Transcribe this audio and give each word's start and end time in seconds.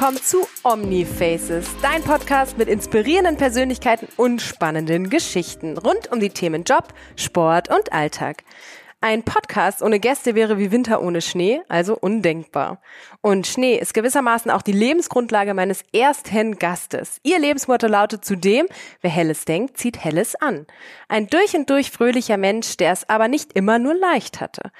Willkommen 0.00 0.22
zu 0.22 0.48
Omnifaces, 0.62 1.66
dein 1.82 2.02
Podcast 2.02 2.56
mit 2.56 2.68
inspirierenden 2.68 3.36
Persönlichkeiten 3.36 4.08
und 4.16 4.40
spannenden 4.40 5.10
Geschichten 5.10 5.76
rund 5.76 6.10
um 6.10 6.20
die 6.20 6.30
Themen 6.30 6.64
Job, 6.64 6.94
Sport 7.16 7.68
und 7.68 7.92
Alltag. 7.92 8.44
Ein 9.02 9.24
Podcast 9.24 9.82
ohne 9.82 10.00
Gäste 10.00 10.34
wäre 10.34 10.56
wie 10.56 10.72
Winter 10.72 11.02
ohne 11.02 11.20
Schnee, 11.20 11.60
also 11.68 11.98
undenkbar. 11.98 12.80
Und 13.20 13.46
Schnee 13.46 13.76
ist 13.76 13.92
gewissermaßen 13.92 14.50
auch 14.50 14.62
die 14.62 14.72
Lebensgrundlage 14.72 15.52
meines 15.52 15.82
ersten 15.92 16.58
Gastes. 16.58 17.18
Ihr 17.22 17.38
Lebensmotto 17.38 17.86
lautet 17.86 18.24
zudem, 18.24 18.68
wer 19.02 19.10
Helles 19.10 19.44
denkt, 19.44 19.76
zieht 19.76 20.02
Helles 20.02 20.34
an. 20.34 20.66
Ein 21.08 21.26
durch 21.26 21.54
und 21.54 21.68
durch 21.68 21.90
fröhlicher 21.90 22.38
Mensch, 22.38 22.78
der 22.78 22.92
es 22.92 23.06
aber 23.10 23.28
nicht 23.28 23.52
immer 23.52 23.78
nur 23.78 23.94
leicht 23.94 24.40
hatte. 24.40 24.72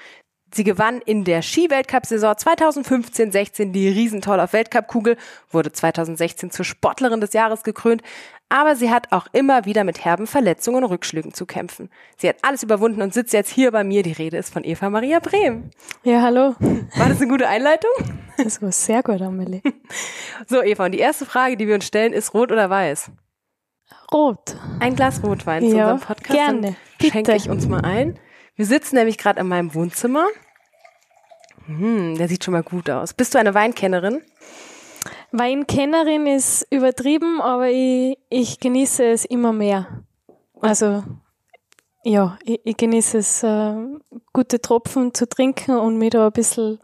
Sie 0.53 0.65
gewann 0.65 1.01
in 1.01 1.25
der 1.25 1.43
Ski-Weltcup-Saison 1.43 2.33
2015-16 2.35 3.73
die 3.73 3.89
Riesentoll 3.89 4.41
auf 4.41 4.53
Weltcup-Kugel, 4.53 5.17
wurde 5.51 5.73
2016 5.73 6.51
zur 6.51 6.65
Sportlerin 6.65 7.21
des 7.21 7.33
Jahres 7.33 7.63
gekrönt, 7.63 8.03
aber 8.49 8.75
sie 8.75 8.91
hat 8.91 9.13
auch 9.13 9.29
immer 9.33 9.65
wieder 9.65 9.85
mit 9.85 10.05
herben 10.05 10.27
Verletzungen 10.27 10.83
und 10.83 10.91
Rückschlägen 10.91 11.33
zu 11.33 11.47
kämpfen. 11.47 11.89
Sie 12.17 12.29
hat 12.29 12.37
alles 12.43 12.65
überwunden 12.65 13.01
und 13.01 13.15
sitzt 13.15 13.33
jetzt 13.33 13.51
hier 13.51 13.71
bei 13.71 13.85
mir. 13.85 14.03
Die 14.03 14.11
Rede 14.13 14.39
ist 14.39 14.53
von 14.53 14.65
Eva 14.65 14.91
Maria 14.91 15.21
Brehm. 15.21 15.71
Ja, 16.03 16.21
hallo. 16.23 16.57
War 16.97 17.09
das 17.09 17.21
eine 17.21 17.29
gute 17.29 17.47
Einleitung? 17.47 17.91
Das 18.37 18.61
war 18.61 18.73
sehr 18.73 19.03
gut, 19.05 19.23
Amelie. 19.23 19.63
So, 20.49 20.63
Eva, 20.63 20.87
und 20.87 20.93
die 20.93 20.99
erste 20.99 21.27
Frage, 21.27 21.57
die 21.57 21.69
wir 21.69 21.77
uns 21.77 21.87
stellen, 21.87 22.13
ist 22.13 22.35
rot 22.35 22.51
oder 22.51 22.69
weiß? 22.71 23.13
Rot. 24.13 24.57
Ein 24.81 24.97
Glas 24.97 25.23
Rotwein 25.23 25.63
zu 25.69 25.77
Ja, 25.77 25.93
unserem 25.93 26.01
Podcast. 26.01 26.33
gerne. 26.37 26.77
Bitte. 26.99 27.13
Schenke 27.13 27.37
ich 27.37 27.49
uns 27.49 27.69
mal 27.69 27.83
ein. 27.83 28.19
Wir 28.61 28.67
sitzen 28.67 28.97
nämlich 28.97 29.17
gerade 29.17 29.41
in 29.41 29.49
meinem 29.49 29.75
Wohnzimmer. 29.75 30.29
Hm, 31.65 32.19
der 32.19 32.29
sieht 32.29 32.45
schon 32.45 32.53
mal 32.53 32.63
gut 32.63 32.91
aus. 32.91 33.15
Bist 33.15 33.33
du 33.33 33.39
eine 33.39 33.55
Weinkennerin? 33.55 34.21
Weinkennerin 35.33 36.27
ist 36.27 36.67
übertrieben, 36.69 37.41
aber 37.41 37.71
ich, 37.71 38.19
ich 38.29 38.61
genieße 38.61 39.03
es 39.03 39.25
immer 39.25 39.55
mehr. 39.55 40.05
Also, 40.61 41.03
ja, 42.05 42.39
ich, 42.45 42.61
ich 42.63 42.77
genieße 42.77 43.17
es, 43.17 43.43
äh, 43.43 43.77
gute 44.35 44.61
Tropfen 44.61 45.15
zu 45.15 45.27
trinken 45.27 45.79
und 45.79 45.97
mich 45.97 46.11
da 46.11 46.27
ein 46.27 46.33
bisschen, 46.33 46.81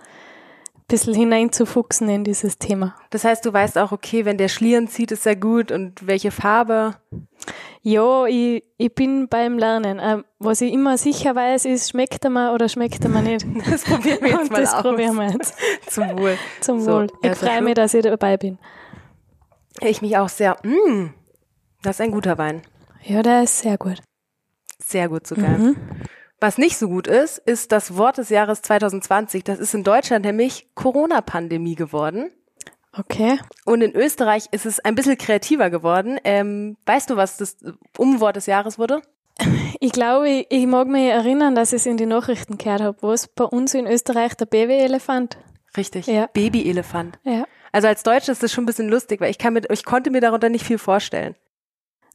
bisschen 0.88 1.14
hineinzufuchsen 1.14 2.08
in 2.08 2.24
dieses 2.24 2.58
Thema. 2.58 2.94
Das 3.10 3.24
heißt, 3.24 3.44
du 3.44 3.52
weißt 3.52 3.76
auch, 3.78 3.92
okay, 3.92 4.24
wenn 4.24 4.38
der 4.38 4.48
Schlieren 4.48 4.88
zieht, 4.88 5.10
ist 5.12 5.26
er 5.26 5.36
gut 5.36 5.72
und 5.72 6.06
welche 6.06 6.30
Farbe. 6.30 6.94
Ja, 7.82 8.26
ich, 8.26 8.64
ich 8.78 8.94
bin 8.94 9.28
beim 9.28 9.58
Lernen. 9.58 10.00
Ähm, 10.02 10.24
was 10.38 10.60
ich 10.60 10.72
immer 10.72 10.98
sicher 10.98 11.34
weiß, 11.34 11.64
ist, 11.66 11.90
schmeckt 11.90 12.24
er 12.24 12.30
mir 12.30 12.52
oder 12.52 12.68
schmeckt 12.68 13.02
er 13.04 13.10
mir 13.10 13.22
nicht. 13.22 13.46
Das 13.70 13.84
probieren 13.84 14.18
wir 14.20 14.28
jetzt 14.30 14.40
Und 14.40 14.50
mal 14.52 14.60
das 14.60 14.74
aus. 14.74 14.82
probieren 14.82 15.16
wir 15.16 15.30
jetzt. 15.30 15.54
Zum 15.88 16.18
Wohl. 16.18 16.36
Zum 16.60 16.80
So, 16.80 16.92
Wohl. 16.92 17.06
Ich 17.22 17.34
freue 17.36 17.62
mich, 17.62 17.74
dass 17.74 17.94
ich 17.94 18.02
dabei 18.02 18.36
bin. 18.36 18.58
Ich 19.80 20.02
mich 20.02 20.16
auch 20.16 20.28
sehr. 20.28 20.56
Mm, 20.64 21.10
das 21.82 21.96
ist 21.96 22.00
ein 22.00 22.10
guter 22.12 22.38
Wein. 22.38 22.62
Ja, 23.04 23.22
der 23.22 23.42
ist 23.42 23.58
sehr 23.60 23.76
gut. 23.78 24.02
Sehr 24.78 25.08
gut 25.08 25.26
sogar. 25.26 25.50
Mhm. 25.58 25.76
Was 26.46 26.58
nicht 26.58 26.78
so 26.78 26.86
gut 26.86 27.08
ist, 27.08 27.38
ist 27.38 27.72
das 27.72 27.96
Wort 27.96 28.18
des 28.18 28.28
Jahres 28.28 28.62
2020. 28.62 29.42
Das 29.42 29.58
ist 29.58 29.74
in 29.74 29.82
Deutschland 29.82 30.24
nämlich 30.24 30.68
Corona-Pandemie 30.76 31.74
geworden. 31.74 32.30
Okay. 32.96 33.40
Und 33.64 33.82
in 33.82 33.96
Österreich 33.96 34.44
ist 34.52 34.64
es 34.64 34.78
ein 34.78 34.94
bisschen 34.94 35.18
kreativer 35.18 35.70
geworden. 35.70 36.20
Ähm, 36.22 36.76
weißt 36.86 37.10
du, 37.10 37.16
was 37.16 37.36
das 37.36 37.56
Umwort 37.98 38.36
des 38.36 38.46
Jahres 38.46 38.78
wurde? 38.78 39.02
Ich 39.80 39.90
glaube, 39.90 40.28
ich, 40.28 40.46
ich 40.50 40.68
mag 40.68 40.86
mich 40.86 41.10
erinnern, 41.10 41.56
dass 41.56 41.72
ich 41.72 41.80
es 41.80 41.86
in 41.86 41.96
die 41.96 42.06
Nachrichten 42.06 42.58
gehört 42.58 42.80
habe. 42.80 42.96
Was 43.00 43.26
bei 43.26 43.44
uns 43.44 43.74
in 43.74 43.88
Österreich 43.88 44.34
der 44.34 44.46
Babyelefant? 44.46 45.38
Richtig. 45.76 46.06
Ja. 46.06 46.28
Babyelefant. 46.28 47.18
Ja. 47.24 47.44
Also 47.72 47.88
als 47.88 48.04
Deutsche 48.04 48.30
ist 48.30 48.44
das 48.44 48.52
schon 48.52 48.62
ein 48.62 48.66
bisschen 48.66 48.88
lustig, 48.88 49.20
weil 49.20 49.32
ich 49.32 49.38
kann 49.38 49.52
mir, 49.52 49.62
ich 49.68 49.84
konnte 49.84 50.12
mir 50.12 50.20
darunter 50.20 50.48
nicht 50.48 50.64
viel 50.64 50.78
vorstellen. 50.78 51.34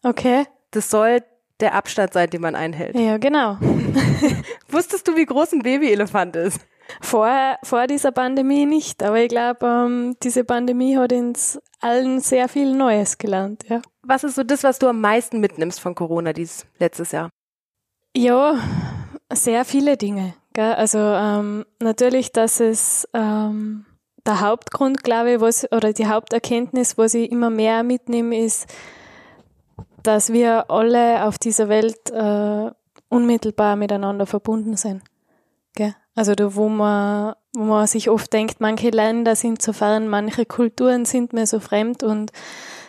Okay. 0.03 0.45
Das 0.71 0.89
soll 0.89 1.21
der 1.59 1.75
Abstand 1.75 2.13
sein, 2.13 2.29
den 2.29 2.41
man 2.41 2.55
einhält. 2.55 2.95
Ja, 2.95 3.17
genau. 3.17 3.57
Wusstest 4.69 5.07
du, 5.07 5.15
wie 5.15 5.25
groß 5.25 5.53
ein 5.53 5.61
Babyelefant 5.61 6.35
ist? 6.35 6.59
Vor, 6.99 7.57
vor 7.63 7.87
dieser 7.87 8.11
Pandemie 8.11 8.65
nicht, 8.65 9.01
aber 9.01 9.19
ich 9.21 9.29
glaube, 9.29 9.65
ähm, 9.65 10.15
diese 10.23 10.43
Pandemie 10.43 10.97
hat 10.97 11.13
uns 11.13 11.59
allen 11.79 12.19
sehr 12.19 12.49
viel 12.49 12.75
Neues 12.75 13.17
gelernt. 13.17 13.63
Ja. 13.69 13.81
Was 14.03 14.23
ist 14.23 14.35
so 14.35 14.43
das, 14.43 14.63
was 14.63 14.79
du 14.79 14.87
am 14.87 14.99
meisten 14.99 15.39
mitnimmst 15.39 15.79
von 15.79 15.95
Corona 15.95 16.33
dieses 16.33 16.65
letztes 16.79 17.11
Jahr? 17.11 17.29
Ja, 18.15 18.59
sehr 19.31 19.63
viele 19.63 19.95
Dinge. 19.95 20.33
Gell? 20.53 20.73
Also 20.73 20.99
ähm, 20.99 21.65
natürlich, 21.79 22.33
dass 22.33 22.59
es 22.59 23.07
ähm, 23.13 23.85
der 24.25 24.41
Hauptgrund, 24.41 25.03
glaube 25.03 25.33
ich, 25.33 25.41
was, 25.41 25.71
oder 25.71 25.93
die 25.93 26.07
Haupterkenntnis, 26.07 26.97
was 26.97 27.13
ich 27.13 27.31
immer 27.31 27.49
mehr 27.49 27.83
mitnehme, 27.83 28.37
ist, 28.37 28.67
dass 30.03 30.33
wir 30.33 30.69
alle 30.69 31.25
auf 31.25 31.37
dieser 31.37 31.69
Welt 31.69 32.09
äh, 32.11 32.71
unmittelbar 33.11 33.75
miteinander 33.75 34.25
verbunden 34.25 34.77
sind. 34.77 35.03
Gell? 35.75 35.93
Also 36.15 36.33
da, 36.33 36.55
wo 36.55 36.69
man, 36.69 37.35
wo 37.53 37.63
man 37.63 37.87
sich 37.87 38.09
oft 38.09 38.31
denkt, 38.33 38.59
manche 38.59 38.89
Länder 38.89 39.35
sind 39.35 39.61
so 39.61 39.73
fern, 39.73 40.07
manche 40.07 40.45
Kulturen 40.45 41.05
sind 41.05 41.33
mir 41.33 41.45
so 41.45 41.59
fremd 41.59 42.03
und 42.03 42.31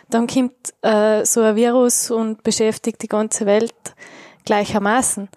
dann 0.09 0.27
kommt 0.27 0.73
äh, 0.81 1.25
so 1.25 1.41
ein 1.41 1.55
Virus 1.55 2.11
und 2.11 2.43
beschäftigt 2.43 3.01
die 3.01 3.07
ganze 3.07 3.45
Welt 3.45 3.73
gleichermaßen. 4.45 5.29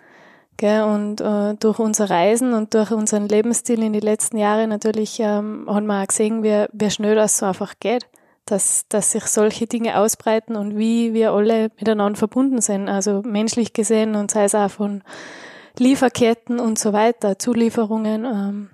Gell? 0.56 0.82
Und 0.84 1.20
äh, 1.20 1.54
durch 1.54 1.78
unser 1.78 2.08
Reisen 2.08 2.54
und 2.54 2.74
durch 2.74 2.90
unseren 2.90 3.28
Lebensstil 3.28 3.82
in 3.82 3.92
den 3.92 4.02
letzten 4.02 4.38
Jahren 4.38 4.70
natürlich 4.70 5.18
ähm, 5.20 5.66
hat 5.68 5.84
man 5.84 6.02
auch 6.02 6.08
gesehen, 6.08 6.42
wie, 6.42 6.66
wie 6.72 6.90
schnell 6.90 7.14
das 7.14 7.38
so 7.38 7.46
einfach 7.46 7.74
geht. 7.80 8.06
Dass, 8.46 8.86
dass 8.88 9.12
sich 9.12 9.24
solche 9.24 9.66
Dinge 9.66 9.98
ausbreiten 9.98 10.54
und 10.56 10.78
wie 10.78 11.12
wir 11.12 11.32
alle 11.32 11.70
miteinander 11.78 12.16
verbunden 12.16 12.60
sind. 12.60 12.88
Also 12.88 13.22
menschlich 13.24 13.72
gesehen 13.72 14.14
und 14.14 14.30
sei 14.30 14.44
es 14.44 14.54
auch 14.54 14.70
von 14.70 15.02
Lieferketten 15.78 16.60
und 16.60 16.78
so 16.78 16.92
weiter, 16.92 17.38
Zulieferungen. 17.38 18.24
Ähm, 18.24 18.70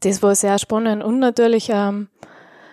das 0.00 0.22
war 0.22 0.34
sehr 0.34 0.58
spannend. 0.58 1.04
Und 1.04 1.18
natürlich, 1.18 1.68
ähm, 1.70 2.08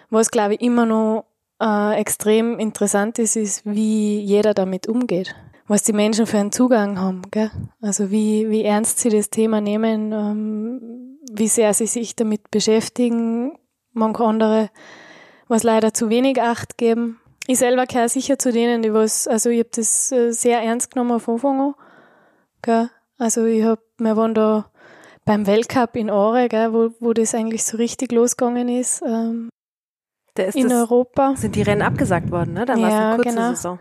was 0.10 0.32
glaube 0.32 0.56
ich 0.56 0.62
immer 0.62 0.86
noch 0.86 1.26
äh, 1.62 2.00
extrem 2.00 2.60
interessant 2.60 3.20
ist, 3.20 3.36
ist, 3.36 3.66
wie 3.66 4.20
jeder 4.20 4.54
damit 4.54 4.88
umgeht. 4.88 5.36
Was 5.68 5.84
die 5.84 5.94
Menschen 5.94 6.26
für 6.26 6.40
einen 6.40 6.52
Zugang 6.52 7.00
haben. 7.00 7.22
Gell? 7.30 7.52
Also 7.82 8.10
wie, 8.10 8.50
wie 8.50 8.64
ernst 8.64 9.00
sie 9.00 9.10
das 9.10 9.30
Thema 9.30 9.62
nehmen, 9.62 10.12
ähm, 10.12 11.20
wie 11.32 11.48
sehr 11.48 11.74
sie 11.74 11.86
sich 11.86 12.16
damit 12.16 12.50
beschäftigen. 12.50 13.58
Manche 13.94 14.24
andere, 14.24 14.70
was 15.50 15.64
leider 15.64 15.94
zu 15.94 16.10
wenig 16.10 16.42
Acht 16.42 16.78
geben. 16.78 17.20
Ich 17.48 17.58
selber 17.60 17.86
gehöre 17.88 18.08
sicher 18.10 18.38
zu 18.40 18.52
denen, 18.52 18.82
die 18.84 18.94
was, 18.94 19.28
also 19.28 19.50
ich 19.50 19.60
habe 19.60 19.70
das 19.76 20.12
äh, 20.12 20.32
sehr 20.32 20.62
ernst 20.62 20.92
genommen 20.94 21.20
von 21.20 21.34
Anfang 21.36 21.60
an. 21.60 21.74
Gell? 22.62 22.90
Also 23.18 23.46
ich 23.46 23.64
hab, 23.64 23.80
wir 23.98 24.16
waren 24.16 24.34
da 24.34 24.72
beim 25.26 25.46
Weltcup 25.48 25.96
in 25.96 26.10
Aare, 26.10 26.48
gell, 26.48 26.72
wo, 26.74 26.92
wo 27.00 27.14
das 27.14 27.36
eigentlich 27.36 27.64
so 27.66 27.78
richtig 27.78 28.12
losgegangen 28.12 28.70
ist, 28.70 29.02
ähm, 29.06 29.50
Da 30.36 30.44
ist 30.44 30.56
in 30.56 30.70
das, 30.70 30.74
Europa. 30.90 31.36
sind 31.36 31.56
die 31.56 31.64
Rennen 31.64 31.82
abgesagt 31.82 32.32
worden, 32.32 32.54
ne? 32.54 32.66
Dann 32.66 32.82
war 32.82 32.88
es 32.88 32.94
Ja, 32.94 33.08
eine 33.10 33.16
kurze 33.18 33.36
genau. 33.36 33.50
Saison. 33.50 33.80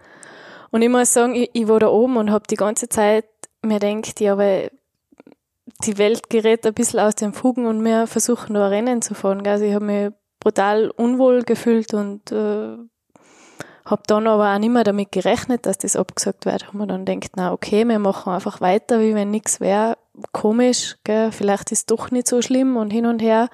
Und 0.70 0.82
ich 0.82 0.88
muss 0.88 1.12
sagen, 1.12 1.34
ich, 1.34 1.50
ich 1.52 1.68
war 1.68 1.78
da 1.78 1.88
oben 1.88 2.16
und 2.16 2.30
habe 2.30 2.44
die 2.50 2.56
ganze 2.56 2.88
Zeit 2.88 3.26
mir 3.62 3.78
denkt, 3.78 4.20
ja, 4.20 4.36
weil 4.38 4.70
die 5.84 5.98
Welt 5.98 6.28
gerät 6.30 6.66
ein 6.66 6.74
bisschen 6.74 7.00
aus 7.00 7.14
den 7.14 7.32
Fugen 7.32 7.66
und 7.66 7.84
wir 7.84 8.06
versuchen 8.06 8.54
da 8.54 8.68
Rennen 8.68 9.02
zu 9.02 9.14
fahren. 9.14 9.42
Gell. 9.42 9.52
Also 9.52 9.64
ich 9.66 9.74
habe 9.74 9.84
mich 9.84 10.10
brutal 10.48 10.90
unwohl 10.96 11.42
gefühlt 11.42 11.92
und 11.92 12.32
äh, 12.32 12.78
habe 13.84 14.02
dann 14.06 14.26
aber 14.26 14.54
auch 14.54 14.58
nicht 14.58 14.72
mehr 14.72 14.84
damit 14.84 15.12
gerechnet, 15.12 15.66
dass 15.66 15.76
das 15.76 15.94
abgesagt 15.94 16.46
wird. 16.46 16.68
Haben 16.68 16.78
wir 16.78 16.86
dann 16.86 17.04
denkt, 17.04 17.32
na 17.36 17.52
okay, 17.52 17.86
wir 17.86 17.98
machen 17.98 18.32
einfach 18.32 18.62
weiter, 18.62 19.00
wie 19.00 19.14
wenn 19.14 19.30
nichts 19.30 19.60
wäre. 19.60 19.98
Komisch, 20.32 20.96
gell? 21.04 21.32
vielleicht 21.32 21.70
ist 21.70 21.90
doch 21.90 22.10
nicht 22.10 22.28
so 22.28 22.40
schlimm 22.40 22.78
und 22.78 22.90
hin 22.90 23.04
und 23.04 23.20
her. 23.20 23.48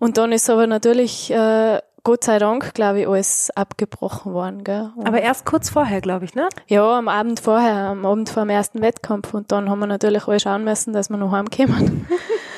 Und 0.00 0.18
dann 0.18 0.32
ist 0.32 0.50
aber 0.50 0.66
natürlich, 0.66 1.30
äh, 1.30 1.80
Gott 2.02 2.24
sei 2.24 2.38
Dank, 2.40 2.74
glaube 2.74 3.00
ich, 3.00 3.08
alles 3.08 3.50
abgebrochen 3.54 4.32
worden. 4.34 4.64
Gell? 4.64 4.90
Und 4.96 5.06
Aber 5.06 5.20
erst 5.20 5.44
kurz 5.46 5.70
vorher, 5.70 6.00
glaube 6.00 6.24
ich, 6.24 6.34
ne? 6.34 6.48
ja, 6.66 6.98
am 6.98 7.08
Abend 7.08 7.38
vorher, 7.38 7.76
am 7.86 8.04
Abend 8.04 8.28
vor 8.28 8.42
dem 8.42 8.50
ersten 8.50 8.80
Wettkampf. 8.82 9.34
Und 9.34 9.52
dann 9.52 9.70
haben 9.70 9.78
wir 9.78 9.86
natürlich 9.86 10.26
alle 10.26 10.40
schauen 10.40 10.64
müssen, 10.64 10.92
dass 10.92 11.10
wir 11.10 11.16
noch 11.16 11.30
heimkommen. 11.30 12.06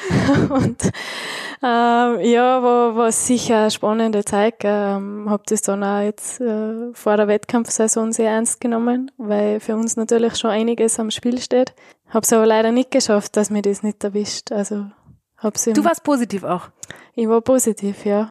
und 0.50 0.82
ähm, 1.62 2.20
ja, 2.20 2.62
war, 2.62 2.96
war 2.96 3.12
sicher 3.12 3.62
eine 3.62 3.70
spannende 3.70 4.24
Zeit. 4.24 4.56
Ähm, 4.62 5.26
hab 5.28 5.46
das 5.46 5.62
dann 5.62 5.82
auch 5.82 6.00
jetzt 6.00 6.40
äh, 6.40 6.92
vor 6.92 7.16
der 7.16 7.28
Wettkampfsaison 7.28 8.12
sehr 8.12 8.30
ernst 8.30 8.60
genommen, 8.60 9.10
weil 9.18 9.60
für 9.60 9.74
uns 9.74 9.96
natürlich 9.96 10.36
schon 10.36 10.50
einiges 10.50 11.00
am 11.00 11.10
Spiel 11.10 11.40
steht. 11.40 11.74
Hab's 12.10 12.32
aber 12.32 12.46
leider 12.46 12.70
nicht 12.70 12.90
geschafft, 12.90 13.36
dass 13.36 13.50
mir 13.50 13.62
das 13.62 13.82
nicht 13.82 14.02
erwischt. 14.04 14.52
Also 14.52 14.86
hab's 15.36 15.64
Du 15.64 15.84
warst 15.84 16.04
positiv 16.04 16.44
auch. 16.44 16.68
ich 17.14 17.28
war 17.28 17.40
positiv, 17.40 18.04
ja. 18.04 18.28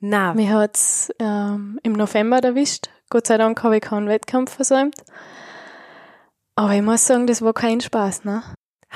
Na, 0.00 0.34
Mich 0.34 0.50
hat's 0.50 1.10
ähm, 1.18 1.78
im 1.82 1.92
November 1.92 2.38
erwischt. 2.42 2.88
Gott 3.10 3.26
sei 3.26 3.38
Dank 3.38 3.62
habe 3.62 3.76
ich 3.76 3.82
keinen 3.82 4.08
Wettkampf 4.08 4.54
versäumt. 4.54 4.96
Aber 6.56 6.72
ich 6.74 6.82
muss 6.82 7.06
sagen, 7.06 7.26
das 7.26 7.42
war 7.42 7.52
kein 7.52 7.80
Spaß, 7.80 8.24
ne? 8.24 8.42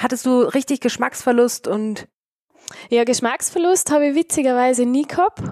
Hattest 0.03 0.27
du 0.27 0.41
richtig 0.43 0.81
Geschmacksverlust 0.81 1.69
und 1.69 2.09
Ja, 2.91 3.05
Geschmacksverlust 3.05 3.91
habe 3.91 4.09
ich 4.09 4.15
witzigerweise 4.15 4.85
nie 4.85 5.07
gehabt, 5.07 5.43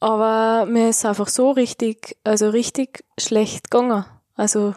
aber 0.00 0.66
mir 0.66 0.88
ist 0.88 1.04
einfach 1.04 1.28
so 1.28 1.50
richtig, 1.50 2.16
also 2.24 2.50
richtig 2.50 3.04
schlecht 3.18 3.70
gegangen. 3.70 4.04
Also 4.34 4.74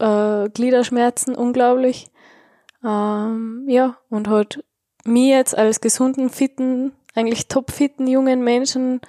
äh, 0.00 0.48
Gliederschmerzen 0.50 1.34
unglaublich. 1.34 2.10
Ähm, 2.84 3.64
ja, 3.68 3.96
und 4.08 4.28
hat 4.28 4.62
mir 5.04 5.36
jetzt 5.36 5.56
als 5.56 5.80
gesunden, 5.80 6.30
fitten, 6.30 6.92
eigentlich 7.14 7.48
topfitten 7.48 8.06
jungen 8.06 8.42
Menschen 8.42 9.00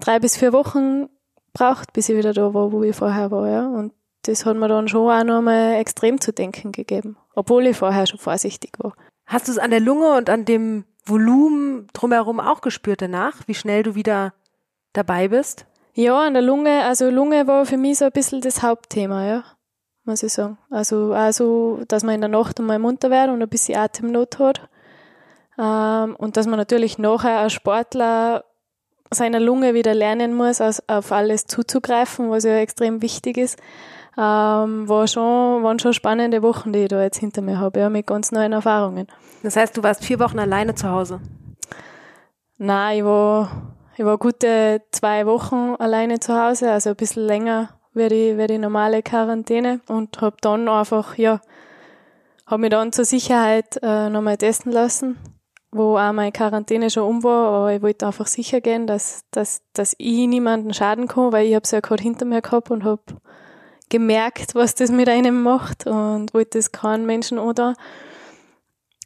drei 0.00 0.18
bis 0.18 0.36
vier 0.36 0.52
Wochen 0.52 1.08
braucht, 1.52 1.92
bis 1.92 2.08
ich 2.08 2.16
wieder 2.16 2.32
da 2.32 2.52
war, 2.52 2.72
wo 2.72 2.82
ich 2.82 2.96
vorher 2.96 3.30
war, 3.30 3.48
ja. 3.48 3.66
Und 3.66 3.92
das 4.22 4.44
hat 4.44 4.56
mir 4.56 4.68
dann 4.68 4.88
schon 4.88 5.10
auch 5.10 5.24
nochmal 5.24 5.74
extrem 5.74 6.20
zu 6.20 6.32
denken 6.32 6.72
gegeben, 6.72 7.16
obwohl 7.34 7.66
ich 7.66 7.76
vorher 7.76 8.06
schon 8.06 8.18
vorsichtig 8.18 8.72
war. 8.78 8.94
Hast 9.26 9.48
du 9.48 9.52
es 9.52 9.58
an 9.58 9.70
der 9.70 9.80
Lunge 9.80 10.16
und 10.16 10.28
an 10.30 10.44
dem 10.44 10.84
Volumen 11.04 11.88
drumherum 11.92 12.40
auch 12.40 12.60
gespürt 12.60 13.02
danach, 13.02 13.34
wie 13.46 13.54
schnell 13.54 13.82
du 13.82 13.94
wieder 13.94 14.34
dabei 14.92 15.28
bist? 15.28 15.66
Ja, 15.94 16.26
an 16.26 16.34
der 16.34 16.42
Lunge, 16.42 16.84
also 16.84 17.08
Lunge 17.10 17.46
war 17.46 17.66
für 17.66 17.76
mich 17.76 17.98
so 17.98 18.06
ein 18.06 18.12
bisschen 18.12 18.40
das 18.40 18.62
Hauptthema, 18.62 19.26
ja, 19.26 19.44
muss 20.04 20.22
ich 20.22 20.32
sagen. 20.32 20.58
Also, 20.70 21.12
also, 21.12 21.82
dass 21.88 22.02
man 22.02 22.16
in 22.16 22.20
der 22.20 22.30
Nacht 22.30 22.58
einmal 22.58 22.78
munter 22.78 23.10
wird 23.10 23.28
und 23.28 23.42
ein 23.42 23.48
bisschen 23.48 23.78
Atemnot 23.78 24.38
hat. 24.38 24.68
Ähm, 25.56 26.16
und 26.16 26.36
dass 26.36 26.46
man 26.46 26.58
natürlich 26.58 26.98
nachher 26.98 27.38
als 27.38 27.52
Sportler 27.52 28.44
seiner 29.10 29.38
Lunge 29.38 29.74
wieder 29.74 29.94
lernen 29.94 30.34
muss, 30.34 30.60
auf 30.60 31.12
alles 31.12 31.46
zuzugreifen, 31.46 32.30
was 32.30 32.44
ja 32.44 32.56
extrem 32.56 33.00
wichtig 33.00 33.36
ist. 33.36 33.58
Ähm, 34.16 34.88
war 34.88 35.06
schon, 35.06 35.62
waren 35.62 35.78
schon 35.78 35.92
spannende 35.92 36.42
Wochen, 36.42 36.72
die 36.72 36.80
ich 36.80 36.88
da 36.88 37.02
jetzt 37.02 37.18
hinter 37.18 37.42
mir 37.42 37.58
habe, 37.58 37.80
ja, 37.80 37.88
mit 37.88 38.06
ganz 38.06 38.32
neuen 38.32 38.52
Erfahrungen. 38.52 39.08
Das 39.42 39.56
heißt, 39.56 39.76
du 39.76 39.82
warst 39.82 40.04
vier 40.04 40.20
Wochen 40.20 40.38
alleine 40.38 40.74
zu 40.74 40.88
Hause? 40.88 41.20
Nein, 42.58 42.98
ich 42.98 43.04
war, 43.04 43.74
ich 43.96 44.04
war 44.04 44.18
gute 44.18 44.82
zwei 44.92 45.26
Wochen 45.26 45.74
alleine 45.78 46.20
zu 46.20 46.40
Hause, 46.40 46.70
also 46.70 46.90
ein 46.90 46.96
bisschen 46.96 47.26
länger 47.26 47.70
wie 47.92 48.08
die, 48.08 48.38
wie 48.38 48.46
die 48.46 48.58
normale 48.58 49.02
Quarantäne 49.02 49.80
und 49.88 50.20
habe 50.20 50.36
dann 50.40 50.68
einfach, 50.68 51.16
ja, 51.16 51.40
habe 52.46 52.60
mich 52.60 52.70
dann 52.70 52.92
zur 52.92 53.04
Sicherheit 53.04 53.78
äh, 53.82 54.08
nochmal 54.10 54.36
testen 54.36 54.72
lassen 54.72 55.16
wo 55.74 55.98
auch 55.98 56.12
meine 56.12 56.30
Quarantäne 56.30 56.88
schon 56.88 57.02
um 57.02 57.24
war, 57.24 57.48
aber 57.48 57.72
ich 57.72 57.82
wollte 57.82 58.06
einfach 58.06 58.28
sicher 58.28 58.60
gehen, 58.60 58.86
dass, 58.86 59.24
dass, 59.32 59.60
dass 59.72 59.94
ich 59.98 60.28
niemanden 60.28 60.72
schaden 60.72 61.08
kann, 61.08 61.32
weil 61.32 61.48
ich 61.48 61.54
habe 61.54 61.64
es 61.64 61.72
ja 61.72 61.80
gerade 61.80 62.02
hinter 62.02 62.24
mir 62.24 62.42
gehabt 62.42 62.70
und 62.70 62.84
habe 62.84 63.02
gemerkt, 63.94 64.56
was 64.56 64.74
das 64.74 64.90
mit 64.90 65.08
einem 65.08 65.40
macht 65.40 65.86
und 65.86 66.34
wollte 66.34 66.58
das 66.58 66.72
keinen 66.72 67.06
Menschen 67.06 67.38
oder. 67.38 67.76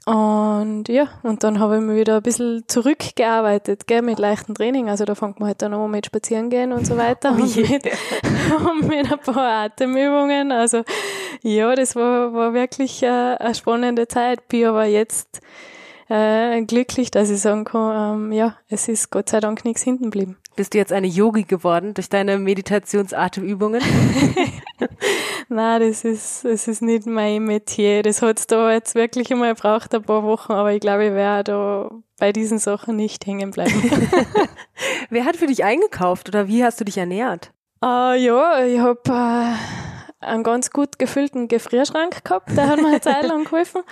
Und 0.06 0.88
ja, 0.88 1.08
und 1.22 1.44
dann 1.44 1.60
habe 1.60 1.76
ich 1.76 1.82
mich 1.82 1.96
wieder 1.98 2.16
ein 2.16 2.22
bisschen 2.22 2.64
zurückgearbeitet, 2.68 3.86
gell, 3.86 4.00
mit 4.00 4.18
leichtem 4.18 4.54
Training. 4.54 4.88
Also 4.88 5.04
da 5.04 5.14
fängt 5.14 5.40
man 5.40 5.48
halt 5.48 5.60
dann 5.60 5.74
an 5.74 5.90
mit 5.90 6.06
Spazieren 6.06 6.48
gehen 6.48 6.72
und 6.72 6.86
so 6.86 6.96
weiter 6.96 7.32
oh 7.38 7.42
und, 7.42 7.56
mit, 7.56 7.90
und 8.70 8.88
mit 8.88 9.12
ein 9.12 9.18
paar 9.18 9.64
Atemübungen. 9.64 10.52
Also 10.52 10.84
ja, 11.42 11.74
das 11.74 11.94
war, 11.94 12.32
war 12.32 12.54
wirklich 12.54 13.04
eine, 13.04 13.38
eine 13.38 13.54
spannende 13.54 14.08
Zeit. 14.08 14.48
Bin 14.48 14.64
aber 14.64 14.86
jetzt 14.86 15.42
äh, 16.08 16.62
glücklich, 16.62 17.10
dass 17.10 17.28
ich 17.28 17.42
sagen 17.42 17.64
kann, 17.64 18.30
ähm, 18.30 18.32
ja, 18.32 18.56
es 18.68 18.88
ist 18.88 19.10
Gott 19.10 19.28
sei 19.28 19.40
Dank 19.40 19.66
nichts 19.66 19.82
hinten 19.82 20.04
geblieben. 20.04 20.38
Bist 20.58 20.74
du 20.74 20.78
jetzt 20.78 20.92
eine 20.92 21.06
Yogi 21.06 21.44
geworden 21.44 21.94
durch 21.94 22.08
deine 22.08 22.36
Meditationsatemübungen? 22.36 23.80
Nein, 25.48 25.80
das 25.80 26.02
ist, 26.02 26.44
das 26.44 26.66
ist 26.66 26.82
nicht 26.82 27.06
mein 27.06 27.44
Metier. 27.44 28.02
Das 28.02 28.22
hat 28.22 28.40
es 28.40 28.48
da 28.48 28.72
jetzt 28.72 28.96
wirklich 28.96 29.30
einmal 29.30 29.54
gebraucht, 29.54 29.94
ein 29.94 30.02
paar 30.02 30.24
Wochen, 30.24 30.50
aber 30.50 30.72
ich 30.72 30.80
glaube, 30.80 31.04
ich 31.06 31.12
werde 31.12 31.52
da 31.52 31.90
bei 32.18 32.32
diesen 32.32 32.58
Sachen 32.58 32.96
nicht 32.96 33.24
hängen 33.24 33.52
bleiben. 33.52 33.80
Wer 35.10 35.24
hat 35.24 35.36
für 35.36 35.46
dich 35.46 35.62
eingekauft 35.62 36.28
oder 36.28 36.48
wie 36.48 36.64
hast 36.64 36.80
du 36.80 36.84
dich 36.84 36.98
ernährt? 36.98 37.52
Uh, 37.80 38.14
ja, 38.14 38.64
ich 38.64 38.80
habe 38.80 38.98
äh, 39.06 40.26
einen 40.26 40.42
ganz 40.42 40.72
gut 40.72 40.98
gefüllten 40.98 41.46
Gefrierschrank 41.46 42.24
gehabt, 42.24 42.50
der 42.56 42.66
hat 42.66 42.82
mir 42.82 42.88
eine 42.88 43.00
Zeit 43.00 43.28
lang 43.28 43.44
geholfen. 43.44 43.82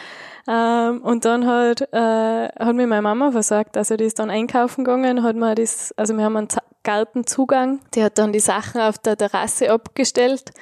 Ähm, 0.48 1.02
und 1.02 1.24
dann 1.24 1.46
hat, 1.46 1.80
äh, 1.92 2.48
hat 2.48 2.74
mir 2.74 2.86
meine 2.86 3.02
Mama 3.02 3.32
versagt. 3.32 3.76
Also 3.76 3.96
die 3.96 4.04
ist 4.04 4.18
dann 4.18 4.30
einkaufen 4.30 4.84
gegangen, 4.84 5.22
hat 5.22 5.36
mir 5.36 5.54
das, 5.54 5.92
also 5.96 6.16
wir 6.16 6.24
haben 6.24 6.36
einen 6.36 6.48
Gartenzugang, 6.84 7.80
die 7.94 8.04
hat 8.04 8.18
dann 8.18 8.32
die 8.32 8.40
Sachen 8.40 8.80
auf 8.80 8.98
der 8.98 9.16
Terrasse 9.16 9.70
abgestellt. 9.70 10.52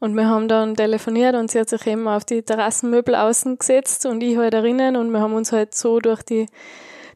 Und 0.00 0.16
wir 0.16 0.26
haben 0.26 0.48
dann 0.48 0.74
telefoniert 0.74 1.36
und 1.36 1.50
sie 1.50 1.60
hat 1.60 1.68
sich 1.68 1.86
eben 1.86 2.08
auf 2.08 2.24
die 2.24 2.42
Terrassenmöbel 2.42 3.14
außen 3.14 3.58
gesetzt 3.58 4.04
und 4.04 4.20
ich 4.20 4.36
halt 4.36 4.52
drinnen 4.52 4.96
und 4.96 5.12
wir 5.12 5.20
haben 5.20 5.32
uns 5.32 5.52
halt 5.52 5.76
so 5.76 6.00
durch 6.00 6.24
die, 6.24 6.46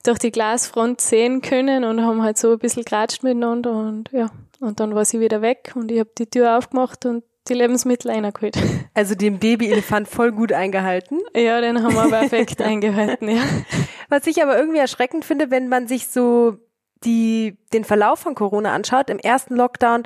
durch 0.04 0.20
die 0.20 0.30
Glasfront 0.30 1.00
sehen 1.00 1.42
können 1.42 1.82
und 1.82 2.00
haben 2.00 2.22
halt 2.22 2.38
so 2.38 2.52
ein 2.52 2.58
bisschen 2.60 2.84
geratscht 2.84 3.24
miteinander 3.24 3.72
und 3.72 4.12
ja. 4.12 4.30
Und 4.60 4.78
dann 4.78 4.94
war 4.94 5.04
sie 5.04 5.18
wieder 5.18 5.42
weg 5.42 5.72
und 5.74 5.90
ich 5.90 5.98
habe 5.98 6.10
die 6.16 6.26
Tür 6.26 6.56
aufgemacht 6.56 7.04
und 7.06 7.24
die 7.48 7.54
Lebensmittel 7.54 8.10
reingeholt. 8.10 8.56
Also 8.94 9.14
den 9.14 9.38
Babyelefant 9.38 10.08
voll 10.08 10.32
gut 10.32 10.52
eingehalten. 10.52 11.20
Ja, 11.34 11.60
den 11.60 11.82
haben 11.82 11.94
wir 11.94 12.08
perfekt 12.19 12.62
eingehalten, 12.62 13.28
ja. 13.28 13.43
Was 14.08 14.26
ich 14.26 14.43
aber 14.43 14.56
irgendwie 14.58 14.78
erschreckend 14.78 15.25
finde, 15.25 15.50
wenn 15.50 15.69
man 15.69 15.87
sich 15.87 16.08
so 16.08 16.56
die, 17.04 17.58
den 17.75 17.84
Verlauf 17.84 18.20
von 18.20 18.34
Corona 18.34 18.72
anschaut, 18.75 19.10
im 19.10 19.19
ersten 19.19 19.54
Lockdown 19.54 20.04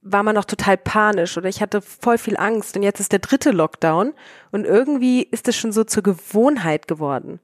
war 0.00 0.22
man 0.22 0.34
noch 0.34 0.46
total 0.46 0.76
panisch 0.76 1.36
oder 1.36 1.48
ich 1.48 1.60
hatte 1.60 1.80
voll 1.82 2.18
viel 2.18 2.36
Angst 2.36 2.74
und 2.76 2.82
jetzt 2.82 3.00
ist 3.00 3.12
der 3.12 3.20
dritte 3.20 3.50
Lockdown 3.50 4.14
und 4.50 4.64
irgendwie 4.64 5.22
ist 5.22 5.46
es 5.46 5.56
schon 5.56 5.72
so 5.72 5.84
zur 5.84 6.02
Gewohnheit 6.02 6.88
geworden. 6.88 7.38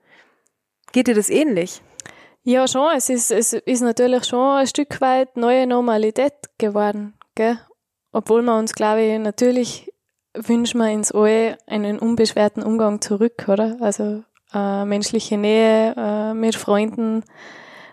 Geht 0.93 1.07
dir 1.07 1.15
das 1.15 1.31
ähnlich? 1.31 1.83
Ja, 2.43 2.67
schon. 2.67 2.89
Es 2.97 3.11
ist, 3.11 3.31
es 3.31 3.53
ist 3.53 3.83
natürlich 3.83 4.25
schon 4.25 4.57
ein 4.57 4.67
Stück 4.67 5.01
weit 5.01 5.37
neue 5.37 5.67
Normalität 5.67 6.33
geworden. 6.57 7.15
Gell? 7.35 7.59
Obwohl 8.13 8.43
wir 8.43 8.57
uns, 8.57 8.75
glaube 8.75 9.03
ich, 9.03 9.19
natürlich 9.19 9.93
wünschen 10.35 10.79
wir 10.79 10.91
ins 10.91 11.13
alle 11.13 11.59
einen 11.67 11.99
unbeschwerten 11.99 12.63
Umgang 12.63 13.01
zurück, 13.01 13.47
oder? 13.49 13.77
Also 13.81 14.23
äh, 14.55 14.85
menschliche 14.85 15.37
Nähe 15.37 15.95
äh, 15.97 16.35
mit 16.35 16.57
Freunden, 16.57 17.25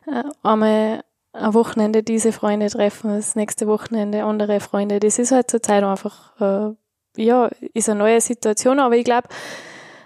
äh, 0.07 0.23
einmal 0.43 1.03
ein 1.33 1.53
Wochenende 1.53 2.01
diese 2.03 2.31
Freunde 2.31 2.67
treffen, 2.67 3.09
das 3.13 3.35
nächste 3.35 3.67
Wochenende 3.67 4.23
andere 4.23 4.59
Freunde. 4.59 4.99
Das 4.99 5.19
ist 5.19 5.31
halt 5.31 5.51
zurzeit 5.51 5.83
einfach, 5.83 6.39
äh, 6.39 7.21
ja, 7.21 7.49
ist 7.73 7.89
eine 7.89 7.99
neue 7.99 8.21
Situation, 8.21 8.79
aber 8.79 8.95
ich 8.95 9.03
glaube, 9.03 9.27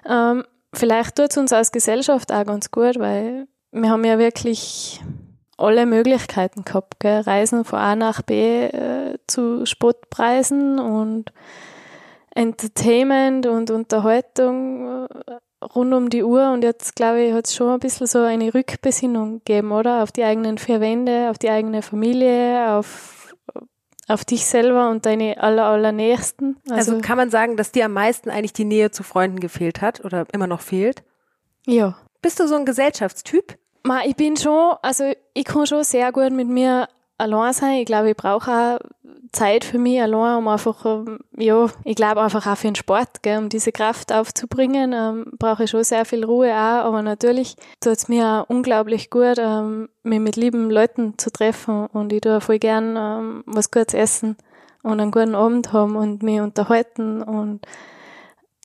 ähm, 0.08 0.44
vielleicht 0.74 1.16
tut 1.16 1.32
es 1.32 1.38
uns 1.38 1.54
als 1.54 1.72
Gesellschaft 1.72 2.32
auch 2.32 2.46
ganz 2.46 2.72
gut, 2.72 2.98
weil 3.00 3.48
wir 3.72 3.89
haben 3.89 4.04
ja 4.04 4.18
wirklich 4.18 5.01
alle 5.60 5.86
Möglichkeiten 5.86 6.63
gehabt. 6.63 7.00
Gell? 7.00 7.22
Reisen 7.22 7.66
von 7.66 7.80
A 7.80 7.96
nach 7.96 8.22
B 8.22 8.66
äh, 8.66 9.18
zu 9.28 9.66
Spottpreisen 9.66 10.80
und 10.80 11.32
Entertainment 12.34 13.46
und 13.48 13.72
Unterhaltung 13.72 15.08
äh, 15.08 15.66
rund 15.66 15.94
um 15.94 16.10
die 16.10 16.24
Uhr. 16.24 16.51
Und 16.51 16.63
jetzt, 16.63 16.96
glaube 16.96 17.22
ich, 17.22 17.34
hat 17.34 17.48
es 17.48 17.56
schon 17.56 17.70
ein 17.70 17.80
bisschen 17.80 18.08
so 18.08 18.20
eine 18.20 18.54
Rückbesinnung 18.54 19.39
gegeben, 19.39 19.72
oder? 19.72 20.04
Auf 20.04 20.12
die 20.12 20.24
eigenen 20.24 20.58
vier 20.58 20.80
Wände, 20.80 21.30
auf 21.30 21.38
die 21.38 21.50
eigene 21.50 21.82
Familie, 21.82 22.72
auf, 22.72 23.34
auf 24.08 24.25
dich 24.25 24.46
selber 24.46 24.89
und 24.89 25.06
deine 25.06 25.42
aller, 25.42 25.66
allernächsten. 25.66 26.58
Also, 26.70 26.94
also 26.94 27.01
kann 27.01 27.18
man 27.18 27.30
sagen, 27.30 27.58
dass 27.58 27.72
dir 27.72 27.86
am 27.86 27.94
meisten 27.94 28.30
eigentlich 28.30 28.54
die 28.54 28.66
Nähe 28.66 28.92
zu 28.92 29.04
Freunden 29.04 29.39
gefehlt 29.39 29.82
hat 29.82 30.06
oder 30.06 30.25
immer 30.32 30.48
noch 30.48 30.62
fehlt? 30.62 31.04
Ja. 31.66 31.98
Bist 32.22 32.39
du 32.39 32.48
so 32.48 32.56
ein 32.56 32.66
Gesellschaftstyp? 32.66 33.58
Ma, 33.84 34.02
ich 34.06 34.16
bin 34.16 34.36
schon, 34.38 34.76
also 34.82 35.12
ich 35.34 35.46
kann 35.46 35.66
schon 35.66 35.84
sehr 35.84 36.12
gut 36.12 36.32
mit 36.32 36.48
mir 36.48 36.88
allein 37.18 37.54
sein. 37.54 37.80
Ich 37.80 37.86
glaube, 37.86 38.12
ich 38.12 38.18
brauche 38.18 38.52
auch 38.52 38.80
Zeit 39.32 39.64
für 39.64 39.78
mich 39.78 40.02
allein, 40.02 40.38
um 40.38 40.48
einfach, 40.48 40.86
ähm, 40.86 41.20
ja, 41.38 41.68
ich 41.84 41.96
glaube 41.96 42.22
einfach 42.22 42.48
auch 42.48 42.58
für 42.58 42.68
den 42.68 42.76
Sport, 42.76 43.22
gell, 43.22 43.38
um 43.38 43.50
diese 43.50 43.72
Kraft 43.72 44.12
aufzubringen, 44.12 44.94
ähm, 44.94 45.26
brauche 45.38 45.66
ich 45.66 45.70
schon 45.70 45.84
sehr 45.84 46.06
viel 46.06 46.24
Ruhe 46.24 46.52
auch, 46.52 46.86
aber 46.86 47.02
natürlich 47.04 47.56
tut 47.80 47.94
es 47.94 48.08
mir 48.08 48.26
auch 48.26 48.50
unglaublich 48.50 49.10
gut, 49.10 49.38
ähm, 49.38 49.90
mich 50.04 50.20
mit 50.20 50.36
lieben 50.36 50.72
Leuten 50.72 51.18
zu 51.18 51.32
treffen. 51.32 51.86
Und 51.88 52.12
ich 52.12 52.22
tue 52.22 52.42
voll 52.42 52.60
gern 52.60 52.96
ähm, 52.98 53.44
was 53.46 53.72
Gutes 53.72 53.94
essen 53.94 54.36
und 54.82 55.00
einen 55.00 55.12
guten 55.12 55.36
Abend 55.36 55.74
haben 55.74 55.96
und 55.96 56.24
mich 56.24 56.42
unterhalten. 56.42 57.22
Und 57.22 57.62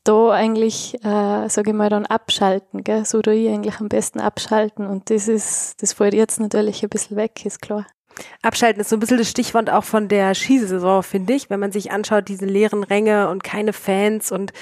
da 0.05 0.31
eigentlich, 0.31 0.95
äh, 1.05 1.49
sage 1.49 1.71
ich 1.71 1.77
mal, 1.77 1.89
dann 1.89 2.07
abschalten, 2.07 2.85
gell? 2.85 3.05
so 3.05 3.23
tue 3.23 3.35
ich 3.35 3.49
eigentlich 3.49 3.81
am 3.81 3.89
besten 3.89 4.21
abschalten 4.21 4.87
und 4.87 5.11
das 5.11 5.29
ist, 5.29 5.83
das 5.83 5.95
fällt 5.95 6.15
jetzt 6.15 6.41
natürlich 6.41 6.83
ein 6.83 6.91
bisschen 6.91 7.17
weg, 7.17 7.45
ist 7.45 7.63
klar. 7.63 7.87
Abschalten 8.43 8.81
ist 8.81 8.91
so 8.91 8.97
ein 8.97 9.01
bisschen 9.01 9.19
das 9.19 9.31
Stichwort 9.31 9.71
auch 9.71 9.85
von 9.85 10.09
der 10.09 10.35
Skisaison, 10.35 11.03
finde 11.03 11.33
ich, 11.33 11.51
wenn 11.51 11.59
man 11.59 11.73
sich 11.73 11.91
anschaut, 11.91 12.29
diese 12.29 12.47
leeren 12.47 12.85
Ränge 12.85 13.29
und 13.29 13.43
keine 13.43 13.73
Fans 13.73 14.31
und 14.31 14.53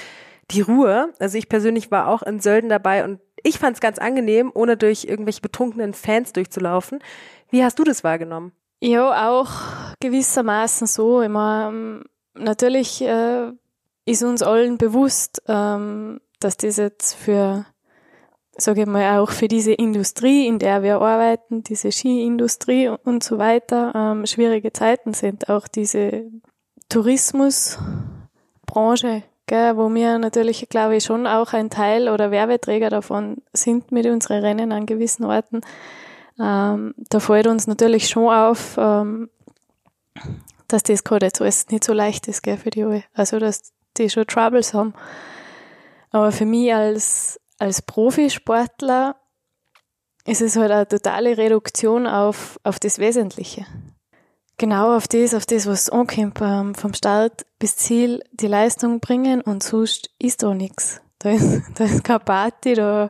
die 0.51 0.61
Ruhe. 0.61 1.13
Also 1.19 1.37
ich 1.37 1.49
persönlich 1.49 1.91
war 1.91 2.07
auch 2.07 2.23
in 2.23 2.39
Sölden 2.39 2.69
dabei 2.69 3.03
und 3.03 3.19
ich 3.43 3.59
fand 3.59 3.75
es 3.75 3.81
ganz 3.81 3.99
angenehm, 3.99 4.51
ohne 4.53 4.77
durch 4.77 5.05
irgendwelche 5.05 5.41
betrunkenen 5.41 5.93
Fans 5.93 6.33
durchzulaufen. 6.33 6.99
Wie 7.49 7.63
hast 7.63 7.77
du 7.77 7.83
das 7.83 8.03
wahrgenommen? 8.03 8.53
Ja, 8.81 9.29
auch 9.29 9.51
gewissermaßen 9.99 10.87
so. 10.87 11.21
Immer 11.21 11.71
natürlich 12.33 13.01
äh, 13.01 13.51
ist 14.05 14.23
uns 14.23 14.41
allen 14.41 14.77
bewusst, 14.77 15.41
ähm, 15.47 16.19
dass 16.39 16.57
das 16.57 16.77
jetzt 16.77 17.15
für 17.15 17.65
sage 18.57 18.81
ich 18.81 18.87
mal, 18.87 19.19
auch 19.19 19.29
für 19.31 19.47
diese 19.47 19.71
Industrie, 19.73 20.45
in 20.47 20.59
der 20.59 20.83
wir 20.83 21.01
arbeiten, 21.01 21.63
diese 21.63 21.91
Skiindustrie 21.91 22.91
und 23.03 23.23
so 23.23 23.39
weiter, 23.39 23.93
ähm, 23.95 24.27
schwierige 24.27 24.71
Zeiten 24.71 25.13
sind. 25.13 25.49
Auch 25.49 25.67
diese 25.67 26.29
Tourismusbranche, 26.89 29.23
gell, 29.47 29.77
wo 29.77 29.91
wir 29.93 30.19
natürlich, 30.19 30.69
glaube 30.69 30.97
ich, 30.97 31.03
schon 31.03 31.25
auch 31.25 31.53
ein 31.53 31.71
Teil 31.71 32.09
oder 32.09 32.29
Werbeträger 32.29 32.89
davon 32.89 33.37
sind 33.53 33.91
mit 33.91 34.05
unseren 34.05 34.41
Rennen 34.41 34.71
an 34.71 34.85
gewissen 34.85 35.25
Orten. 35.25 35.61
Ähm, 36.39 36.93
da 37.09 37.19
fällt 37.19 37.47
uns 37.47 37.65
natürlich 37.65 38.07
schon 38.07 38.31
auf, 38.31 38.75
ähm, 38.77 39.31
dass 40.67 40.83
das 40.83 41.03
gerade 41.03 41.25
jetzt 41.25 41.41
alles 41.41 41.69
nicht 41.69 41.83
so 41.83 41.93
leicht 41.93 42.27
ist, 42.27 42.43
gell, 42.43 42.57
für 42.57 42.69
die 42.69 42.83
alle. 42.83 43.03
Also, 43.13 43.39
dass 43.39 43.73
die 43.97 44.09
schon 44.09 44.27
Troubles 44.27 44.73
haben. 44.73 44.93
Aber 46.11 46.31
für 46.31 46.45
mich 46.45 46.73
als, 46.73 47.39
als 47.59 47.81
Profisportler 47.81 49.15
ist 50.25 50.41
es 50.41 50.55
halt 50.55 50.71
eine 50.71 50.87
totale 50.87 51.37
Reduktion 51.37 52.07
auf, 52.07 52.59
auf 52.63 52.79
das 52.79 52.99
Wesentliche. 52.99 53.65
Genau 54.57 54.95
auf 54.95 55.07
das, 55.07 55.33
auf 55.33 55.45
das, 55.45 55.65
was 55.65 55.89
ankommt, 55.89 56.37
vom 56.77 56.93
Start 56.93 57.45
bis 57.57 57.75
Ziel 57.75 58.23
die 58.31 58.47
Leistung 58.47 58.99
bringen 58.99 59.41
und 59.41 59.63
sonst 59.63 60.11
ist 60.19 60.43
da 60.43 60.53
nichts. 60.53 61.01
Da 61.19 61.31
ist, 61.31 61.63
da 61.75 61.85
ist 61.85 62.03
keine 62.03 62.19
Party, 62.19 62.75
da, 62.75 63.09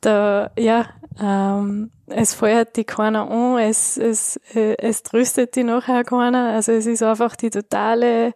da, 0.00 0.50
ja, 0.56 0.86
ähm, 1.20 1.90
es 2.06 2.34
feuert 2.34 2.76
die 2.76 2.84
keiner 2.84 3.28
an, 3.30 3.58
es, 3.58 3.96
es, 3.96 4.36
äh, 4.54 4.76
es 4.78 5.02
tröstet 5.02 5.56
die 5.56 5.64
nachher 5.64 6.04
keiner. 6.04 6.50
Also 6.50 6.72
es 6.72 6.86
ist 6.86 7.02
einfach 7.02 7.34
die 7.36 7.50
totale 7.50 8.32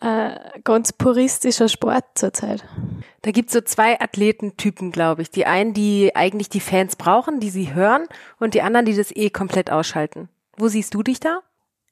äh, 0.00 0.60
ganz 0.62 0.92
puristischer 0.92 1.68
Sport 1.68 2.04
zurzeit. 2.14 2.64
Da 3.22 3.30
gibt's 3.30 3.52
so 3.52 3.60
zwei 3.60 4.00
Athletentypen, 4.00 4.92
glaube 4.92 5.22
ich. 5.22 5.30
Die 5.30 5.46
einen, 5.46 5.72
die 5.72 6.14
eigentlich 6.14 6.48
die 6.48 6.60
Fans 6.60 6.96
brauchen, 6.96 7.40
die 7.40 7.50
sie 7.50 7.74
hören, 7.74 8.06
und 8.38 8.54
die 8.54 8.62
anderen, 8.62 8.86
die 8.86 8.96
das 8.96 9.10
eh 9.14 9.30
komplett 9.30 9.70
ausschalten. 9.70 10.28
Wo 10.56 10.68
siehst 10.68 10.94
du 10.94 11.02
dich 11.02 11.20
da? 11.20 11.40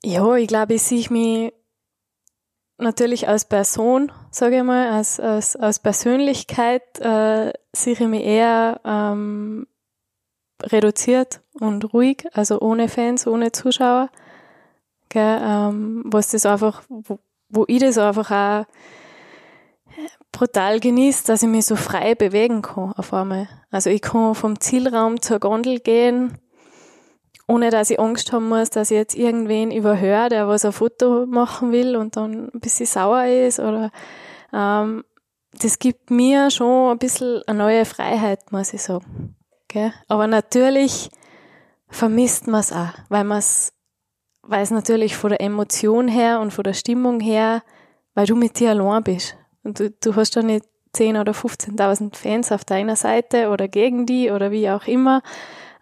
Ja, 0.02 0.34
ich 0.37 0.49
glaube, 0.49 0.75
ich 0.75 0.82
sehe 0.82 1.06
mich 1.11 1.52
natürlich 2.78 3.28
als 3.28 3.46
Person, 3.46 4.12
sage 4.30 4.58
ich 4.58 4.62
mal, 4.62 4.90
als, 4.90 5.18
als, 5.20 5.56
als 5.56 5.78
Persönlichkeit 5.78 7.00
äh, 7.00 7.52
sehe 7.73 7.94
ich 7.94 8.00
mich 8.00 8.25
eher 8.25 8.80
ähm, 8.84 9.66
reduziert 10.62 11.40
und 11.58 11.92
ruhig, 11.92 12.26
also 12.32 12.61
ohne 12.61 12.88
Fans, 12.88 13.26
ohne 13.26 13.52
Zuschauer. 13.52 14.11
Gell, 15.08 15.40
ähm, 15.42 16.02
was 16.06 16.30
das 16.30 16.46
einfach, 16.46 16.82
wo, 17.54 17.64
ich 17.68 17.80
das 17.80 17.99
einfach 17.99 18.30
auch 18.30 18.66
brutal 20.32 20.80
genieße, 20.80 21.26
dass 21.26 21.42
ich 21.42 21.49
mich 21.49 21.66
so 21.66 21.76
frei 21.76 22.14
bewegen 22.14 22.62
kann 22.62 22.92
auf 22.92 23.12
einmal. 23.14 23.49
Also 23.70 23.90
ich 23.90 24.02
kann 24.02 24.34
vom 24.34 24.61
Zielraum 24.61 25.23
zur 25.23 25.38
Gondel 25.38 25.80
gehen, 25.80 26.38
ohne 27.46 27.70
dass 27.70 27.90
ich 27.90 28.00
Angst 28.00 28.32
haben 28.32 28.49
muss, 28.49 28.70
dass 28.70 28.90
ich 28.90 28.96
jetzt 28.96 29.14
irgendwen 29.14 29.70
überhöre, 29.70 30.28
der 30.28 30.49
was 30.49 30.64
ein 30.64 30.73
Foto 30.73 31.26
machen 31.26 31.73
will 31.73 31.96
und 31.96 32.16
dann 32.16 32.50
ein 32.52 32.61
bisschen 32.61 32.87
sauer 32.87 33.25
ist 33.26 33.61
oder 33.61 33.90
ähm, 34.52 35.04
das 35.61 35.78
gibt 35.78 36.11
mir 36.11 36.50
schon 36.50 36.90
ein 36.90 36.99
bisschen 36.99 37.42
eine 37.46 37.58
neue 37.58 37.84
Freiheit, 37.84 38.50
muss 38.50 38.73
ich 38.75 38.82
sagen. 38.82 39.37
Okay? 39.64 39.92
Aber 40.08 40.26
natürlich 40.26 41.11
vermisst 41.88 42.49
man 42.49 42.61
es 42.61 42.73
auch, 42.73 42.94
weil 43.08 43.25
man 43.25 43.38
es 43.38 43.73
weil 44.46 44.62
es 44.62 44.70
natürlich 44.70 45.16
von 45.16 45.30
der 45.30 45.40
Emotion 45.40 46.08
her 46.08 46.40
und 46.40 46.52
von 46.52 46.64
der 46.64 46.74
Stimmung 46.74 47.20
her, 47.20 47.62
weil 48.14 48.26
du 48.26 48.36
mit 48.36 48.58
dir 48.60 48.70
allein 48.70 49.02
bist. 49.02 49.36
Und 49.62 49.80
du, 49.80 49.90
du 49.90 50.16
hast 50.16 50.36
da 50.36 50.42
nicht 50.42 50.64
10 50.92 51.16
oder 51.16 51.32
15.000 51.32 52.16
Fans 52.16 52.52
auf 52.52 52.64
deiner 52.64 52.96
Seite 52.96 53.48
oder 53.48 53.68
gegen 53.68 54.06
die 54.06 54.30
oder 54.30 54.50
wie 54.50 54.70
auch 54.70 54.86
immer. 54.86 55.22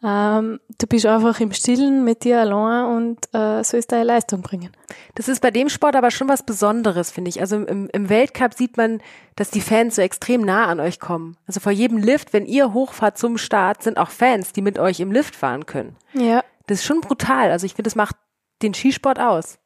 Ähm, 0.04 0.58
du 0.78 0.86
bist 0.88 1.06
einfach 1.06 1.38
im 1.38 1.52
Stillen 1.52 2.02
mit 2.02 2.24
dir 2.24 2.40
allein 2.40 2.86
und 2.96 3.34
äh, 3.34 3.62
sollst 3.62 3.92
deine 3.92 4.02
Leistung 4.02 4.42
bringen. 4.42 4.70
Das 5.14 5.28
ist 5.28 5.40
bei 5.40 5.52
dem 5.52 5.68
Sport 5.68 5.94
aber 5.94 6.10
schon 6.10 6.28
was 6.28 6.42
Besonderes, 6.42 7.12
finde 7.12 7.28
ich. 7.28 7.40
Also 7.40 7.56
im, 7.56 7.88
im 7.92 8.08
Weltcup 8.08 8.54
sieht 8.54 8.76
man, 8.76 9.00
dass 9.36 9.50
die 9.50 9.60
Fans 9.60 9.96
so 9.96 10.02
extrem 10.02 10.40
nah 10.40 10.66
an 10.66 10.80
euch 10.80 10.98
kommen. 10.98 11.36
Also 11.46 11.60
vor 11.60 11.70
jedem 11.70 11.98
Lift, 11.98 12.32
wenn 12.32 12.46
ihr 12.46 12.72
hochfahrt 12.72 13.16
zum 13.16 13.38
Start, 13.38 13.84
sind 13.84 13.96
auch 13.96 14.10
Fans, 14.10 14.52
die 14.52 14.62
mit 14.62 14.78
euch 14.78 14.98
im 14.98 15.12
Lift 15.12 15.36
fahren 15.36 15.66
können. 15.66 15.96
Ja. 16.14 16.42
Das 16.66 16.80
ist 16.80 16.84
schon 16.84 17.00
brutal. 17.00 17.52
Also 17.52 17.66
ich 17.66 17.74
finde, 17.74 17.88
das 17.88 17.96
macht 17.96 18.16
den 18.62 18.74
Skisport 18.74 19.18
aus? 19.18 19.58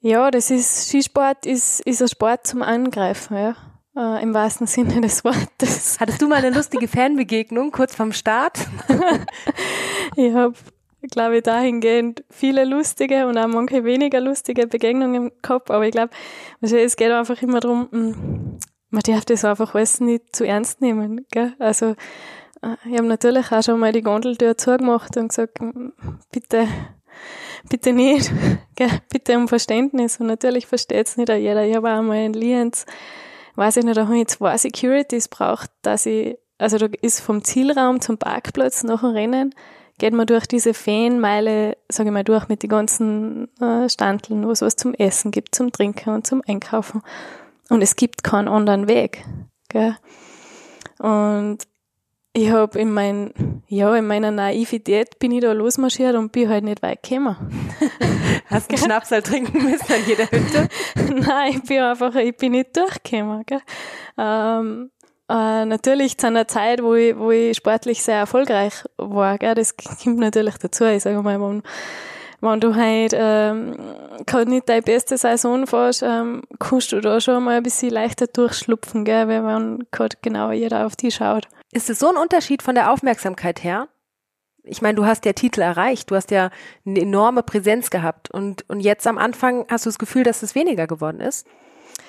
Ja, 0.00 0.30
das 0.30 0.50
ist, 0.50 0.88
Skisport 0.88 1.46
ist, 1.46 1.80
ist 1.80 2.02
ein 2.02 2.08
Sport 2.08 2.46
zum 2.46 2.62
Angreifen, 2.62 3.36
ja. 3.36 3.56
Äh, 3.96 4.22
Im 4.22 4.34
wahrsten 4.34 4.66
Sinne 4.66 5.00
des 5.00 5.24
Wortes. 5.24 5.96
Hattest 6.00 6.20
du 6.20 6.28
mal 6.28 6.36
eine 6.36 6.54
lustige 6.54 6.86
Fanbegegnung 6.86 7.72
kurz 7.72 7.94
vorm 7.94 8.12
Start? 8.12 8.58
ich 10.16 10.34
habe, 10.34 10.54
glaube 11.10 11.38
ich, 11.38 11.42
dahingehend 11.42 12.24
viele 12.30 12.64
lustige 12.66 13.26
und 13.26 13.38
auch 13.38 13.46
manche 13.46 13.84
weniger 13.84 14.20
lustige 14.20 14.66
Begegnungen 14.66 15.32
gehabt, 15.42 15.70
aber 15.70 15.86
ich 15.86 15.92
glaube, 15.92 16.10
es 16.60 16.96
geht 16.96 17.10
einfach 17.10 17.40
immer 17.40 17.60
darum, 17.60 17.88
hm, 17.90 18.58
man 18.90 19.02
darf 19.02 19.24
das 19.24 19.44
einfach 19.44 19.74
alles 19.74 20.00
nicht 20.00 20.36
zu 20.36 20.46
ernst 20.46 20.82
nehmen. 20.82 21.26
Gell? 21.30 21.54
Also 21.58 21.96
äh, 22.62 22.76
ich 22.84 22.98
habe 22.98 23.08
natürlich 23.08 23.50
auch 23.50 23.62
schon 23.62 23.80
mal 23.80 23.92
die 23.92 24.02
Gondeltür 24.02 24.58
zugemacht 24.58 25.16
und 25.16 25.28
gesagt, 25.28 25.58
hm, 25.58 25.94
bitte 26.30 26.68
bitte 27.68 27.92
nicht, 27.92 28.30
bitte 29.10 29.36
um 29.36 29.48
Verständnis. 29.48 30.18
Und 30.20 30.26
natürlich 30.26 30.66
versteht 30.66 31.06
es 31.06 31.16
nicht 31.16 31.28
jeder. 31.28 31.64
Ich 31.64 31.76
habe 31.76 31.92
auch 31.92 32.02
mal 32.02 32.24
in 32.24 32.32
Lienz, 32.32 32.86
weiß 33.56 33.78
ich 33.78 33.84
nicht, 33.84 33.96
da 33.96 34.04
habe 34.04 34.18
ich 34.18 34.28
zwei 34.28 34.56
Securities 34.56 35.28
braucht, 35.28 35.70
dass 35.82 36.06
ich, 36.06 36.36
also 36.58 36.78
da 36.78 36.86
ist 37.02 37.20
vom 37.20 37.44
Zielraum 37.44 38.00
zum 38.00 38.18
Parkplatz 38.18 38.82
nach 38.82 39.00
dem 39.00 39.10
Rennen, 39.10 39.54
geht 39.98 40.12
man 40.12 40.26
durch 40.26 40.46
diese 40.46 40.74
Feenmeile, 40.74 41.76
sage 41.88 42.10
ich 42.10 42.12
mal, 42.12 42.24
durch 42.24 42.48
mit 42.48 42.62
den 42.62 42.70
ganzen 42.70 43.48
äh, 43.60 43.88
Standeln, 43.88 44.46
wo 44.46 44.50
es 44.50 44.62
was 44.62 44.76
zum 44.76 44.92
Essen 44.94 45.30
gibt, 45.30 45.54
zum 45.54 45.72
Trinken 45.72 46.10
und 46.10 46.26
zum 46.26 46.42
Einkaufen. 46.46 47.02
Und 47.70 47.82
es 47.82 47.96
gibt 47.96 48.22
keinen 48.22 48.48
anderen 48.48 48.88
Weg. 48.88 49.24
Gell? 49.68 49.96
Und 50.98 51.58
ich 52.36 52.50
habe 52.50 52.78
in 52.78 52.92
mein, 52.92 53.62
ja, 53.66 53.96
in 53.96 54.06
meiner 54.06 54.30
Naivität 54.30 55.18
bin 55.18 55.32
ich 55.32 55.40
da 55.40 55.52
losmarschiert 55.52 56.14
und 56.16 56.32
bin 56.32 56.50
halt 56.50 56.64
nicht 56.64 56.82
weit 56.82 57.02
gekommen. 57.02 57.34
Hast 58.50 58.70
du 58.70 58.76
Schnaps 58.76 59.10
halt 59.10 59.26
trinken 59.26 59.62
müssen 59.62 59.90
an 59.90 60.00
jeder 60.06 60.24
Hütte? 60.24 60.68
Nein, 61.14 61.52
ich 61.54 61.62
bin 61.62 61.80
einfach, 61.80 62.14
ich 62.14 62.36
bin 62.36 62.52
nicht 62.52 62.76
durchgekommen, 62.76 63.42
gell. 63.46 63.62
Ähm, 64.18 64.90
äh, 65.30 65.64
natürlich 65.64 66.18
zu 66.18 66.26
einer 66.26 66.46
Zeit, 66.46 66.82
wo 66.82 66.94
ich, 66.94 67.16
wo 67.16 67.30
ich 67.30 67.56
sportlich 67.56 68.02
sehr 68.02 68.18
erfolgreich 68.18 68.84
war, 68.98 69.38
gell, 69.38 69.54
das 69.54 69.74
kommt 69.76 70.18
natürlich 70.18 70.58
dazu. 70.58 70.84
Ich 70.84 71.04
sage 71.04 71.22
mal, 71.22 71.40
wenn, 71.40 71.62
wenn 72.42 72.60
du 72.60 72.74
halt 72.74 73.14
ähm, 73.14 73.76
gerade 74.26 74.50
nicht 74.50 74.68
deine 74.68 74.82
beste 74.82 75.16
Saison 75.16 75.66
fährst, 75.66 76.02
ähm, 76.02 76.42
kannst 76.58 76.92
du 76.92 77.00
da 77.00 77.18
schon 77.18 77.42
mal 77.42 77.56
ein 77.56 77.62
bisschen 77.62 77.90
leichter 77.90 78.26
durchschlupfen, 78.26 79.06
gell, 79.06 79.26
weil 79.26 79.40
man 79.40 79.84
gerade 79.90 80.16
genau 80.20 80.50
jeder 80.50 80.84
auf 80.84 80.96
die 80.96 81.10
schaut. 81.10 81.48
Ist 81.76 81.90
es 81.90 81.98
so 81.98 82.08
ein 82.08 82.16
Unterschied 82.16 82.62
von 82.62 82.74
der 82.74 82.90
Aufmerksamkeit 82.90 83.62
her? 83.62 83.88
Ich 84.62 84.80
meine, 84.80 84.94
du 84.94 85.04
hast 85.04 85.26
ja 85.26 85.34
Titel 85.34 85.60
erreicht, 85.60 86.10
du 86.10 86.16
hast 86.16 86.30
ja 86.30 86.48
eine 86.86 86.98
enorme 86.98 87.42
Präsenz 87.42 87.90
gehabt 87.90 88.30
und, 88.30 88.64
und 88.70 88.80
jetzt 88.80 89.06
am 89.06 89.18
Anfang 89.18 89.66
hast 89.68 89.84
du 89.84 89.90
das 89.90 89.98
Gefühl, 89.98 90.22
dass 90.22 90.42
es 90.42 90.54
weniger 90.54 90.86
geworden 90.86 91.20
ist? 91.20 91.46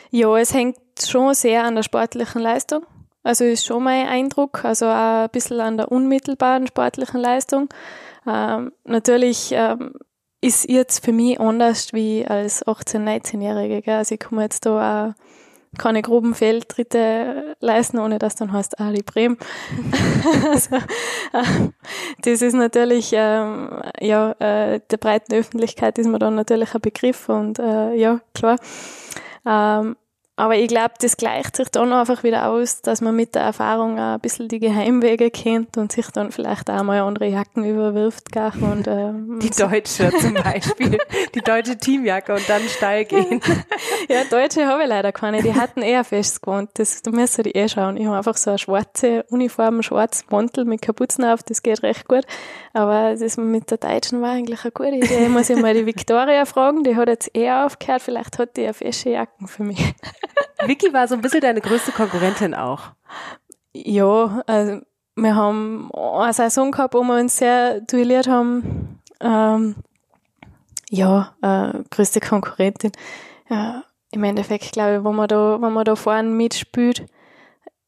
Ja, 0.09 0.37
es 0.37 0.53
hängt 0.53 0.77
schon 1.05 1.33
sehr 1.33 1.65
an 1.65 1.75
der 1.75 1.83
sportlichen 1.83 2.41
Leistung. 2.41 2.85
Also 3.23 3.43
ist 3.43 3.65
schon 3.65 3.83
mein 3.83 4.07
Eindruck, 4.07 4.63
also 4.63 4.85
auch 4.85 5.25
ein 5.25 5.29
bisschen 5.31 5.59
an 5.59 5.75
der 5.75 5.91
unmittelbaren 5.91 6.65
sportlichen 6.67 7.19
Leistung. 7.19 7.67
Ähm, 8.25 8.71
natürlich 8.85 9.49
ähm, 9.51 9.95
ist 10.39 10.69
jetzt 10.69 11.03
für 11.03 11.11
mich 11.11 11.41
anders 11.41 11.91
wie 11.91 12.25
als 12.25 12.65
18-, 12.65 13.03
19-Jährige. 13.03 13.95
Also 13.95 14.15
ich 14.15 14.21
komme 14.21 14.43
jetzt 14.43 14.65
da 14.65 15.09
auch 15.09 15.13
keine 15.77 16.01
groben 16.01 16.33
Feldtritte 16.35 17.55
leisten, 17.59 17.99
ohne 17.99 18.19
dass 18.19 18.35
dann 18.35 18.51
heißt, 18.51 18.79
Ali 18.79 19.03
Brehm. 19.03 19.37
also, 20.51 20.75
äh, 20.75 21.69
das 22.23 22.41
ist 22.41 22.53
natürlich, 22.53 23.11
ähm, 23.13 23.81
ja, 23.99 24.31
äh, 24.39 24.79
der 24.89 24.97
breiten 24.97 25.33
Öffentlichkeit 25.33 25.97
ist 25.97 26.07
mir 26.07 26.19
dann 26.19 26.35
natürlich 26.35 26.73
ein 26.73 26.81
Begriff 26.81 27.29
und 27.29 27.59
äh, 27.59 27.93
ja, 27.95 28.19
klar. 28.33 28.57
Ähm, 29.45 29.95
aber 30.39 30.55
ich 30.55 30.67
glaube, 30.67 30.93
das 31.01 31.17
gleicht 31.17 31.55
sich 31.55 31.69
dann 31.69 31.91
einfach 31.91 32.23
wieder 32.23 32.47
aus, 32.49 32.83
dass 32.83 33.01
man 33.01 33.15
mit 33.15 33.33
der 33.33 33.41
Erfahrung 33.41 33.97
auch 33.97 34.13
ein 34.13 34.19
bisschen 34.19 34.47
die 34.47 34.59
Geheimwege 34.59 35.31
kennt 35.31 35.77
und 35.77 35.91
sich 35.91 36.11
dann 36.11 36.31
vielleicht 36.31 36.69
auch 36.69 36.83
mal 36.83 37.01
andere 37.01 37.25
Jacken 37.25 37.65
überwirft. 37.65 38.31
Gell? 38.31 38.51
Und, 38.61 38.87
ähm, 38.87 39.39
die 39.41 39.49
deutsche 39.49 40.11
zum 40.19 40.35
Beispiel, 40.35 40.99
die 41.33 41.41
deutsche 41.41 41.75
Teamjacke 41.75 42.35
und 42.35 42.47
dann 42.47 42.61
steil 42.69 43.05
gehen. 43.05 43.41
ja, 44.09 44.25
deutsche 44.29 44.67
habe 44.67 44.83
ich 44.83 44.89
leider 44.89 45.11
keine. 45.11 45.41
Die 45.41 45.55
hatten 45.55 45.81
eher 45.81 46.03
fest 46.03 46.43
gewohnt. 46.43 46.69
Das, 46.75 47.01
da 47.01 47.09
müsst 47.09 47.39
ihr 47.39 47.43
die 47.45 47.55
eh 47.55 47.67
schauen. 47.67 47.97
Ich 47.97 48.05
habe 48.05 48.17
einfach 48.17 48.37
so 48.37 48.51
eine 48.51 48.59
schwarze 48.59 49.25
Uniform, 49.31 49.81
schwarz 49.81 50.23
Mantel 50.29 50.65
mit 50.65 50.83
Kapuzen 50.83 51.25
auf, 51.25 51.41
das 51.41 51.63
geht 51.63 51.81
recht 51.81 52.07
gut. 52.07 52.25
Aber 52.73 53.15
das 53.15 53.37
mit 53.37 53.71
der 53.71 53.79
deutschen 53.79 54.21
war 54.21 54.33
eigentlich 54.33 54.61
eine 54.61 54.71
gute 54.71 54.89
Idee. 54.89 55.23
Ich 55.23 55.29
muss 55.29 55.47
ja 55.47 55.57
mal 55.57 55.73
die 55.73 55.87
Victoria 55.87 56.45
fragen, 56.45 56.83
die 56.83 56.95
hat 56.95 57.07
jetzt 57.07 57.35
eher 57.35 57.65
aufgehört. 57.65 58.03
Vielleicht 58.03 58.37
hat 58.37 58.55
die 58.55 58.61
ja 58.61 58.73
fesche 58.73 59.09
Jacken 59.09 59.47
für 59.47 59.63
mich. 59.63 59.95
Vicky 60.65 60.93
war 60.93 61.07
so 61.07 61.15
ein 61.15 61.21
bisschen 61.21 61.41
deine 61.41 61.61
größte 61.61 61.91
Konkurrentin 61.91 62.53
auch. 62.53 62.91
Ja, 63.73 64.43
also 64.47 64.81
wir 65.15 65.35
haben 65.35 65.91
eine 65.93 66.33
Saison 66.33 66.71
gehabt, 66.71 66.93
wo 66.93 67.03
wir 67.03 67.19
uns 67.19 67.37
sehr 67.37 67.81
duelliert 67.81 68.27
haben. 68.27 68.99
Ähm, 69.19 69.75
ja, 70.89 71.35
äh, 71.41 71.83
größte 71.89 72.19
Konkurrentin. 72.19 72.91
Ja, 73.49 73.83
Im 74.11 74.23
Endeffekt 74.23 74.71
glaube 74.71 74.97
ich, 74.97 75.03
wenn 75.03 75.15
man 75.15 75.27
da, 75.27 75.61
wenn 75.61 75.73
man 75.73 75.85
da 75.85 75.95
vorne 75.95 76.29
mitspielt, 76.29 77.05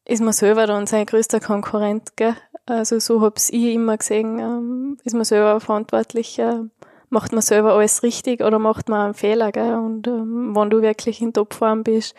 ist 0.04 0.22
man 0.22 0.32
selber 0.32 0.66
dann 0.66 0.86
sein 0.86 1.06
größter 1.06 1.40
Konkurrent. 1.40 2.16
Gell? 2.16 2.36
Also 2.66 2.98
so 2.98 3.20
hab's 3.20 3.50
ich 3.50 3.74
immer 3.74 3.96
gesehen. 3.96 4.38
Ähm, 4.38 4.98
ist 5.04 5.14
man 5.14 5.24
selber 5.24 5.60
verantwortlich, 5.60 6.38
äh, 6.38 6.60
macht 7.10 7.32
man 7.32 7.42
selber 7.42 7.74
alles 7.74 8.02
richtig 8.02 8.42
oder 8.42 8.58
macht 8.58 8.88
man 8.88 9.06
einen 9.06 9.14
Fehler. 9.14 9.52
Gell? 9.52 9.74
Und 9.74 10.06
ähm, 10.06 10.56
wenn 10.56 10.70
du 10.70 10.80
wirklich 10.80 11.20
in 11.20 11.32
Topform 11.32 11.82
bist, 11.82 12.14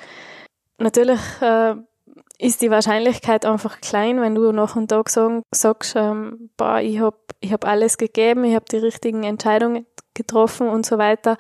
natürlich 0.78 1.20
äh, 1.42 1.76
ist 2.38 2.62
die 2.62 2.72
Wahrscheinlichkeit 2.72 3.46
einfach 3.46 3.82
klein, 3.82 4.20
wenn 4.22 4.36
du 4.36 4.52
nach 4.52 4.76
einem 4.76 4.88
Tag 4.88 5.10
sagen, 5.10 5.44
sagst, 5.52 5.96
ähm, 5.96 6.50
boah, 6.58 6.80
ich 6.80 7.00
habe 7.00 7.18
ich 7.40 7.54
hab 7.54 7.66
alles 7.66 7.98
gegeben, 7.98 8.44
ich 8.44 8.56
habe 8.56 8.66
die 8.72 8.78
richtigen 8.78 9.24
Entscheidungen 9.24 9.86
getroffen 10.14 10.68
und 10.68 10.86
so 10.86 10.98
weiter. 10.98 11.38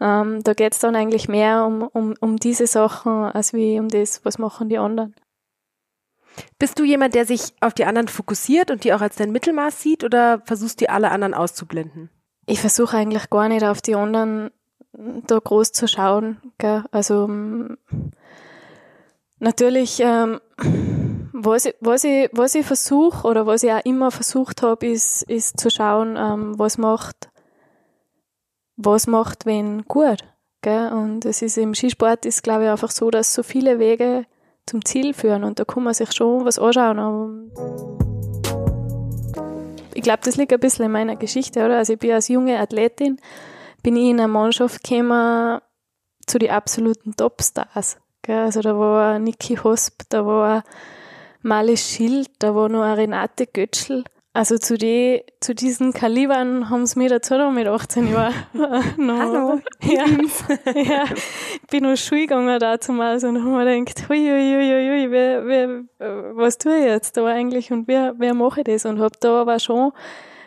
Ähm, 0.00 0.42
da 0.42 0.54
geht's 0.54 0.80
dann 0.80 0.96
eigentlich 0.96 1.28
mehr 1.28 1.64
um, 1.64 1.82
um, 1.82 2.14
um 2.20 2.36
diese 2.36 2.66
Sachen, 2.66 3.12
als 3.12 3.52
wie 3.52 3.78
um 3.78 3.88
das, 3.88 4.24
was 4.24 4.38
machen 4.38 4.68
die 4.68 4.78
anderen. 4.78 5.14
Bist 6.58 6.78
du 6.78 6.84
jemand, 6.84 7.14
der 7.14 7.26
sich 7.26 7.52
auf 7.60 7.74
die 7.74 7.84
anderen 7.84 8.08
fokussiert 8.08 8.70
und 8.70 8.84
die 8.84 8.92
auch 8.92 9.00
als 9.00 9.16
dein 9.16 9.32
Mittelmaß 9.32 9.80
sieht 9.80 10.04
oder 10.04 10.40
versuchst 10.44 10.80
du 10.80 10.88
alle 10.88 11.10
anderen 11.10 11.34
auszublenden? 11.34 12.10
Ich 12.48 12.60
versuche 12.60 12.96
eigentlich 12.96 13.28
gar 13.28 13.46
nicht 13.48 13.62
auf 13.62 13.82
die 13.82 13.94
anderen 13.94 14.50
da 14.92 15.38
groß 15.38 15.72
zu 15.72 15.86
schauen. 15.86 16.38
Gell? 16.56 16.82
Also 16.90 17.28
mm, 17.28 17.76
natürlich, 19.38 20.00
ähm, 20.00 20.40
was 21.34 21.66
ich, 21.66 21.74
was 21.80 22.04
ich, 22.04 22.30
was 22.32 22.54
ich 22.54 22.64
versuche 22.64 23.26
oder 23.26 23.46
was 23.46 23.62
ich 23.64 23.70
auch 23.70 23.84
immer 23.84 24.10
versucht 24.10 24.62
habe, 24.62 24.86
ist, 24.86 25.22
ist 25.24 25.60
zu 25.60 25.70
schauen, 25.70 26.16
ähm, 26.16 26.58
was 26.58 26.78
macht, 26.78 27.28
was 28.76 29.06
macht 29.06 29.44
wen 29.44 29.84
gut. 29.84 30.24
Gell? 30.62 30.90
Und 30.90 31.26
es 31.26 31.42
ist 31.42 31.58
im 31.58 31.74
Skisport 31.74 32.24
ist, 32.24 32.42
glaube 32.42 32.64
ich, 32.64 32.70
einfach 32.70 32.90
so, 32.90 33.10
dass 33.10 33.34
so 33.34 33.42
viele 33.42 33.78
Wege 33.78 34.24
zum 34.64 34.82
Ziel 34.86 35.12
führen 35.12 35.44
und 35.44 35.58
da 35.58 35.66
kann 35.66 35.84
man 35.84 35.92
sich 35.92 36.12
schon 36.12 36.46
was 36.46 36.58
anschauen. 36.58 37.52
Ich 39.98 40.04
glaube, 40.04 40.20
das 40.22 40.36
liegt 40.36 40.52
ein 40.52 40.60
bisschen 40.60 40.84
in 40.84 40.92
meiner 40.92 41.16
Geschichte, 41.16 41.64
oder? 41.64 41.78
Also 41.78 41.94
ich 41.94 41.98
bin 41.98 42.12
als 42.12 42.28
junge 42.28 42.60
Athletin, 42.60 43.18
bin 43.82 43.96
ich 43.96 44.10
in 44.10 44.20
eine 44.20 44.28
Mannschaft 44.28 44.84
gekommen 44.84 45.60
zu 46.24 46.38
den 46.38 46.50
absoluten 46.50 47.16
Topstars. 47.16 47.96
Gell? 48.22 48.38
Also 48.38 48.60
da 48.60 48.78
war 48.78 49.18
Niki 49.18 49.56
Hosp, 49.56 50.02
da 50.08 50.24
war 50.24 50.62
Mali 51.42 51.76
Schild, 51.76 52.30
da 52.38 52.54
war 52.54 52.68
noch 52.68 52.84
Renate 52.96 53.48
Götschel. 53.48 54.04
Also 54.34 54.58
zu, 54.58 54.76
die, 54.76 55.24
zu 55.40 55.54
diesen 55.54 55.92
Kalibern 55.92 56.70
haben 56.70 56.86
sie 56.86 56.98
mir 56.98 57.08
dazu 57.08 57.34
noch 57.34 57.50
mit 57.50 57.66
18 57.66 58.12
Jahren. 58.12 58.34
noch, 58.96 59.18
Hallo. 59.18 59.60
Ja, 59.82 60.04
ja, 60.74 61.04
ich 61.06 61.68
bin 61.68 61.84
noch 61.84 61.96
Schule 61.96 62.22
gegangen 62.22 62.58
damals 62.60 63.24
und 63.24 63.42
habe 63.44 63.64
mir 63.64 63.84
gedacht, 63.84 64.08
hui, 64.08 64.18
hui, 64.18 64.54
hui, 64.54 64.88
hui, 64.88 65.10
wer, 65.10 65.46
wer, 65.46 66.36
was 66.36 66.58
tue 66.58 66.78
ich 66.78 66.84
jetzt 66.84 67.16
da 67.16 67.26
eigentlich 67.26 67.72
und 67.72 67.88
wer, 67.88 68.14
wer 68.18 68.34
mache 68.34 68.60
ich 68.60 68.66
das? 68.66 68.84
Und 68.84 69.00
habe 69.00 69.16
da 69.20 69.40
aber 69.40 69.58
schon 69.58 69.92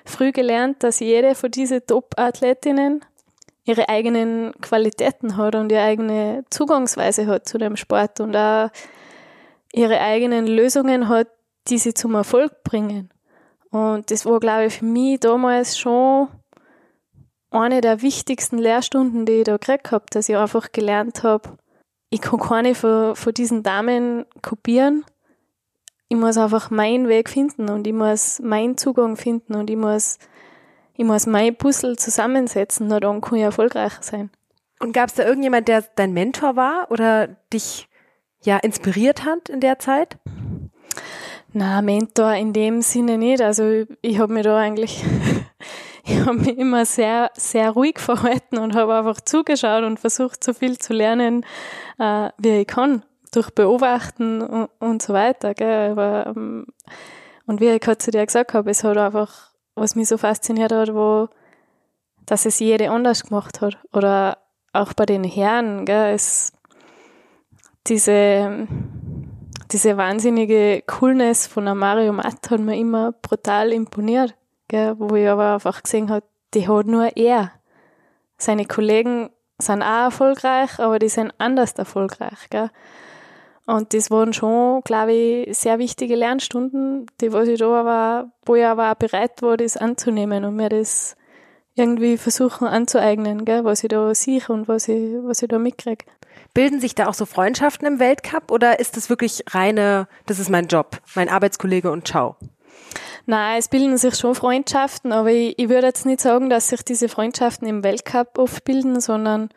früh 0.05 0.31
gelernt, 0.31 0.83
dass 0.83 0.99
jede 0.99 1.35
von 1.35 1.51
diesen 1.51 1.85
Top-Athletinnen 1.85 3.03
ihre 3.65 3.89
eigenen 3.89 4.53
Qualitäten 4.61 5.37
hat 5.37 5.55
und 5.55 5.71
ihre 5.71 5.83
eigene 5.83 6.45
Zugangsweise 6.49 7.27
hat 7.27 7.47
zu 7.47 7.57
dem 7.57 7.75
Sport 7.75 8.19
und 8.19 8.35
auch 8.35 8.69
ihre 9.73 9.99
eigenen 9.99 10.47
Lösungen 10.47 11.07
hat, 11.07 11.27
die 11.67 11.77
sie 11.77 11.93
zum 11.93 12.15
Erfolg 12.15 12.63
bringen. 12.63 13.09
Und 13.71 14.11
das 14.11 14.25
war, 14.25 14.39
glaube 14.39 14.65
ich, 14.65 14.77
für 14.79 14.85
mich 14.85 15.19
damals 15.19 15.77
schon 15.77 16.27
eine 17.49 17.81
der 17.81 18.01
wichtigsten 18.01 18.57
Lehrstunden, 18.57 19.25
die 19.25 19.39
ich 19.39 19.43
da 19.45 19.53
gekriegt 19.57 19.91
habe, 19.91 20.05
dass 20.09 20.29
ich 20.29 20.37
einfach 20.37 20.71
gelernt 20.71 21.23
habe, 21.23 21.57
ich 22.09 22.21
kann 22.21 22.39
keine 22.39 22.75
von, 22.75 23.15
von 23.15 23.33
diesen 23.33 23.63
Damen 23.63 24.25
kopieren. 24.41 25.05
Ich 26.09 26.17
muss 26.17 26.37
einfach 26.37 26.69
meinen 26.69 27.07
Weg 27.07 27.29
finden 27.29 27.69
und 27.69 27.87
ich 27.87 27.93
muss 27.93 28.39
meinen 28.41 28.77
Zugang 28.77 29.15
finden 29.15 29.55
und 29.55 29.69
ich 29.69 29.77
muss, 29.77 30.19
ich 30.97 31.05
muss 31.05 31.25
mein 31.25 31.55
Puzzle 31.55 31.97
zusammensetzen, 31.97 32.87
nur 32.87 32.99
dann 32.99 33.21
kann 33.21 33.37
ich 33.37 33.43
erfolgreicher 33.43 34.03
sein. 34.03 34.29
Und 34.81 34.91
gab 34.91 35.07
es 35.07 35.15
da 35.15 35.23
irgendjemand, 35.23 35.69
der 35.69 35.85
dein 35.95 36.11
Mentor 36.11 36.57
war 36.57 36.91
oder 36.91 37.29
dich 37.53 37.87
ja 38.43 38.57
inspiriert 38.57 39.23
hat 39.23 39.47
in 39.47 39.61
der 39.61 39.79
Zeit? 39.79 40.17
Na, 41.53 41.81
Mentor 41.81 42.33
in 42.33 42.53
dem 42.53 42.81
Sinne 42.81 43.17
nicht. 43.17 43.41
Also 43.41 43.83
ich 44.01 44.19
habe 44.19 44.33
mich 44.33 44.43
da 44.43 44.57
eigentlich, 44.57 45.03
ich 46.05 46.19
habe 46.19 46.35
mich 46.35 46.57
immer 46.57 46.85
sehr, 46.85 47.29
sehr 47.33 47.71
ruhig 47.71 47.99
verhalten 47.99 48.57
und 48.57 48.73
habe 48.73 48.95
einfach 48.95 49.19
zugeschaut 49.19 49.83
und 49.83 49.99
versucht, 49.99 50.43
so 50.43 50.53
viel 50.53 50.79
zu 50.79 50.93
lernen, 50.93 51.45
äh, 51.99 52.29
wie 52.37 52.61
ich 52.61 52.67
kann, 52.67 53.03
durch 53.33 53.49
Beobachten 53.51 54.41
und, 54.41 54.69
und 54.79 55.01
so 55.01 55.13
weiter. 55.13 55.53
Gell. 55.53 55.91
Aber, 55.91 56.27
ähm, 56.27 56.67
und 57.47 57.59
wie 57.59 57.67
ich 57.67 57.81
gerade 57.81 57.97
zu 57.97 58.11
dir 58.11 58.25
gesagt 58.25 58.53
habe, 58.53 58.69
es 58.69 58.85
hat 58.85 58.97
einfach, 58.97 59.51
was 59.75 59.95
mich 59.95 60.07
so 60.07 60.17
fasziniert 60.17 60.71
hat, 60.71 60.93
war, 60.93 61.29
dass 62.25 62.45
es 62.45 62.59
jede 62.59 62.91
anders 62.91 63.23
gemacht 63.25 63.59
hat. 63.59 63.77
Oder 63.91 64.37
auch 64.71 64.93
bei 64.93 65.05
den 65.05 65.25
Herren, 65.25 65.85
gell, 65.85 66.13
es, 66.13 66.53
diese, 67.87 68.67
diese 69.71 69.97
wahnsinnige 69.97 70.83
Coolness 70.85 71.47
von 71.47 71.63
Mario 71.77 72.11
Matt 72.13 72.49
hat 72.49 72.59
mir 72.59 72.77
immer 72.77 73.13
brutal 73.13 73.71
imponiert, 73.71 74.35
gell, 74.67 74.95
wo 74.97 75.15
ich 75.15 75.27
aber 75.27 75.53
einfach 75.53 75.83
gesehen 75.83 76.09
habe, 76.09 76.25
die 76.53 76.67
hat 76.67 76.87
nur 76.87 77.15
er. 77.15 77.51
Seine 78.37 78.65
Kollegen 78.65 79.29
sind 79.59 79.81
auch 79.81 80.05
erfolgreich, 80.05 80.79
aber 80.79 80.99
die 80.99 81.09
sind 81.09 81.33
anders 81.37 81.73
erfolgreich. 81.73 82.49
Gell. 82.49 82.69
Und 83.65 83.93
das 83.93 84.11
waren 84.11 84.33
schon, 84.33 84.81
glaube 84.81 85.13
ich, 85.13 85.57
sehr 85.57 85.79
wichtige 85.79 86.15
Lernstunden, 86.15 87.05
die 87.21 87.31
was 87.31 87.47
ich 87.47 87.59
da 87.59 87.67
aber, 87.67 88.31
wo 88.45 88.55
ich 88.55 88.65
aber 88.65 88.91
auch 88.91 88.95
bereit 88.95 89.41
war, 89.41 89.55
das 89.55 89.77
anzunehmen 89.77 90.43
und 90.43 90.55
mir 90.55 90.69
das 90.69 91.15
irgendwie 91.75 92.17
versuchen 92.17 92.67
anzueignen, 92.67 93.45
gell, 93.45 93.63
was 93.63 93.83
ich 93.83 93.89
da 93.89 94.13
sehe 94.13 94.41
und 94.49 94.67
was 94.67 94.89
ich, 94.89 95.15
was 95.23 95.41
ich 95.41 95.47
da 95.47 95.57
mitkriege. 95.57 96.05
Bilden 96.53 96.79
sich 96.79 96.95
da 96.95 97.07
auch 97.07 97.13
so 97.13 97.25
Freundschaften 97.25 97.87
im 97.87 97.99
Weltcup 97.99 98.51
oder 98.51 98.79
ist 98.79 98.97
das 98.97 99.09
wirklich 99.09 99.43
reine, 99.49 100.07
das 100.25 100.39
ist 100.39 100.49
mein 100.49 100.67
Job, 100.67 100.97
mein 101.15 101.29
Arbeitskollege 101.29 101.91
und 101.91 102.07
ciao? 102.07 102.35
Nein, 103.25 103.59
es 103.59 103.67
bilden 103.69 103.97
sich 103.97 104.15
schon 104.15 104.35
Freundschaften, 104.35 105.11
aber 105.11 105.29
ich, 105.31 105.57
ich 105.57 105.69
würde 105.69 105.87
jetzt 105.87 106.05
nicht 106.05 106.19
sagen, 106.19 106.49
dass 106.49 106.69
sich 106.69 106.83
diese 106.83 107.07
Freundschaften 107.07 107.67
im 107.67 107.83
Weltcup 107.83 108.37
oft 108.37 108.65
bilden, 108.65 108.99
sondern 108.99 109.49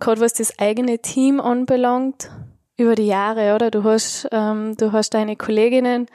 gerade 0.00 0.20
was 0.20 0.34
das 0.34 0.58
eigene 0.58 0.98
Team 0.98 1.40
anbelangt, 1.40 2.30
über 2.76 2.94
die 2.94 3.06
Jahre, 3.06 3.54
oder? 3.54 3.70
Du 3.70 3.84
hast, 3.84 4.28
ähm, 4.32 4.76
du 4.76 4.92
hast 4.92 5.14
deine 5.14 5.36
Kolleginnen, 5.36 6.06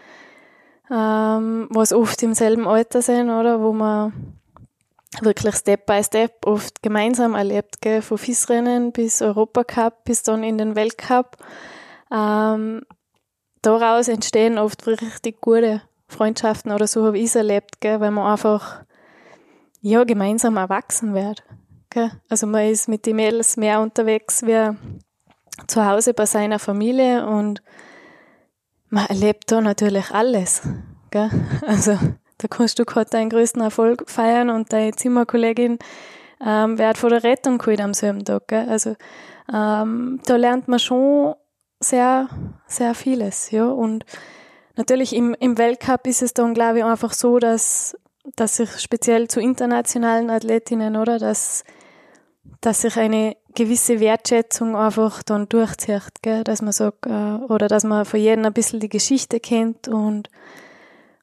ähm, 0.92 1.68
was 1.72 1.94
oft 1.94 2.22
im 2.24 2.34
selben 2.34 2.68
Alter 2.68 3.02
sind, 3.02 3.30
oder? 3.30 3.62
Wo 3.62 3.74
man 3.74 4.38
wirklich 5.20 5.56
Step 5.56 5.86
by 5.86 6.04
Step 6.04 6.46
oft 6.46 6.82
gemeinsam 6.82 7.36
erlebt, 7.36 7.82
gell? 7.82 8.02
von 8.02 8.18
FIS-Rennen 8.18 8.92
bis 8.92 9.22
Europacup 9.22 10.04
bis 10.06 10.24
dann 10.24 10.44
in 10.44 10.58
den 10.58 10.76
Weltcup. 10.76 11.38
Ähm, 12.12 12.84
daraus 13.62 14.08
entstehen 14.08 14.58
oft 14.58 14.88
richtig 14.88 15.42
gute 15.42 15.82
Freundschaften 16.08 16.72
oder 16.72 16.88
so 16.88 17.06
habe 17.06 17.18
ich 17.18 17.26
es 17.26 17.36
erlebt, 17.36 17.82
gell? 17.82 18.00
weil 18.00 18.12
man 18.12 18.32
einfach 18.32 18.84
ja, 19.82 20.04
gemeinsam 20.04 20.58
erwachsen 20.58 21.14
wird. 21.14 21.44
Gell? 21.90 22.12
Also 22.30 22.48
man 22.48 22.68
ist 22.68 22.88
mit 22.88 23.06
den 23.06 23.18
Mädels 23.18 23.58
mehr 23.58 23.82
unterwegs 23.82 24.44
wie 24.44 24.76
zu 25.68 25.86
Hause 25.86 26.14
bei 26.14 26.26
seiner 26.26 26.60
Familie 26.60 27.26
und 27.28 27.62
man 28.90 29.06
erlebt 29.08 29.52
da 29.52 29.62
natürlich 29.62 30.12
alles. 30.12 30.62
Gell? 31.10 31.30
Also 31.66 31.98
da 32.42 32.48
kannst 32.48 32.80
du 32.80 32.86
gerade 32.86 33.10
deinen 33.10 33.30
größten 33.30 33.62
Erfolg 33.62 34.10
feiern 34.10 34.50
und 34.50 34.74
deine 34.74 34.94
Zimmerkollegin 34.94 35.78
ähm, 36.44 36.78
wird 36.80 36.98
von 36.98 37.10
der 37.10 37.24
Rettung 37.24 37.58
geholt 37.60 37.82
am 37.82 37.94
selben 37.94 38.26
Tag. 38.26 38.48
Gell? 38.48 38.68
Also 38.68 38.96
ähm, 39.54 40.20
da 40.26 40.36
lernt 40.36 40.68
man 40.68 40.80
schon 40.80 41.36
sehr, 41.80 42.30
sehr 42.68 42.96
vieles. 42.96 43.52
Ja? 43.52 43.66
Und 43.66 44.06
natürlich 44.76 45.16
im, 45.16 45.36
im 45.40 45.58
Weltcup 45.58 46.08
ist 46.08 46.22
es 46.22 46.34
dann, 46.34 46.54
glaube 46.54 46.80
ich, 46.80 46.84
einfach 46.84 47.14
so, 47.14 47.38
dass, 47.38 47.96
dass 48.36 48.58
sich 48.58 48.80
speziell 48.80 49.28
zu 49.28 49.40
internationalen 49.40 50.30
Athletinnen, 50.30 50.96
oder, 50.96 51.20
dass, 51.20 51.64
dass 52.62 52.82
sich 52.82 52.98
eine 52.98 53.36
gewisse 53.54 54.00
Wertschätzung 54.00 54.76
einfach 54.76 55.22
dann 55.24 55.48
durchzieht, 55.48 56.22
gell? 56.24 56.44
dass 56.44 56.62
man 56.62 56.72
sagt, 56.72 57.06
äh, 57.06 57.10
oder 57.10 57.68
dass 57.68 57.84
man 57.84 58.06
von 58.06 58.20
jedem 58.20 58.46
ein 58.46 58.54
bisschen 58.54 58.80
die 58.80 58.90
Geschichte 58.90 59.40
kennt 59.40 59.88
und 59.88 60.30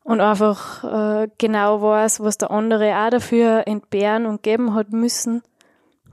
und 0.09 0.23
einfach 0.23 0.85
äh, 0.85 1.29
genau 1.37 1.83
weiß, 1.83 2.21
was 2.21 2.38
der 2.38 2.51
andere 2.51 2.97
auch 2.97 3.11
dafür 3.11 3.64
entbehren 3.66 4.25
und 4.25 4.42
geben 4.42 4.73
hat 4.73 4.90
müssen, 4.90 5.42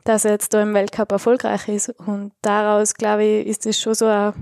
dass 0.04 0.26
er 0.26 0.32
jetzt 0.32 0.54
da 0.54 0.62
im 0.62 0.74
Weltcup 0.74 1.14
erfolgreich 1.14 1.70
ist. 1.70 1.90
Und 2.06 2.34
daraus, 2.42 2.96
glaube 2.96 3.24
ich, 3.24 3.48
ist 3.48 3.66
es 3.66 3.80
schon 3.80 3.94
so 3.94 4.08
ein 4.08 4.34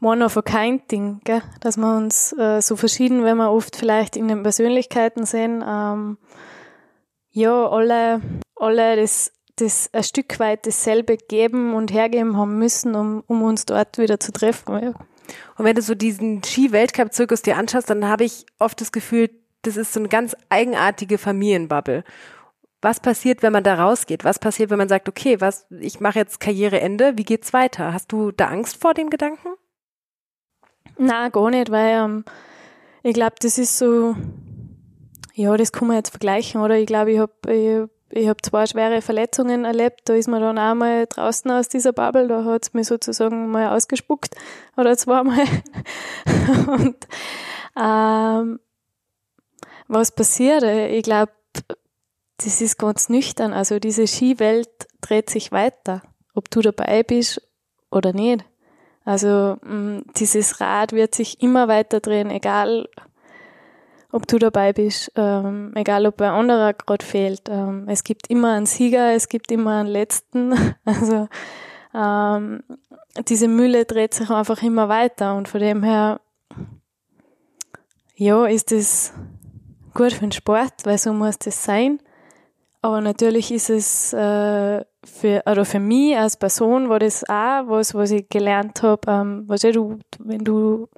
one 0.00 0.24
of 0.24 0.36
a 0.36 0.42
kind 0.42 0.88
Ding, 0.88 1.20
gell? 1.24 1.42
dass 1.58 1.76
wir 1.78 1.96
uns 1.96 2.32
äh, 2.38 2.62
so 2.62 2.76
verschieden, 2.76 3.24
wenn 3.24 3.38
wir 3.38 3.50
oft 3.50 3.74
vielleicht 3.74 4.16
in 4.16 4.28
den 4.28 4.44
Persönlichkeiten 4.44 5.26
sehen, 5.26 5.64
ähm, 5.66 6.16
ja, 7.32 7.68
alle, 7.68 8.20
alle 8.54 8.94
das, 8.94 9.32
das 9.56 9.90
ein 9.92 10.04
Stück 10.04 10.38
weit 10.38 10.64
dasselbe 10.64 11.16
geben 11.16 11.74
und 11.74 11.92
hergeben 11.92 12.36
haben 12.36 12.56
müssen, 12.56 12.94
um, 12.94 13.24
um 13.26 13.42
uns 13.42 13.66
dort 13.66 13.98
wieder 13.98 14.20
zu 14.20 14.30
treffen. 14.30 14.80
Ja. 14.80 14.92
Und 15.56 15.64
wenn 15.64 15.76
du 15.76 15.82
so 15.82 15.94
diesen 15.94 16.42
Ski-Weltcup-Zirkus 16.42 17.42
dir 17.42 17.56
anschaust, 17.56 17.90
dann 17.90 18.06
habe 18.06 18.24
ich 18.24 18.46
oft 18.58 18.80
das 18.80 18.92
Gefühl, 18.92 19.30
das 19.62 19.76
ist 19.76 19.92
so 19.92 20.00
eine 20.00 20.08
ganz 20.08 20.36
eigenartige 20.48 21.18
Familienbubble. 21.18 22.04
Was 22.80 22.98
passiert, 22.98 23.42
wenn 23.42 23.52
man 23.52 23.62
da 23.62 23.76
rausgeht? 23.76 24.24
Was 24.24 24.40
passiert, 24.40 24.70
wenn 24.70 24.78
man 24.78 24.88
sagt, 24.88 25.08
okay, 25.08 25.40
was, 25.40 25.66
ich 25.70 26.00
mache 26.00 26.18
jetzt 26.18 26.40
Karriereende, 26.40 27.16
wie 27.16 27.24
geht's 27.24 27.52
weiter? 27.52 27.92
Hast 27.92 28.10
du 28.10 28.32
da 28.32 28.48
Angst 28.48 28.80
vor 28.80 28.92
dem 28.92 29.08
Gedanken? 29.08 29.48
Na, 30.98 31.28
gar 31.28 31.50
nicht, 31.50 31.70
weil 31.70 32.04
ähm, 32.04 32.24
ich 33.04 33.14
glaube, 33.14 33.36
das 33.40 33.56
ist 33.56 33.78
so, 33.78 34.16
ja, 35.34 35.56
das 35.56 35.72
kann 35.72 35.88
man 35.88 35.96
jetzt 35.96 36.10
vergleichen, 36.10 36.60
oder? 36.60 36.76
Ich 36.76 36.86
glaube, 36.86 37.12
ich 37.12 37.18
habe 37.20 37.88
ich, 38.12 38.22
ich 38.22 38.28
hab 38.28 38.44
zwei 38.44 38.66
schwere 38.66 39.02
Verletzungen 39.02 39.64
erlebt, 39.64 40.02
da 40.04 40.14
ist 40.14 40.28
man 40.28 40.40
dann 40.40 40.58
auch 40.58 40.74
mal 40.74 41.06
draußen 41.06 41.50
aus 41.50 41.68
dieser 41.68 41.92
Bubble, 41.92 42.28
da 42.28 42.44
hat's 42.44 42.74
mir 42.74 42.84
sozusagen 42.84 43.50
mal 43.50 43.74
ausgespuckt 43.74 44.34
oder 44.76 44.96
zweimal. 44.96 45.44
Und 46.66 46.96
ähm, 47.80 48.60
was 49.88 50.12
passiert? 50.12 50.62
Ich 50.62 51.02
glaube, 51.02 51.32
das 52.38 52.60
ist 52.60 52.78
ganz 52.78 53.08
nüchtern. 53.08 53.52
Also 53.52 53.78
diese 53.78 54.06
Skiwelt 54.06 54.70
dreht 55.00 55.30
sich 55.30 55.52
weiter, 55.52 56.02
ob 56.34 56.50
du 56.50 56.60
dabei 56.60 57.02
bist 57.02 57.42
oder 57.90 58.12
nicht. 58.12 58.44
Also 59.04 59.56
mh, 59.62 60.02
dieses 60.16 60.60
Rad 60.60 60.92
wird 60.92 61.14
sich 61.14 61.42
immer 61.42 61.68
weiter 61.68 62.00
drehen, 62.00 62.30
egal 62.30 62.88
ob 64.12 64.28
du 64.28 64.38
dabei 64.38 64.72
bist, 64.74 65.10
ähm, 65.16 65.72
egal 65.74 66.06
ob 66.06 66.20
ein 66.20 66.30
anderer 66.30 66.74
gerade 66.74 67.04
fehlt. 67.04 67.48
Ähm, 67.48 67.86
es 67.88 68.04
gibt 68.04 68.28
immer 68.28 68.52
einen 68.52 68.66
Sieger, 68.66 69.14
es 69.14 69.28
gibt 69.28 69.50
immer 69.50 69.80
einen 69.80 69.88
Letzten. 69.88 70.54
Also 70.84 71.28
ähm, 71.94 72.62
diese 73.28 73.48
Mühle 73.48 73.84
dreht 73.84 74.14
sich 74.14 74.30
einfach 74.30 74.62
immer 74.62 74.88
weiter 74.88 75.34
und 75.34 75.48
von 75.48 75.60
dem 75.60 75.82
her, 75.82 76.20
ja, 78.14 78.46
ist 78.46 78.72
es 78.72 79.12
gut 79.94 80.12
für 80.12 80.20
den 80.20 80.32
Sport, 80.32 80.72
weil 80.84 80.98
so 80.98 81.12
muss 81.12 81.38
das 81.38 81.64
sein. 81.64 81.98
Aber 82.80 83.00
natürlich 83.00 83.52
ist 83.52 83.70
es 83.70 84.12
äh, 84.12 84.84
für, 85.04 85.42
oder 85.46 85.64
für 85.64 85.80
mich 85.80 86.16
als 86.16 86.36
Person 86.36 86.88
war 86.88 86.98
das 86.98 87.24
auch 87.28 87.68
was, 87.68 87.94
was 87.94 88.10
ich 88.10 88.28
gelernt 88.28 88.82
habe. 88.82 89.00
Ähm, 89.10 89.48
weißt 89.48 89.74
du, 89.74 89.98
wenn 90.18 90.44
du 90.44 90.88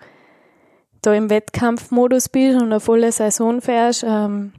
da 1.07 1.15
im 1.15 1.31
Wettkampfmodus 1.31 2.29
bist 2.29 2.57
und 2.57 2.65
eine 2.65 2.81
volle 2.81 3.13
Saison 3.13 3.61
fährst, 3.61 4.05
ähm, 4.07 4.53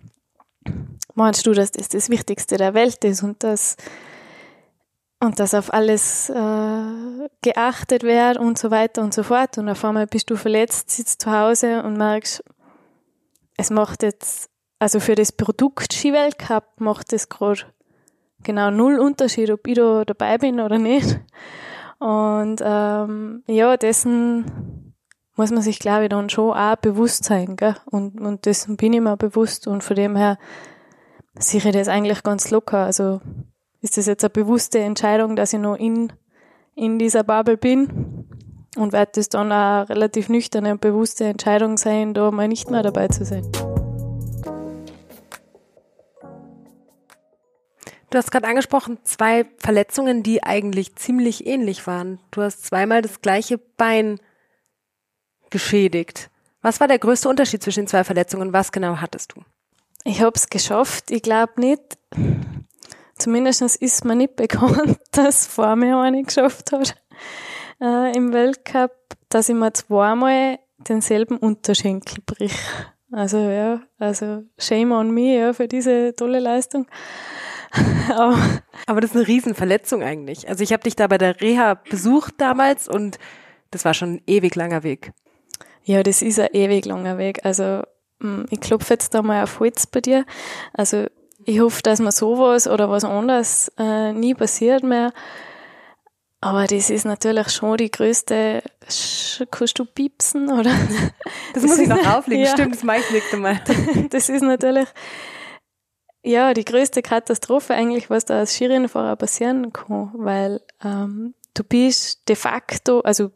meinst 1.14 1.46
du, 1.46 1.54
dass 1.54 1.72
das 1.72 1.90
das 1.90 2.10
Wichtigste 2.10 2.58
der 2.58 2.74
Welt 2.74 3.04
ist 3.04 3.24
und 3.24 3.44
dass 3.44 3.78
und 5.22 5.40
dass 5.40 5.54
auf 5.54 5.74
alles 5.74 6.30
äh, 6.30 7.30
geachtet 7.42 8.04
wird 8.04 8.38
und 8.38 8.60
so 8.60 8.70
weiter 8.70 9.02
und 9.02 9.14
so 9.14 9.24
fort. 9.24 9.58
Und 9.58 9.70
auf 9.70 9.84
einmal 9.84 10.08
bist 10.08 10.30
du 10.30 10.36
verletzt, 10.36 10.92
sitzt 10.92 11.22
zu 11.22 11.32
Hause 11.32 11.82
und 11.84 11.98
merkst, 11.98 12.44
es 13.58 13.70
macht 13.70 14.04
jetzt 14.04 14.50
also 14.80 15.00
für 15.00 15.16
das 15.16 15.32
Produkt 15.32 15.94
Skiweltcup 15.94 16.80
macht 16.80 17.14
es 17.14 17.30
gerade 17.30 17.62
genau 18.44 18.70
null 18.72 19.00
Unterschied, 19.00 19.50
ob 19.50 19.66
ich 19.68 19.76
da 19.76 20.04
dabei 20.06 20.38
bin 20.38 20.60
oder 20.60 20.78
nicht. 20.78 21.20
Und 22.00 22.62
ähm, 22.62 23.44
ja, 23.48 23.78
dessen 23.78 24.85
muss 25.36 25.52
man 25.52 25.62
sich, 25.62 25.80
glaube 25.80 26.04
ich, 26.04 26.10
dann 26.10 26.30
schon 26.30 26.52
auch 26.52 26.76
bewusst 26.78 27.26
sein. 27.26 27.56
Gell? 27.58 27.76
Und, 27.86 28.19
und 28.19 28.45
dessen 28.45 28.78
bin 28.78 28.93
ich 28.93 29.02
mir 29.02 29.17
bewusst. 29.17 29.67
Und 29.67 29.84
von 29.84 29.95
dem 29.95 30.15
her 30.15 30.38
sehe 31.38 31.62
ich 31.63 31.71
das 31.71 31.88
eigentlich 31.88 32.24
ganz 32.24 32.52
locker. 32.52 32.80
Also 32.80 33.21
ist 33.82 33.98
das 33.98 34.06
jetzt 34.06 34.24
eine 34.24 34.30
bewusste 34.30 34.80
Entscheidung, 34.80 35.36
dass 35.36 35.54
ich 35.54 35.60
noch 35.60 35.76
in, 35.76 36.13
in 36.74 36.98
dieser 37.00 37.24
Bubble 37.24 37.58
bin. 37.58 38.26
Und 38.78 38.91
wird 38.91 39.15
das 39.15 39.30
dann 39.30 39.52
auch 39.52 39.88
relativ 39.89 40.28
nüchterne 40.28 40.71
und 40.71 40.82
bewusste 40.82 41.26
Entscheidung 41.26 41.78
sein, 41.78 42.13
da 42.13 42.30
mal 42.32 42.48
nicht 42.48 42.69
mehr 42.69 42.84
dabei 42.84 43.08
zu 43.08 43.24
sein. 43.24 43.50
Du 48.10 48.17
hast 48.17 48.32
gerade 48.32 48.48
angesprochen, 48.48 48.98
zwei 49.04 49.45
Verletzungen, 49.58 50.24
die 50.24 50.43
eigentlich 50.43 50.95
ziemlich 50.95 51.48
ähnlich 51.48 51.88
waren. 51.88 52.19
Du 52.32 52.41
hast 52.41 52.65
zweimal 52.65 53.02
das 53.02 53.21
gleiche 53.21 53.58
Bein 53.58 54.19
geschädigt. 55.56 56.30
Was 56.62 56.82
war 56.82 56.89
der 56.89 57.00
größte 57.00 57.30
Unterschied 57.30 57.63
zwischen 57.63 57.84
den 57.84 57.88
zwei 57.88 58.04
Verletzungen? 58.04 58.52
Was 58.52 58.74
genau 58.74 58.98
hattest 58.98 59.34
du? 59.34 59.41
Ich 60.04 60.22
habe 60.22 60.34
es 60.36 60.50
geschafft. 60.50 61.12
Ich 61.12 61.22
glaube 61.22 61.54
nicht. 61.56 61.82
Zumindest 63.18 63.62
ist 63.62 64.04
mir 64.04 64.18
nicht 64.18 64.36
bekannt, 64.36 65.00
dass 65.12 65.48
vor 65.48 65.78
mir 65.78 65.98
eine 65.98 66.24
geschafft 66.24 66.74
hat 66.74 66.98
äh, 67.82 68.18
im 68.18 68.34
Weltcup, 68.34 68.91
dass 69.30 69.48
ich 69.48 69.56
mir 69.56 69.72
zweimal 69.72 70.60
denselben 70.78 71.38
Unterschenkel 71.38 72.22
brich. 72.26 72.58
Also 73.13 73.38
ja, 73.38 73.82
also 73.98 74.44
shame 74.58 74.91
on 74.91 75.12
me 75.12 75.38
ja, 75.38 75.54
für 75.54 75.70
diese 75.70 76.13
tolle 76.18 76.39
Leistung. 76.39 76.86
Aber, 78.10 78.38
aber 78.88 79.02
das 79.02 79.12
ist 79.12 79.18
eine 79.18 79.28
Riesenverletzung 79.28 80.02
eigentlich. 80.02 80.48
Also 80.48 80.63
ich 80.63 80.72
habe 80.72 80.84
dich 80.84 80.96
da 80.96 81.08
bei 81.08 81.18
der 81.18 81.41
Reha 81.41 81.74
besucht 81.74 82.36
damals 82.38 82.88
und 82.88 83.20
das 83.72 83.84
war 83.84 83.94
schon 83.94 84.13
ein 84.13 84.22
ewig 84.28 84.56
langer 84.56 84.84
Weg. 84.84 85.12
Ja, 85.86 86.04
das 86.04 86.21
ist 86.21 86.39
ein 86.39 86.50
ewig 86.52 86.86
langer 86.86 87.17
Weg. 87.17 87.45
Also 87.45 87.84
hm, 88.21 88.45
ich 88.50 88.60
klopfe 88.60 88.93
jetzt 88.93 89.13
da 89.13 89.21
mal 89.21 89.43
auf 89.43 89.60
Holz 89.60 89.88
bei 89.88 90.02
dir. 90.02 90.26
Also 90.74 91.06
ich 91.45 91.60
hoffe, 91.60 91.82
dass 91.84 92.00
mir 92.00 92.12
sowas 92.12 92.67
oder 92.67 92.89
was 92.89 93.04
anderes 93.04 93.71
äh, 93.78 94.12
nie 94.12 94.34
passiert 94.34 94.84
mehr. 94.84 95.13
Aber 96.41 96.67
das 96.67 96.89
ist 96.89 97.06
natürlich 97.06 97.50
schon 97.50 97.78
die 97.78 97.89
größte. 97.89 98.62
Kannst 99.52 99.80
du 99.80 99.86
piepsen 99.86 100.52
oder? 100.52 100.71
Das, 100.71 101.13
das 101.54 101.63
muss 101.63 101.78
ich 101.80 101.88
noch 101.88 102.06
auflegen. 102.17 102.45
Ja. 102.45 102.52
Stimmt, 102.52 102.76
das 102.76 102.84
mache 102.84 103.00
ich 103.00 103.12
nicht 103.12 103.34
einmal. 103.34 103.62
Das 104.10 104.30
ist 104.30 104.41
natürlich 104.41 104.88
ja, 106.24 106.56
die 106.56 106.65
größte 106.65 107.04
Katastrophe 107.04 107.76
eigentlich, 107.76 108.10
was 108.10 108.26
da 108.26 108.39
als 108.39 108.56
Skirennfahrer 108.56 109.15
passieren 109.15 109.71
kann, 109.71 110.10
weil 110.15 110.60
ähm, 110.84 111.36
du 111.54 111.63
bist 111.63 112.28
de 112.28 112.36
facto, 112.36 113.02
also 113.02 113.32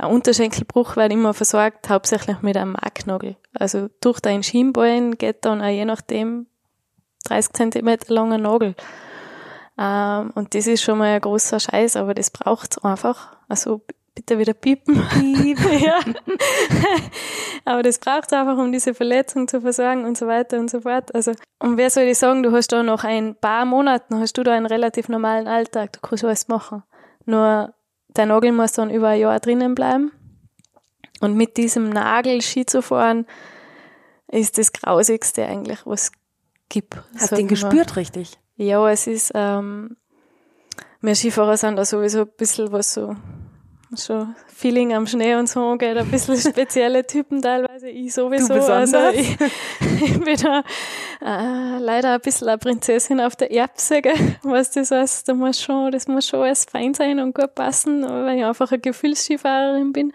ein 0.00 0.10
Unterschenkelbruch 0.10 0.96
wird 0.96 1.12
immer 1.12 1.34
versorgt, 1.34 1.90
hauptsächlich 1.90 2.40
mit 2.40 2.56
einem 2.56 2.72
Marknagel. 2.72 3.36
Also 3.52 3.88
durch 4.00 4.20
deinen 4.20 4.42
Schienbein 4.42 5.18
geht 5.18 5.44
dann 5.44 5.60
auch 5.60 5.68
je 5.68 5.84
nachdem 5.84 6.46
30 7.24 7.52
Zentimeter 7.52 8.12
langer 8.12 8.38
Nagel. 8.38 8.74
Ähm, 9.78 10.30
und 10.34 10.54
das 10.54 10.66
ist 10.66 10.82
schon 10.82 10.98
mal 10.98 11.14
ein 11.14 11.20
großer 11.20 11.60
Scheiß, 11.60 11.96
aber 11.96 12.14
das 12.14 12.30
braucht 12.30 12.82
einfach. 12.82 13.36
Also 13.48 13.82
bitte 14.14 14.38
wieder 14.38 14.54
piepen. 14.54 15.06
Piep. 15.10 15.58
ja. 15.80 15.98
Aber 17.66 17.82
das 17.82 17.98
braucht 17.98 18.32
einfach, 18.32 18.56
um 18.56 18.72
diese 18.72 18.94
Verletzung 18.94 19.48
zu 19.48 19.60
versorgen 19.60 20.06
und 20.06 20.16
so 20.16 20.26
weiter 20.26 20.58
und 20.58 20.70
so 20.70 20.80
fort. 20.80 21.14
Also, 21.14 21.32
und 21.58 21.76
wer 21.76 21.90
soll 21.90 22.04
ich 22.04 22.16
sagen, 22.16 22.42
du 22.42 22.52
hast 22.52 22.72
da 22.72 22.82
noch 22.82 23.04
ein 23.04 23.36
paar 23.36 23.66
Monaten, 23.66 24.18
hast 24.18 24.38
du 24.38 24.42
da 24.42 24.52
einen 24.52 24.66
relativ 24.66 25.10
normalen 25.10 25.46
Alltag, 25.46 25.92
du 25.92 26.00
kannst 26.00 26.24
alles 26.24 26.48
machen. 26.48 26.82
Nur 27.26 27.74
der 28.16 28.26
Nagel 28.26 28.52
muss 28.52 28.72
dann 28.72 28.90
über 28.90 29.08
ein 29.08 29.20
Jahr 29.20 29.40
drinnen 29.40 29.74
bleiben. 29.74 30.12
Und 31.20 31.36
mit 31.36 31.56
diesem 31.56 31.90
Nagel 31.90 32.40
Ski 32.40 32.64
zu 32.64 32.82
fahren, 32.82 33.26
ist 34.28 34.58
das 34.58 34.72
Grausigste 34.72 35.44
eigentlich, 35.44 35.80
was 35.84 36.04
es 36.04 36.12
gibt. 36.68 36.96
Hast 37.18 37.32
du 37.32 37.36
den 37.36 37.48
gespürt, 37.48 37.96
richtig? 37.96 38.38
Ja, 38.56 38.88
es 38.90 39.06
ist, 39.06 39.32
ähm, 39.34 39.96
wir 41.00 41.14
Skifahrer 41.14 41.56
sind 41.56 41.76
da 41.76 41.84
sowieso 41.84 42.22
ein 42.22 42.30
bisschen 42.36 42.72
was 42.72 42.94
so 42.94 43.16
schon 43.96 44.34
Feeling 44.46 44.94
am 44.94 45.06
Schnee 45.06 45.34
und 45.34 45.48
so 45.48 45.76
geht, 45.76 45.96
ein 45.96 46.10
bisschen 46.10 46.36
spezielle 46.52 47.06
Typen 47.06 47.42
teilweise, 47.42 47.88
ich 47.88 48.14
sowieso. 48.14 48.54
Du 48.54 48.72
also 48.72 48.98
ich, 49.12 49.36
ich 50.02 50.20
bin 50.20 50.36
da 50.36 50.62
äh, 51.20 51.78
leider 51.78 52.14
ein 52.14 52.20
bisschen 52.20 52.48
eine 52.48 52.58
Prinzessin 52.58 53.20
auf 53.20 53.36
der 53.36 53.50
Erbse, 53.50 54.00
gell? 54.02 54.36
was 54.42 54.70
das 54.70 54.90
heißt, 54.90 55.28
da 55.28 55.34
muss 55.34 55.60
schon, 55.60 55.90
das 55.90 56.06
muss 56.06 56.28
schon 56.28 56.40
alles 56.40 56.64
fein 56.64 56.94
sein 56.94 57.18
und 57.20 57.34
gut 57.34 57.54
passen, 57.54 58.02
weil 58.02 58.38
ich 58.38 58.44
einfach 58.44 58.70
eine 58.70 58.80
Gefühlsskifahrerin 58.80 59.92
bin. 59.92 60.12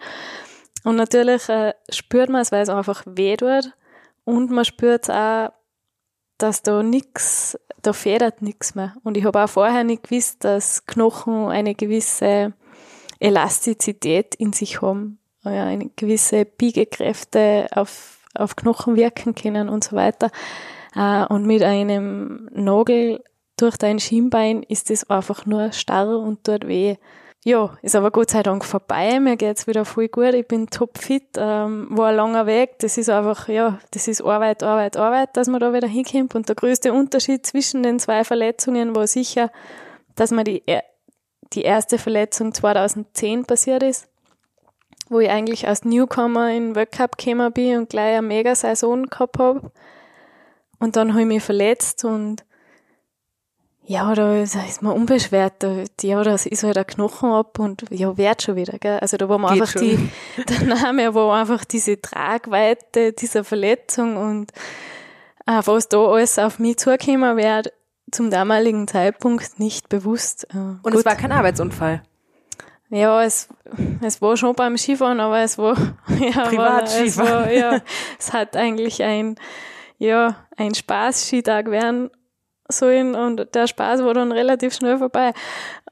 Und 0.84 0.96
natürlich 0.96 1.48
äh, 1.48 1.74
spürt 1.90 2.30
man 2.30 2.42
es, 2.42 2.52
weil 2.52 2.62
es 2.62 2.68
einfach 2.68 3.02
weh 3.06 3.36
tut 3.36 3.72
und 4.24 4.50
man 4.50 4.64
spürt 4.64 5.10
auch, 5.10 5.50
dass 6.38 6.62
da 6.62 6.82
nix, 6.82 7.58
da 7.82 7.92
federt 7.92 8.42
nichts 8.42 8.74
mehr. 8.74 8.94
Und 9.02 9.16
ich 9.16 9.24
habe 9.24 9.42
auch 9.42 9.48
vorher 9.48 9.84
nicht 9.84 10.04
gewusst, 10.04 10.44
dass 10.44 10.84
Knochen 10.86 11.48
eine 11.48 11.74
gewisse 11.74 12.52
Elastizität 13.18 14.34
in 14.34 14.52
sich 14.52 14.82
haben, 14.82 15.18
ja, 15.44 15.64
eine 15.64 15.90
gewisse 15.96 16.44
Biegekräfte 16.44 17.68
auf, 17.72 18.18
auf 18.34 18.56
Knochen 18.56 18.96
wirken 18.96 19.34
können 19.34 19.68
und 19.68 19.84
so 19.84 19.96
weiter. 19.96 20.30
Äh, 20.94 21.24
und 21.26 21.46
mit 21.46 21.62
einem 21.62 22.48
Nagel 22.52 23.22
durch 23.56 23.76
dein 23.76 23.98
Schienbein 23.98 24.62
ist 24.62 24.90
es 24.90 25.08
einfach 25.08 25.46
nur 25.46 25.72
starr 25.72 26.18
und 26.18 26.44
tut 26.44 26.66
weh. 26.66 26.96
ja, 27.44 27.76
ist 27.80 27.94
aber 27.94 28.10
Gott 28.10 28.30
sei 28.30 28.42
Dank 28.42 28.64
vorbei. 28.64 29.18
Mir 29.20 29.36
geht's 29.36 29.66
wieder 29.66 29.84
voll 29.84 30.08
gut. 30.08 30.34
Ich 30.34 30.46
bin 30.46 30.66
topfit. 30.66 31.36
Ähm, 31.38 31.86
war 31.90 32.08
ein 32.08 32.16
langer 32.16 32.46
Weg. 32.46 32.78
Das 32.80 32.98
ist 32.98 33.08
einfach, 33.08 33.48
ja, 33.48 33.78
das 33.92 34.08
ist 34.08 34.22
Arbeit, 34.22 34.62
Arbeit, 34.62 34.96
Arbeit, 34.96 35.36
dass 35.36 35.48
man 35.48 35.60
da 35.60 35.72
wieder 35.72 35.88
hinkommt. 35.88 36.34
Und 36.34 36.48
der 36.48 36.56
größte 36.56 36.92
Unterschied 36.92 37.46
zwischen 37.46 37.82
den 37.82 37.98
zwei 37.98 38.24
Verletzungen 38.24 38.94
war 38.94 39.06
sicher, 39.06 39.50
dass 40.16 40.32
mir 40.32 40.44
die, 40.44 40.62
die 41.56 41.62
erste 41.62 41.98
Verletzung 41.98 42.52
2010 42.52 43.46
passiert 43.46 43.82
ist, 43.82 44.08
wo 45.08 45.20
ich 45.20 45.30
eigentlich 45.30 45.66
als 45.66 45.84
Newcomer 45.84 46.50
in 46.50 46.68
den 46.68 46.74
Weltcup 46.74 47.16
gekommen 47.16 47.52
bin 47.52 47.78
und 47.78 47.90
gleich 47.90 48.16
eine 48.16 48.26
Mega-Saison 48.26 49.06
gehabt 49.06 49.38
habe. 49.38 49.72
Und 50.78 50.96
dann 50.96 51.12
habe 51.12 51.22
ich 51.22 51.26
mich 51.26 51.42
verletzt 51.42 52.04
und 52.04 52.44
ja, 53.88 54.12
da 54.14 54.42
ist 54.42 54.82
man 54.82 54.94
unbeschwert, 54.94 55.54
da, 55.60 55.84
ja, 56.02 56.22
da 56.24 56.34
ist 56.34 56.62
halt 56.64 56.76
ein 56.76 56.86
Knochen 56.86 57.30
ab 57.30 57.60
und 57.60 57.84
ja, 57.90 58.16
wird 58.16 58.42
schon 58.42 58.56
wieder, 58.56 58.78
gell? 58.78 58.98
Also 58.98 59.16
da 59.16 59.28
war 59.28 59.38
man 59.38 59.52
einfach 59.52 59.70
schon. 59.70 59.82
die, 59.82 60.10
der 60.42 60.64
Name 60.64 61.14
war 61.14 61.40
einfach 61.40 61.64
diese 61.64 62.00
Tragweite 62.00 63.12
dieser 63.12 63.44
Verletzung 63.44 64.16
und 64.16 64.50
äh, 65.46 65.60
was 65.64 65.88
da 65.88 66.04
alles 66.04 66.36
auf 66.38 66.58
mich 66.58 66.78
zugekommen 66.78 67.36
wäre, 67.36 67.70
zum 68.10 68.30
damaligen 68.30 68.86
Zeitpunkt 68.88 69.58
nicht 69.58 69.88
bewusst. 69.88 70.46
Äh, 70.52 70.56
und 70.56 70.82
gut. 70.82 70.94
es 70.94 71.04
war 71.04 71.16
kein 71.16 71.32
Arbeitsunfall? 71.32 72.02
Ja, 72.88 73.22
es, 73.24 73.48
es 74.00 74.22
war 74.22 74.36
schon 74.36 74.54
beim 74.54 74.76
Skifahren, 74.76 75.18
aber 75.18 75.40
es 75.40 75.58
war, 75.58 75.76
ja, 76.08 76.44
Privatskifahren. 76.48 77.32
War, 77.32 77.50
es 77.50 77.62
war, 77.62 77.72
ja, 77.72 77.80
es 78.18 78.32
hat 78.32 78.56
eigentlich 78.56 79.02
ein, 79.02 79.36
ja, 79.98 80.36
ein 80.56 80.74
Spaß-Skitag 80.74 81.70
werden 81.70 82.10
sollen 82.68 83.14
und 83.14 83.54
der 83.54 83.66
Spaß 83.66 84.02
war 84.04 84.14
dann 84.14 84.32
relativ 84.32 84.74
schnell 84.74 84.98
vorbei. 84.98 85.32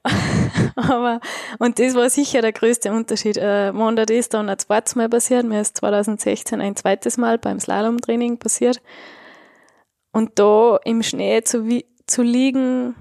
Aber, 0.77 1.21
und 1.59 1.79
das 1.79 1.95
war 1.95 2.11
sicher 2.11 2.43
der 2.43 2.53
größte 2.53 2.93
Unterschied. 2.93 3.39
Äh, 3.39 3.73
das 3.73 4.11
ist 4.11 4.35
dann 4.35 4.49
ein 4.49 4.59
zweites 4.59 4.95
Mal 4.97 5.09
passiert, 5.09 5.47
mir 5.47 5.61
ist 5.61 5.79
2016 5.79 6.61
ein 6.61 6.77
zweites 6.77 7.17
Mal 7.17 7.39
beim 7.39 7.59
Slalomtraining 7.59 8.39
passiert. 8.39 8.83
Und 10.13 10.39
da 10.39 10.79
im 10.85 11.03
Schnee 11.03 11.43
zu, 11.43 11.67
zu 12.07 12.23
liegen 12.23 12.95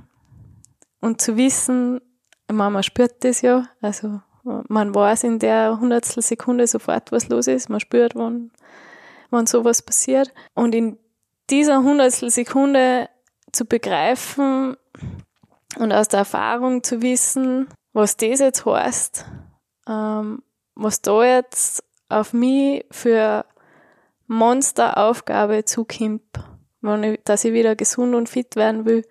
und 0.99 1.21
zu 1.21 1.37
wissen, 1.37 2.01
man 2.51 2.83
spürt 2.83 3.23
das 3.23 3.41
ja, 3.41 3.67
also 3.81 4.21
man 4.43 4.93
weiß 4.93 5.23
in 5.23 5.39
der 5.39 5.79
hundertstel 5.79 6.21
Sekunde 6.21 6.67
sofort, 6.67 7.11
was 7.11 7.29
los 7.29 7.47
ist, 7.47 7.69
man 7.69 7.79
spürt, 7.79 8.15
wann, 8.15 8.51
wann 9.29 9.47
sowas 9.47 9.81
passiert. 9.81 10.33
Und 10.53 10.75
in 10.75 10.97
dieser 11.49 11.81
hundertstel 11.81 12.29
Sekunde 12.29 13.09
zu 13.51 13.65
begreifen 13.65 14.75
und 15.77 15.91
aus 15.91 16.07
der 16.07 16.19
Erfahrung 16.19 16.83
zu 16.83 17.01
wissen, 17.01 17.67
was 17.93 18.17
das 18.17 18.39
jetzt 18.39 18.65
heißt, 18.65 19.25
ähm, 19.87 20.43
was 20.75 21.01
da 21.01 21.23
jetzt 21.23 21.83
auf 22.09 22.33
mich 22.33 22.85
für 22.91 23.45
Monsteraufgabe 24.27 25.65
zukommt, 25.65 26.23
wenn 26.83 27.03
ich, 27.03 27.19
dass 27.23 27.43
ich 27.45 27.53
wieder 27.53 27.75
gesund 27.75 28.13
und 28.13 28.29
fit 28.29 28.55
werden 28.55 28.85
will, 28.85 29.03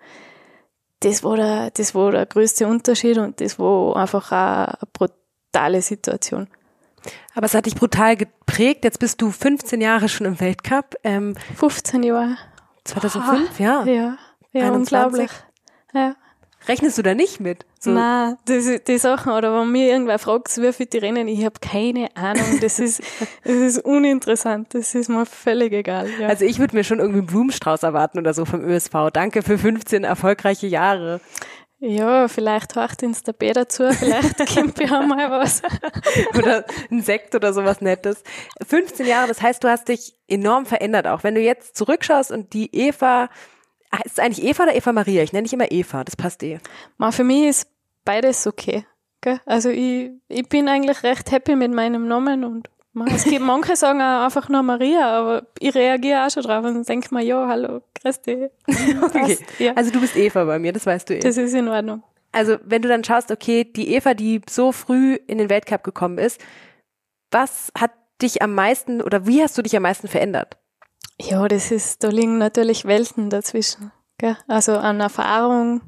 das 1.01 1.23
war 1.23 1.35
der, 1.35 1.71
das 1.71 1.93
war 1.93 2.11
der 2.11 2.25
größte 2.25 2.65
Unterschied 2.65 3.17
und 3.17 3.41
das 3.41 3.59
war 3.59 3.97
einfach 3.97 4.31
eine, 4.31 4.79
eine 4.79 4.89
brutale 4.93 5.81
Situation. 5.81 6.47
Aber 7.35 7.45
es 7.45 7.53
hat 7.53 7.65
dich 7.65 7.75
brutal 7.75 8.15
geprägt. 8.15 8.85
Jetzt 8.85 8.99
bist 8.99 9.21
du 9.21 9.31
15 9.31 9.81
Jahre 9.81 10.07
schon 10.07 10.25
im 10.25 10.39
Weltcup. 10.39 10.95
Ähm, 11.03 11.35
15 11.57 12.03
Jahre. 12.03 12.37
2005, 12.85 13.49
oh, 13.59 13.63
ja. 13.63 13.83
Ja. 13.85 14.17
Ja, 14.53 14.67
21. 14.67 14.75
unglaublich. 14.75 15.31
Ja. 15.93 16.15
Rechnest 16.67 16.97
du 16.97 17.01
da 17.01 17.13
nicht 17.13 17.39
mit? 17.39 17.65
So. 17.79 17.91
Nein, 17.91 18.37
die, 18.47 18.81
die 18.85 18.97
Sachen, 18.97 19.33
oder 19.33 19.59
wenn 19.59 19.71
mir 19.71 19.91
irgendwer 19.91 20.19
fragt, 20.19 20.55
wie 20.57 20.71
viel 20.71 20.85
die 20.85 20.97
rennen, 20.97 21.27
ich 21.27 21.43
habe 21.43 21.59
keine 21.59 22.15
Ahnung. 22.15 22.59
Das 22.61 22.79
ist, 22.79 23.01
das 23.43 23.55
ist 23.55 23.79
uninteressant. 23.83 24.73
Das 24.73 24.95
ist 24.95 25.09
mir 25.09 25.25
völlig 25.25 25.73
egal. 25.73 26.07
Ja. 26.19 26.27
Also 26.27 26.45
ich 26.45 26.59
würde 26.59 26.75
mir 26.75 26.83
schon 26.83 26.99
irgendwie 26.99 27.19
einen 27.19 27.27
Blumenstrauß 27.27 27.83
erwarten 27.83 28.19
oder 28.19 28.33
so 28.33 28.45
vom 28.45 28.63
ÖSV. 28.63 29.11
Danke 29.11 29.41
für 29.41 29.57
15 29.57 30.03
erfolgreiche 30.03 30.67
Jahre. 30.67 31.19
Ja, 31.85 32.29
vielleicht 32.29 32.75
hört 32.77 33.03
uns 33.03 33.23
der 33.23 33.33
B 33.33 33.51
dazu, 33.51 33.91
vielleicht 33.91 34.37
kommt 34.55 34.79
ja 34.79 35.01
mal 35.01 35.29
was. 35.29 35.61
oder 36.37 36.63
ein 36.89 37.01
Sekt 37.01 37.35
oder 37.35 37.51
sowas 37.51 37.81
Nettes. 37.81 38.23
15 38.65 39.05
Jahre, 39.05 39.27
das 39.27 39.41
heißt, 39.41 39.61
du 39.61 39.67
hast 39.67 39.89
dich 39.89 40.15
enorm 40.29 40.65
verändert 40.65 41.07
auch. 41.07 41.25
Wenn 41.25 41.35
du 41.35 41.41
jetzt 41.41 41.75
zurückschaust 41.75 42.31
und 42.31 42.53
die 42.53 42.73
Eva 42.73 43.27
Heißt 43.93 44.17
es 44.17 44.19
eigentlich 44.19 44.43
Eva 44.45 44.63
oder 44.63 44.75
Eva 44.75 44.91
Maria? 44.91 45.21
Ich 45.21 45.33
nenne 45.33 45.43
dich 45.43 45.53
immer 45.53 45.71
Eva, 45.71 46.03
das 46.03 46.15
passt 46.15 46.41
eh. 46.43 46.59
Ma, 46.97 47.11
für 47.11 47.23
mich 47.23 47.43
ist 47.45 47.67
beides 48.03 48.47
okay. 48.47 48.85
Gell? 49.21 49.39
Also 49.45 49.69
ich, 49.69 50.11
ich 50.27 50.49
bin 50.49 50.67
eigentlich 50.67 51.03
recht 51.03 51.31
happy 51.31 51.55
mit 51.55 51.71
meinem 51.71 52.07
Namen 52.07 52.43
und 52.43 52.69
man, 52.93 53.07
es 53.07 53.23
gibt 53.23 53.41
manche 53.45 53.75
sagen 53.75 54.01
auch 54.01 54.25
einfach 54.25 54.49
nur 54.49 54.63
Maria, 54.63 55.19
aber 55.19 55.47
ich 55.59 55.73
reagiere 55.75 56.25
auch 56.25 56.31
schon 56.31 56.43
drauf 56.43 56.65
und 56.65 56.87
denke 56.87 57.13
mir, 57.13 57.23
ja, 57.23 57.47
hallo, 57.47 57.81
grüß 58.01 58.21
dich. 58.21 58.49
okay. 59.03 59.37
Ja. 59.59 59.73
Also 59.73 59.91
du 59.91 60.01
bist 60.01 60.15
Eva 60.15 60.43
bei 60.43 60.59
mir, 60.59 60.73
das 60.73 60.85
weißt 60.85 61.09
du 61.09 61.15
eh. 61.15 61.19
Das 61.19 61.37
ist 61.37 61.53
in 61.53 61.67
Ordnung. 61.67 62.03
Also 62.31 62.57
wenn 62.63 62.81
du 62.81 62.89
dann 62.89 63.03
schaust, 63.03 63.31
okay, 63.31 63.63
die 63.63 63.93
Eva, 63.93 64.15
die 64.15 64.41
so 64.49 64.71
früh 64.71 65.15
in 65.27 65.37
den 65.37 65.49
Weltcup 65.49 65.83
gekommen 65.83 66.17
ist, 66.17 66.41
was 67.31 67.71
hat 67.77 67.91
dich 68.21 68.41
am 68.41 68.55
meisten 68.55 69.01
oder 69.01 69.27
wie 69.27 69.41
hast 69.41 69.57
du 69.57 69.61
dich 69.61 69.75
am 69.75 69.83
meisten 69.83 70.07
verändert? 70.07 70.57
Ja, 71.21 71.47
das 71.47 71.71
ist, 71.71 72.03
da 72.03 72.09
liegen 72.09 72.37
natürlich 72.37 72.85
Welten 72.85 73.29
dazwischen. 73.29 73.91
Gell? 74.17 74.37
Also 74.47 74.73
an 74.77 74.99
Erfahrung, 74.99 75.81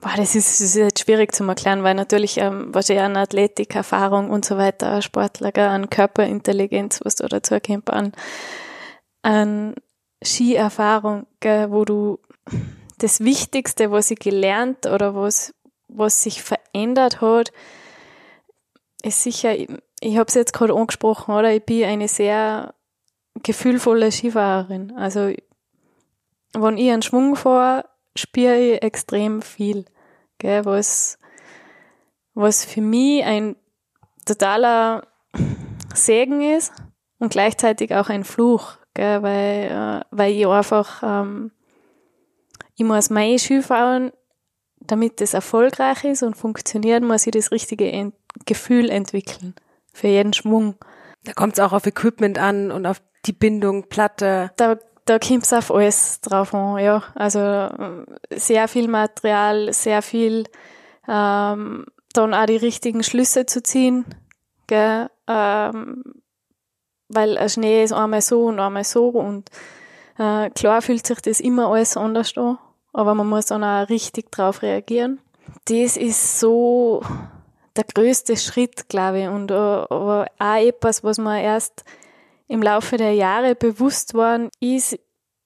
boah, 0.00 0.14
das 0.16 0.34
ist, 0.34 0.60
das 0.60 0.60
ist 0.60 0.74
jetzt 0.76 1.00
schwierig 1.00 1.34
zu 1.34 1.44
erklären, 1.44 1.82
weil 1.82 1.94
natürlich 1.94 2.38
ähm, 2.38 2.74
wahrscheinlich 2.74 3.04
an 3.04 3.16
Athletik, 3.16 3.74
Erfahrung 3.74 4.30
und 4.30 4.44
so 4.44 4.56
weiter, 4.56 5.02
Sportler, 5.02 5.52
gell? 5.52 5.66
an 5.66 5.90
Körperintelligenz, 5.90 7.00
was 7.04 7.16
da 7.16 7.28
dazu 7.28 7.58
kommt, 7.60 7.90
an, 7.90 8.12
an 9.22 9.74
Skierfahrung, 10.22 11.26
gell? 11.40 11.70
wo 11.70 11.84
du 11.84 12.18
das 12.98 13.20
Wichtigste, 13.20 13.90
was 13.90 14.10
ich 14.10 14.18
gelernt 14.18 14.86
oder 14.86 15.14
was, 15.14 15.54
was 15.88 16.22
sich 16.22 16.42
verändert 16.42 17.20
hat, 17.20 17.52
ist 19.02 19.22
sicher, 19.22 19.56
ich, 19.56 19.68
ich 20.00 20.16
habe 20.16 20.28
es 20.28 20.34
jetzt 20.34 20.52
gerade 20.52 20.74
angesprochen, 20.74 21.34
oder? 21.34 21.52
Ich 21.52 21.64
bin 21.64 21.84
eine 21.84 22.08
sehr 22.08 22.74
gefühlvolle 23.42 24.10
Skifahrerin. 24.12 24.92
Also, 24.96 25.32
wenn 26.52 26.76
ich 26.76 26.90
einen 26.90 27.02
Schwung 27.02 27.36
fahre, 27.36 27.88
spüre 28.16 28.58
ich 28.58 28.82
extrem 28.82 29.42
viel, 29.42 29.86
gell, 30.38 30.64
was, 30.64 31.18
was 32.34 32.64
für 32.64 32.82
mich 32.82 33.24
ein 33.24 33.56
totaler 34.26 35.06
Segen 35.94 36.42
ist 36.42 36.72
und 37.18 37.32
gleichzeitig 37.32 37.94
auch 37.94 38.08
ein 38.08 38.24
Fluch, 38.24 38.76
gell, 38.94 39.22
weil, 39.22 39.70
äh, 39.70 40.04
weil 40.10 40.32
ich 40.32 40.46
einfach, 40.46 41.02
ähm, 41.02 41.52
ich 42.74 42.84
muss 42.84 43.10
mein 43.10 43.38
Ski 43.38 43.62
fahren, 43.62 44.12
damit 44.80 45.20
das 45.20 45.34
erfolgreich 45.34 46.04
ist 46.04 46.22
und 46.22 46.36
funktioniert, 46.36 47.02
muss 47.02 47.26
ich 47.26 47.32
das 47.32 47.52
richtige 47.52 47.90
Ent 47.90 48.14
Gefühl 48.46 48.88
entwickeln 48.88 49.54
für 49.92 50.08
jeden 50.08 50.32
Schwung. 50.32 50.76
Da 51.24 51.32
kommt 51.32 51.52
es 51.54 51.60
auch 51.60 51.72
auf 51.72 51.86
Equipment 51.86 52.38
an 52.38 52.70
und 52.70 52.86
auf 52.86 53.02
die 53.26 53.32
Bindung, 53.32 53.88
Platte. 53.88 54.50
Da, 54.56 54.76
da 55.04 55.18
kommt 55.18 55.44
es 55.44 55.52
auf 55.52 55.70
alles 55.70 56.20
drauf 56.20 56.54
an, 56.54 56.78
ja. 56.78 57.02
Also 57.14 57.68
sehr 58.30 58.68
viel 58.68 58.88
Material, 58.88 59.72
sehr 59.72 60.02
viel 60.02 60.44
ähm, 61.08 61.86
dann 62.12 62.34
auch 62.34 62.46
die 62.46 62.56
richtigen 62.56 63.02
Schlüsse 63.02 63.46
zu 63.46 63.62
ziehen. 63.62 64.04
Gell? 64.66 65.08
Ähm, 65.26 66.02
weil 67.08 67.36
ein 67.36 67.48
Schnee 67.48 67.84
ist 67.84 67.92
einmal 67.92 68.22
so 68.22 68.46
und 68.46 68.58
einmal 68.58 68.84
so 68.84 69.08
und 69.08 69.50
äh, 70.18 70.50
klar 70.50 70.82
fühlt 70.82 71.06
sich 71.06 71.20
das 71.20 71.40
immer 71.40 71.68
alles 71.68 71.96
anders 71.96 72.36
an, 72.36 72.58
aber 72.92 73.14
man 73.14 73.28
muss 73.28 73.46
dann 73.46 73.64
auch 73.64 73.88
richtig 73.88 74.30
drauf 74.30 74.62
reagieren. 74.62 75.20
Das 75.66 75.96
ist 75.96 76.40
so 76.40 77.02
der 77.76 77.84
größte 77.84 78.36
Schritt, 78.36 78.88
glaube 78.88 79.20
ich, 79.20 79.28
und 79.28 79.50
äh, 79.50 79.54
aber 79.54 80.26
auch 80.38 80.56
etwas, 80.56 81.04
was 81.04 81.18
man 81.18 81.38
erst 81.38 81.84
im 82.52 82.62
Laufe 82.62 82.98
der 82.98 83.14
Jahre 83.14 83.54
bewusst 83.54 84.12
worden 84.12 84.50
ist, 84.60 84.98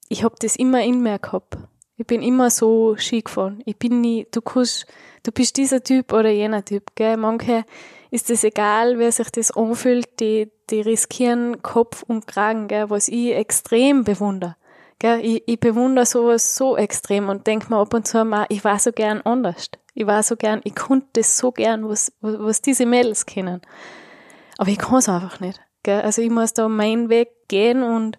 ich 0.09 0.25
habe 0.25 0.35
das 0.41 0.57
immer 0.57 0.83
in 0.83 1.05
mir 1.05 1.21
gehabt. 1.21 1.57
Ich 1.97 2.05
bin 2.05 2.21
immer 2.21 2.51
so 2.51 2.97
Ski 2.97 3.23
gefahren. 3.23 3.63
Ich 3.65 3.79
bin 3.79 4.01
nie, 4.01 4.27
du 4.33 4.41
kannst, 4.41 4.87
du 5.23 5.31
bist 5.31 5.57
dieser 5.57 5.85
Typ 5.85 6.13
oder 6.13 6.31
jener 6.31 6.65
Typ, 6.65 6.97
gell? 6.97 7.17
Manche 7.17 7.65
ist 8.11 8.29
es 8.29 8.43
egal, 8.43 8.99
wer 8.99 9.13
sich 9.13 9.31
das 9.31 9.53
anfühlt, 9.53 10.19
die, 10.19 10.51
die 10.69 10.81
riskieren 10.81 11.63
Kopf 11.63 12.03
und 12.03 12.27
Kragen, 12.27 12.67
gell? 12.67 12.91
Was 12.91 13.07
ich 13.07 13.37
extrem 13.37 14.03
bewundere. 14.03 14.57
Gell? 14.99 15.21
Ich, 15.25 15.45
ich 15.47 15.61
bewundere 15.61 16.07
sowas 16.07 16.57
so 16.57 16.77
extrem 16.77 17.29
und 17.29 17.47
denke 17.47 17.71
mir 17.71 17.79
ab 17.79 17.95
und 17.95 18.09
zu 18.09 18.25
mal, 18.25 18.47
ich 18.49 18.65
war 18.65 18.81
so 18.81 18.91
gern 18.91 19.23
anders. 19.23 19.71
Ich 19.95 20.09
war 20.09 20.25
so 20.25 20.35
gern, 20.35 20.61
ich 20.65 20.75
konnte 20.75 21.07
das 21.13 21.39
so 21.39 21.53
gern, 21.53 21.89
was, 21.89 22.13
was 22.21 22.63
diese 22.63 22.85
Mädels 22.85 23.27
kennen. 23.27 23.63
Aber 24.59 24.71
ich 24.71 24.79
kann 24.79 24.99
es 24.99 25.09
einfach 25.09 25.39
nicht. 25.39 25.61
Gell? 25.87 26.01
Also 26.01 26.21
ich 26.21 26.31
muss 26.31 26.53
da 26.53 26.69
meinen 26.69 27.09
Weg 27.11 27.29
gehen 27.47 27.85
und, 27.85 28.19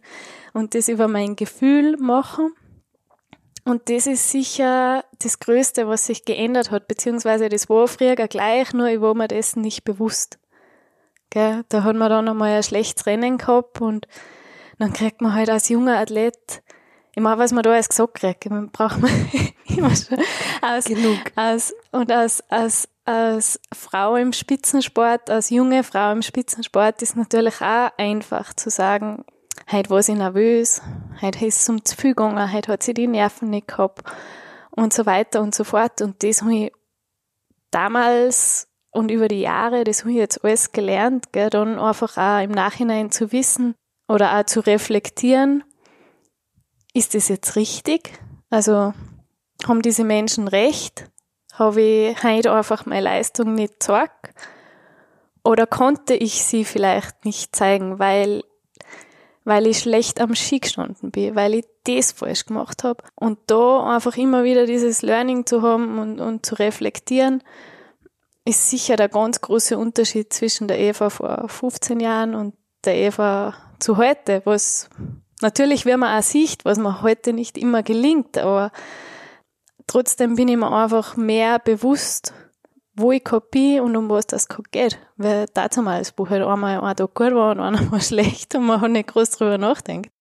und 0.54 0.74
das 0.74 0.88
über 0.88 1.10
mein 1.10 1.36
Gefühl 1.36 1.98
machen. 1.98 2.54
Und 3.66 3.90
das 3.90 4.08
ist 4.08 4.32
sicher 4.32 5.04
das 5.20 5.40
Größte, 5.40 5.90
was 5.90 6.06
sich 6.06 6.24
geändert 6.24 6.72
hat, 6.72 6.88
beziehungsweise 6.88 7.50
das 7.50 7.68
war 7.68 7.90
früher 7.90 8.16
gleich, 8.16 8.72
nur 8.72 8.88
ich 8.88 9.02
war 9.02 9.16
mir 9.16 9.28
dessen 9.28 9.62
nicht 9.62 9.84
bewusst. 9.84 10.40
Gell? 11.30 11.66
Da 11.68 11.84
hat 11.84 11.98
man 11.98 12.10
dann 12.10 12.30
einmal 12.30 12.52
ein 12.52 12.64
schlechtes 12.64 13.06
Rennen 13.06 13.38
gehabt 13.38 13.82
und 13.82 14.08
dann 14.80 14.94
kriegt 14.94 15.20
man 15.20 15.34
halt 15.34 15.50
als 15.50 15.68
junger 15.68 15.98
Athlet 15.98 16.64
ich 17.18 17.24
meine, 17.24 17.40
was 17.40 17.52
man 17.52 17.64
da 17.64 17.72
alles 17.72 17.90
gesagt 17.90 18.14
kriegt, 18.14 18.48
man 18.52 18.70
braucht 18.70 19.02
man 19.02 19.10
immer 19.66 19.90
schon 19.96 20.20
als, 20.62 20.86
Genug. 20.86 21.18
Als, 21.34 21.74
und 21.98 22.12
als, 22.12 22.42
als, 22.50 22.88
als 23.06 23.60
Frau 23.74 24.16
im 24.16 24.34
Spitzensport, 24.34 25.30
als 25.30 25.50
junge 25.50 25.84
Frau 25.84 26.12
im 26.12 26.22
Spitzensport 26.22 27.02
ist 27.02 27.16
natürlich 27.16 27.62
auch 27.62 27.90
einfach 27.98 28.54
zu 28.54 28.70
sagen, 28.70 29.26
heute 29.72 29.90
war 29.90 30.04
sie 30.04 30.14
nervös, 30.14 30.82
heute 31.22 31.46
ist 31.46 31.62
es 31.62 31.70
um 31.70 31.84
zu 31.84 31.96
viel 31.96 32.12
gegangen, 32.12 32.54
heute 32.54 32.72
hat 32.72 32.84
sie 32.84 32.94
die 32.94 33.08
Nerven 33.08 33.50
nicht 33.50 33.68
gehabt 33.68 34.04
und 34.72 34.94
so 34.94 35.06
weiter 35.06 35.42
und 35.42 35.56
so 35.56 35.64
fort. 35.64 36.02
Und 36.02 36.24
das 36.24 36.42
habe 36.42 36.56
ich 36.56 36.72
damals 37.72 38.68
und 38.92 39.12
über 39.12 39.28
die 39.28 39.42
Jahre, 39.42 39.84
das 39.84 40.02
habe 40.02 40.12
ich 40.12 40.18
jetzt 40.18 40.44
alles 40.44 40.72
gelernt, 40.72 41.32
gell, 41.32 41.50
dann 41.50 41.80
einfach 41.80 42.18
auch 42.18 42.44
im 42.44 42.52
Nachhinein 42.52 43.12
zu 43.12 43.32
wissen 43.32 43.76
oder 44.08 44.38
auch 44.38 44.46
zu 44.46 44.62
reflektieren, 44.62 45.64
ist 46.94 47.14
das 47.14 47.28
jetzt 47.28 47.56
richtig? 47.56 48.20
Also 48.50 48.94
haben 49.68 49.82
diese 49.82 50.04
Menschen 50.04 50.48
recht? 50.48 51.12
Habe 51.58 51.82
ich 51.82 52.24
heute 52.24 52.54
einfach 52.54 52.86
meine 52.86 53.02
Leistung 53.02 53.56
nicht 53.56 53.80
gezeigt? 53.80 54.34
Oder 55.44 55.66
konnte 55.66 56.14
ich 56.14 56.44
sie 56.44 56.66
vielleicht 56.66 57.26
nicht 57.26 57.56
zeigen, 57.56 58.00
weil, 58.00 58.44
weil 59.44 59.66
ich 59.66 59.80
schlecht 59.80 60.20
am 60.20 60.36
Ski 60.36 60.60
gestanden 60.60 61.12
bin, 61.12 61.36
weil 61.36 61.56
ich 61.56 61.66
das 61.86 62.12
falsch 62.12 62.46
gemacht 62.46 62.84
habe? 62.84 63.04
Und 63.16 63.40
da 63.48 63.96
einfach 63.96 64.18
immer 64.18 64.44
wieder 64.44 64.66
dieses 64.66 65.02
Learning 65.02 65.46
zu 65.46 65.62
haben 65.62 66.00
und, 66.00 66.20
und 66.20 66.46
zu 66.46 66.56
reflektieren, 66.56 67.44
ist 68.46 68.70
sicher 68.70 68.96
der 68.96 69.10
ganz 69.10 69.42
große 69.42 69.78
Unterschied 69.78 70.34
zwischen 70.34 70.68
der 70.68 70.80
Eva 70.80 71.10
vor 71.10 71.48
15 71.48 72.00
Jahren 72.00 72.36
und 72.36 72.56
der 72.86 72.96
Eva 72.96 73.56
zu 73.80 73.98
heute, 73.98 74.42
was 74.46 74.90
Natürlich, 75.42 75.86
wenn 75.86 76.00
man 76.00 76.18
auch 76.18 76.24
sieht, 76.24 76.66
was 76.66 76.80
mir 76.80 77.02
heute 77.02 77.32
nicht 77.32 77.58
immer 77.58 77.84
gelingt, 77.84 78.38
aber 78.38 78.72
trotzdem 79.88 80.36
bin 80.36 80.48
ich 80.48 80.58
mir 80.58 80.72
einfach 80.72 81.18
mehr 81.18 81.60
bewusst, 81.60 82.34
wo 82.96 83.12
ich 83.12 83.24
kopie 83.24 83.80
und 83.80 83.96
um 83.96 84.10
was 84.10 84.28
das 84.28 84.48
geht. 84.72 85.00
Weil 85.18 85.46
dazu 85.54 85.82
mal 85.82 86.00
das 86.00 86.12
Buch 86.12 86.30
halt 86.30 86.44
einmal 86.44 86.82
ein 86.82 86.96
Tag 86.96 87.14
gut 87.14 87.34
war 87.34 87.52
und 87.52 87.60
einmal 87.60 88.02
schlecht 88.02 88.56
und 88.56 88.66
man 88.66 88.82
hat 88.82 88.92
nicht 88.92 89.08
groß 89.08 89.32
drüber 89.32 89.58
nachdenkt. 89.58 90.12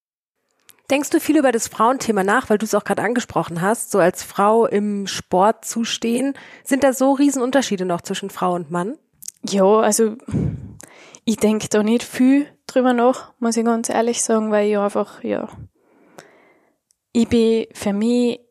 Denkst 0.90 1.10
du 1.10 1.18
viel 1.18 1.36
über 1.36 1.50
das 1.50 1.66
Frauenthema 1.66 2.22
nach, 2.22 2.48
weil 2.48 2.58
du 2.58 2.64
es 2.64 2.74
auch 2.74 2.84
gerade 2.84 3.02
angesprochen 3.02 3.60
hast, 3.60 3.90
so 3.90 3.98
als 3.98 4.22
Frau 4.22 4.66
im 4.66 5.08
Sport 5.08 5.64
zu 5.64 5.82
stehen? 5.82 6.34
Sind 6.62 6.84
da 6.84 6.92
so 6.92 7.12
Riesenunterschiede 7.12 7.84
noch 7.84 8.02
zwischen 8.02 8.30
Frau 8.30 8.52
und 8.54 8.70
Mann? 8.70 8.96
Ja, 9.42 9.64
also 9.64 10.16
ich 11.24 11.38
denke 11.38 11.68
da 11.68 11.82
nicht 11.82 12.04
viel 12.04 12.46
drüber 12.68 12.92
nach, 12.92 13.32
muss 13.40 13.56
ich 13.56 13.64
ganz 13.64 13.88
ehrlich 13.88 14.22
sagen, 14.22 14.52
weil 14.52 14.70
ich 14.70 14.78
einfach, 14.78 15.24
ja, 15.24 15.48
ich 17.12 17.28
bin 17.28 17.66
für 17.72 17.92
mich 17.92 18.45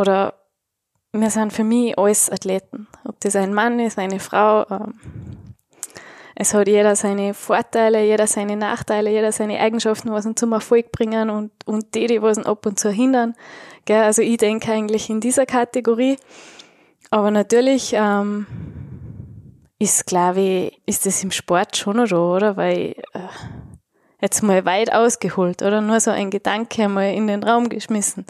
oder 0.00 0.34
wir 1.12 1.30
sind 1.30 1.52
für 1.52 1.64
mich 1.64 1.98
alles 1.98 2.30
Athleten. 2.30 2.88
Ob 3.04 3.20
das 3.20 3.36
ein 3.36 3.52
Mann 3.52 3.78
ist, 3.80 3.98
eine 3.98 4.20
Frau, 4.20 4.64
ähm, 4.70 4.94
es 6.34 6.54
hat 6.54 6.68
jeder 6.68 6.96
seine 6.96 7.34
Vorteile, 7.34 8.02
jeder 8.02 8.26
seine 8.26 8.56
Nachteile, 8.56 9.10
jeder 9.10 9.30
seine 9.30 9.60
Eigenschaften, 9.60 10.10
was 10.10 10.24
ihn 10.24 10.36
zum 10.36 10.52
Erfolg 10.52 10.90
bringen 10.90 11.28
und, 11.28 11.50
und 11.66 11.94
die, 11.94 12.06
die 12.06 12.22
was 12.22 12.38
ihn 12.38 12.46
ab 12.46 12.64
und 12.64 12.78
zu 12.78 12.90
hindern. 12.90 13.34
Gell? 13.84 14.02
Also 14.02 14.22
ich 14.22 14.38
denke 14.38 14.72
eigentlich 14.72 15.10
in 15.10 15.20
dieser 15.20 15.44
Kategorie. 15.44 16.16
Aber 17.10 17.30
natürlich 17.30 17.92
ähm, 17.94 18.46
ist, 19.78 20.06
glaube 20.06 20.40
ich, 20.40 20.80
ist 20.86 21.04
das 21.04 21.22
im 21.22 21.30
Sport 21.30 21.76
schon 21.76 21.96
noch 21.96 22.06
so, 22.06 22.32
oder? 22.34 22.56
Weil 22.56 22.94
äh, 23.12 23.28
jetzt 24.22 24.42
mal 24.42 24.64
weit 24.64 24.92
ausgeholt, 24.92 25.60
oder? 25.60 25.80
Nur 25.80 26.00
so 26.00 26.10
ein 26.10 26.30
Gedanke 26.30 26.88
mal 26.88 27.12
in 27.12 27.26
den 27.26 27.42
Raum 27.42 27.68
geschmissen. 27.68 28.24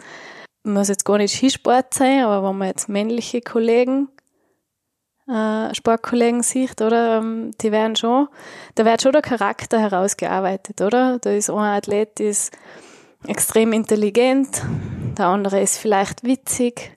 Muss 0.63 0.89
jetzt 0.89 1.05
gar 1.05 1.17
nicht 1.17 1.35
Skisport 1.35 1.93
sein, 1.93 2.23
aber 2.23 2.47
wenn 2.47 2.57
man 2.57 2.67
jetzt 2.67 2.87
männliche 2.87 3.41
Kollegen, 3.41 4.09
äh, 5.27 5.73
Sportkollegen 5.73 6.43
sieht, 6.43 6.81
oder? 6.81 7.17
Ähm, 7.17 7.51
die 7.61 7.71
werden 7.71 7.95
schon, 7.95 8.27
da 8.75 8.85
wird 8.85 9.01
schon 9.01 9.13
der 9.13 9.21
Charakter 9.21 9.79
herausgearbeitet, 9.79 10.81
oder? 10.81 11.19
Da 11.19 11.31
ist 11.31 11.49
ein 11.49 11.57
Athlet, 11.57 12.19
ist 12.19 12.51
extrem 13.27 13.73
intelligent, 13.73 14.61
der 15.17 15.27
andere 15.27 15.61
ist 15.61 15.77
vielleicht 15.77 16.23
witzig, 16.23 16.91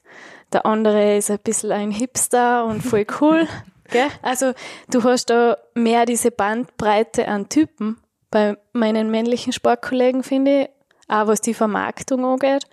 der 0.53 0.67
andere 0.67 1.17
ist 1.17 1.31
ein 1.31 1.39
bisschen 1.39 1.73
ein 1.73 1.91
Hipster 1.91 2.65
und 2.65 2.83
voll 2.83 3.07
cool. 3.21 3.47
Gell? 3.91 4.09
Also 4.23 4.53
du 4.91 5.03
hast 5.03 5.27
da 5.27 5.59
mehr 5.75 6.07
diese 6.07 6.31
Bandbreite 6.31 7.29
an 7.29 7.49
Typen 7.49 7.99
bei 8.31 8.57
meinen 8.73 9.11
männlichen 9.11 9.53
Sportkollegen, 9.53 10.23
finde 10.23 10.63
ich, 10.63 10.69
auch 11.09 11.27
was 11.27 11.41
die 11.41 11.55
Vermarktung 11.55 12.25
angeht. 12.25 12.65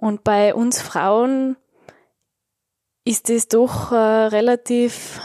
Und 0.00 0.24
bei 0.24 0.54
uns 0.54 0.80
Frauen 0.80 1.56
ist 3.04 3.28
das 3.28 3.48
doch 3.48 3.92
äh, 3.92 3.96
relativ 3.96 5.20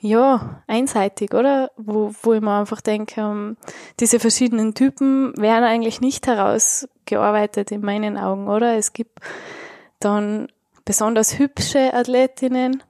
ja, 0.00 0.62
einseitig, 0.66 1.32
oder? 1.32 1.70
Wo, 1.76 2.12
wo 2.22 2.32
ich 2.32 2.40
mir 2.40 2.58
einfach 2.58 2.80
denke, 2.80 3.20
um, 3.24 3.30
ähm, 3.30 3.56
diese 4.00 4.18
verschiedenen 4.18 4.74
Typen 4.74 5.32
werden 5.40 5.64
eigentlich 5.64 6.00
nicht 6.00 6.26
herausgearbeitet 6.26 7.70
in 7.70 7.82
meinen 7.82 8.16
Augen, 8.16 8.48
oder? 8.48 8.76
Es 8.76 8.92
gibt 8.92 9.20
dann 10.00 10.48
besonders 10.84 11.38
hübsche 11.38 11.94
Athletinnen, 11.94 12.82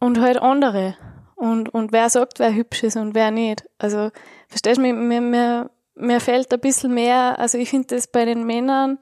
und 0.00 0.18
halt 0.18 0.38
andere. 0.38 0.96
Und, 1.36 1.68
und 1.68 1.92
wer 1.92 2.10
sagt, 2.10 2.38
wer 2.38 2.54
hübsch 2.54 2.82
ist 2.82 2.96
und 2.96 3.14
wer 3.14 3.30
nicht. 3.30 3.64
Also, 3.78 4.10
verstehst 4.48 4.78
du, 4.78 4.82
mir, 4.82 5.20
mir, 5.20 5.70
mir 5.94 6.20
fällt 6.20 6.52
ein 6.52 6.60
bisschen 6.60 6.94
mehr, 6.94 7.38
also 7.38 7.58
ich 7.58 7.70
finde 7.70 7.94
das 7.94 8.08
bei 8.08 8.24
den 8.24 8.44
Männern 8.44 8.98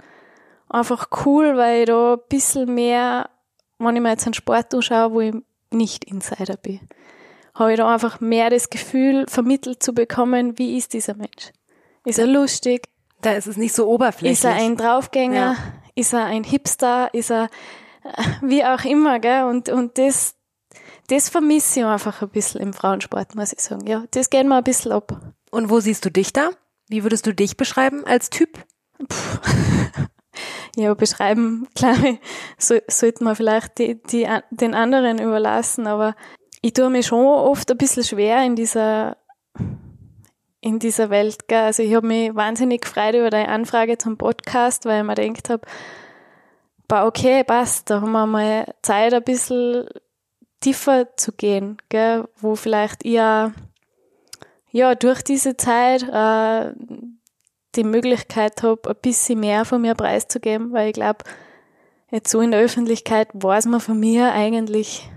einfach 0.69 1.09
cool, 1.25 1.57
weil 1.57 1.81
ich 1.81 1.87
da 1.87 2.15
ein 2.15 2.21
bisschen 2.29 2.75
mehr, 2.75 3.31
wenn 3.79 3.97
ich 3.97 4.03
mir 4.03 4.11
jetzt 4.11 4.27
einen 4.27 4.35
Sport 4.35 4.75
anschaue, 4.75 5.13
wo 5.13 5.21
ich 5.21 5.35
nicht 5.71 6.05
Insider 6.05 6.57
bin, 6.57 6.81
habe 7.55 7.73
ich 7.73 7.79
da 7.79 7.93
einfach 7.93 8.21
mehr 8.21 8.51
das 8.51 8.71
Gefühl, 8.71 9.27
vermittelt 9.29 9.83
zu 9.83 9.93
bekommen, 9.93 10.59
wie 10.59 10.77
ist 10.77 10.93
dieser 10.93 11.15
Mensch? 11.15 11.53
Ist 12.05 12.19
er 12.19 12.27
lustig? 12.27 12.89
Da 13.21 13.33
ist 13.33 13.47
es 13.47 13.57
nicht 13.57 13.75
so 13.75 13.89
oberflächlich. 13.89 14.39
Ist 14.39 14.45
er 14.45 14.55
ein 14.55 14.77
Draufgänger? 14.77 15.35
Ja. 15.35 15.57
Ist 15.95 16.13
er 16.13 16.25
ein 16.27 16.45
Hipster? 16.45 17.13
Ist 17.13 17.31
er 17.31 17.49
äh, 18.05 18.23
wie 18.43 18.65
auch 18.65 18.85
immer, 18.85 19.19
gell? 19.19 19.45
Und, 19.45 19.69
und 19.69 19.99
das, 19.99 20.37
das 21.09 21.29
vermisse 21.29 21.81
ich 21.81 21.87
einfach 21.87 22.23
ein 22.23 22.29
bisschen 22.29 22.61
im 22.61 22.73
Frauensport, 22.73 23.35
muss 23.35 23.53
ich 23.53 23.61
sagen. 23.61 23.87
Ja, 23.87 24.05
das 24.13 24.31
geht 24.31 24.47
mir 24.47 24.57
ein 24.57 24.65
bisschen 24.65 24.93
ab. 24.93 25.21
Und 25.51 25.71
wo 25.71 25.81
siehst 25.81 26.05
du 26.05 26.11
dich 26.11 26.33
da? 26.33 26.51
Wie 26.89 27.03
würdest 27.03 27.27
du 27.27 27.35
dich 27.35 27.57
beschreiben 27.57 28.05
als 28.07 28.31
Typ? 28.31 28.65
Puh. 29.09 29.17
Ja, 30.77 30.95
beschreiben, 30.95 31.69
glaube 31.75 32.09
ich, 32.09 32.19
so, 32.59 32.77
sollte 32.89 33.25
man 33.25 33.37
vielleicht 33.37 33.79
die, 33.79 34.03
die, 34.03 34.27
den 34.51 34.75
anderen 34.75 35.19
überlassen, 35.19 35.87
aber 35.87 36.15
ich 36.63 36.73
tue 36.73 36.91
mir 36.91 37.03
schon 37.03 37.25
oft 37.25 37.71
ein 37.71 37.79
bisschen 37.79 38.05
schwer 38.05 38.45
in 38.45 38.57
dieser, 38.57 39.17
in 40.61 40.79
dieser 40.79 41.11
Welt. 41.11 41.49
Gell? 41.49 41.63
Also 41.63 41.83
ich 41.83 41.95
habe 41.95 42.07
mich 42.07 42.35
wahnsinnig 42.35 42.83
gefreut 42.83 43.15
über 43.15 43.31
deine 43.31 43.49
Anfrage 43.49 43.99
zum 43.99 44.19
Podcast, 44.19 44.85
weil 44.85 45.01
ich 45.01 45.07
mir 45.07 45.15
gedacht 45.15 45.51
habe, 45.51 45.63
okay, 47.07 47.45
passt, 47.45 47.91
da 47.91 48.01
haben 48.01 48.13
wir 48.13 48.27
mal 48.27 48.75
Zeit, 48.83 49.15
ein 49.15 49.23
bisschen 49.23 49.87
tiefer 50.61 51.17
zu 51.17 51.33
gehen, 51.33 51.79
gell, 51.89 52.29
wo 52.37 52.57
vielleicht 52.57 53.05
ihr 53.05 53.53
ja 54.71 54.95
durch 54.95 55.23
diese 55.23 55.57
Zeit 55.57 56.03
äh, 56.03 56.73
die 57.75 57.85
Möglichkeit 57.85 58.63
habe, 58.63 58.89
ein 58.89 58.97
bisschen 59.01 59.41
mehr 59.41 59.65
von 59.65 59.83
mir 59.83 59.95
preiszugeben, 59.95 60.73
weil 60.73 60.89
ich 60.89 60.95
glaube, 60.95 61.25
jetzt 62.11 62.31
so 62.31 62.41
in 62.41 62.51
der 62.51 62.61
Öffentlichkeit 62.61 63.29
weiß 63.33 63.67
man 63.67 63.81
von 63.81 63.99
mir 63.99 64.33
eigentlich 64.33 65.09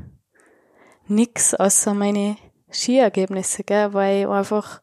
nichts 1.07 1.53
außer 1.53 1.93
meine 1.93 2.37
Skiergebnisse, 2.71 3.63
gell, 3.63 3.93
weil 3.93 4.21
ich 4.21 4.27
einfach, 4.27 4.81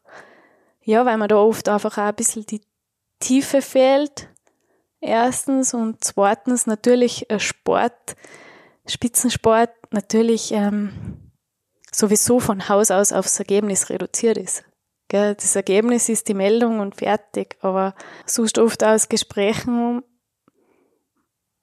ja, 0.83 1.05
weil 1.05 1.17
man 1.17 1.29
da 1.29 1.37
oft 1.37 1.69
einfach 1.69 1.97
auch 1.97 2.03
ein 2.03 2.15
bisschen 2.15 2.45
die 2.45 2.61
Tiefe 3.19 3.61
fehlt, 3.61 4.29
erstens, 5.01 5.73
und 5.73 6.03
zweitens 6.03 6.67
natürlich 6.67 7.27
Sport, 7.37 8.15
Spitzensport 8.85 9.71
natürlich 9.91 10.51
ähm, 10.51 11.31
sowieso 11.91 12.39
von 12.39 12.69
Haus 12.69 12.91
aus 12.91 13.11
aufs 13.11 13.39
Ergebnis 13.39 13.89
reduziert 13.89 14.37
ist. 14.37 14.63
Gell? 15.09 15.35
Das 15.35 15.55
Ergebnis 15.55 16.07
ist 16.07 16.27
die 16.29 16.33
Meldung 16.33 16.79
und 16.79 16.95
fertig, 16.95 17.57
aber 17.61 17.93
sonst 18.25 18.57
oft 18.57 18.83
aus 18.83 19.09
Gesprächen 19.09 20.03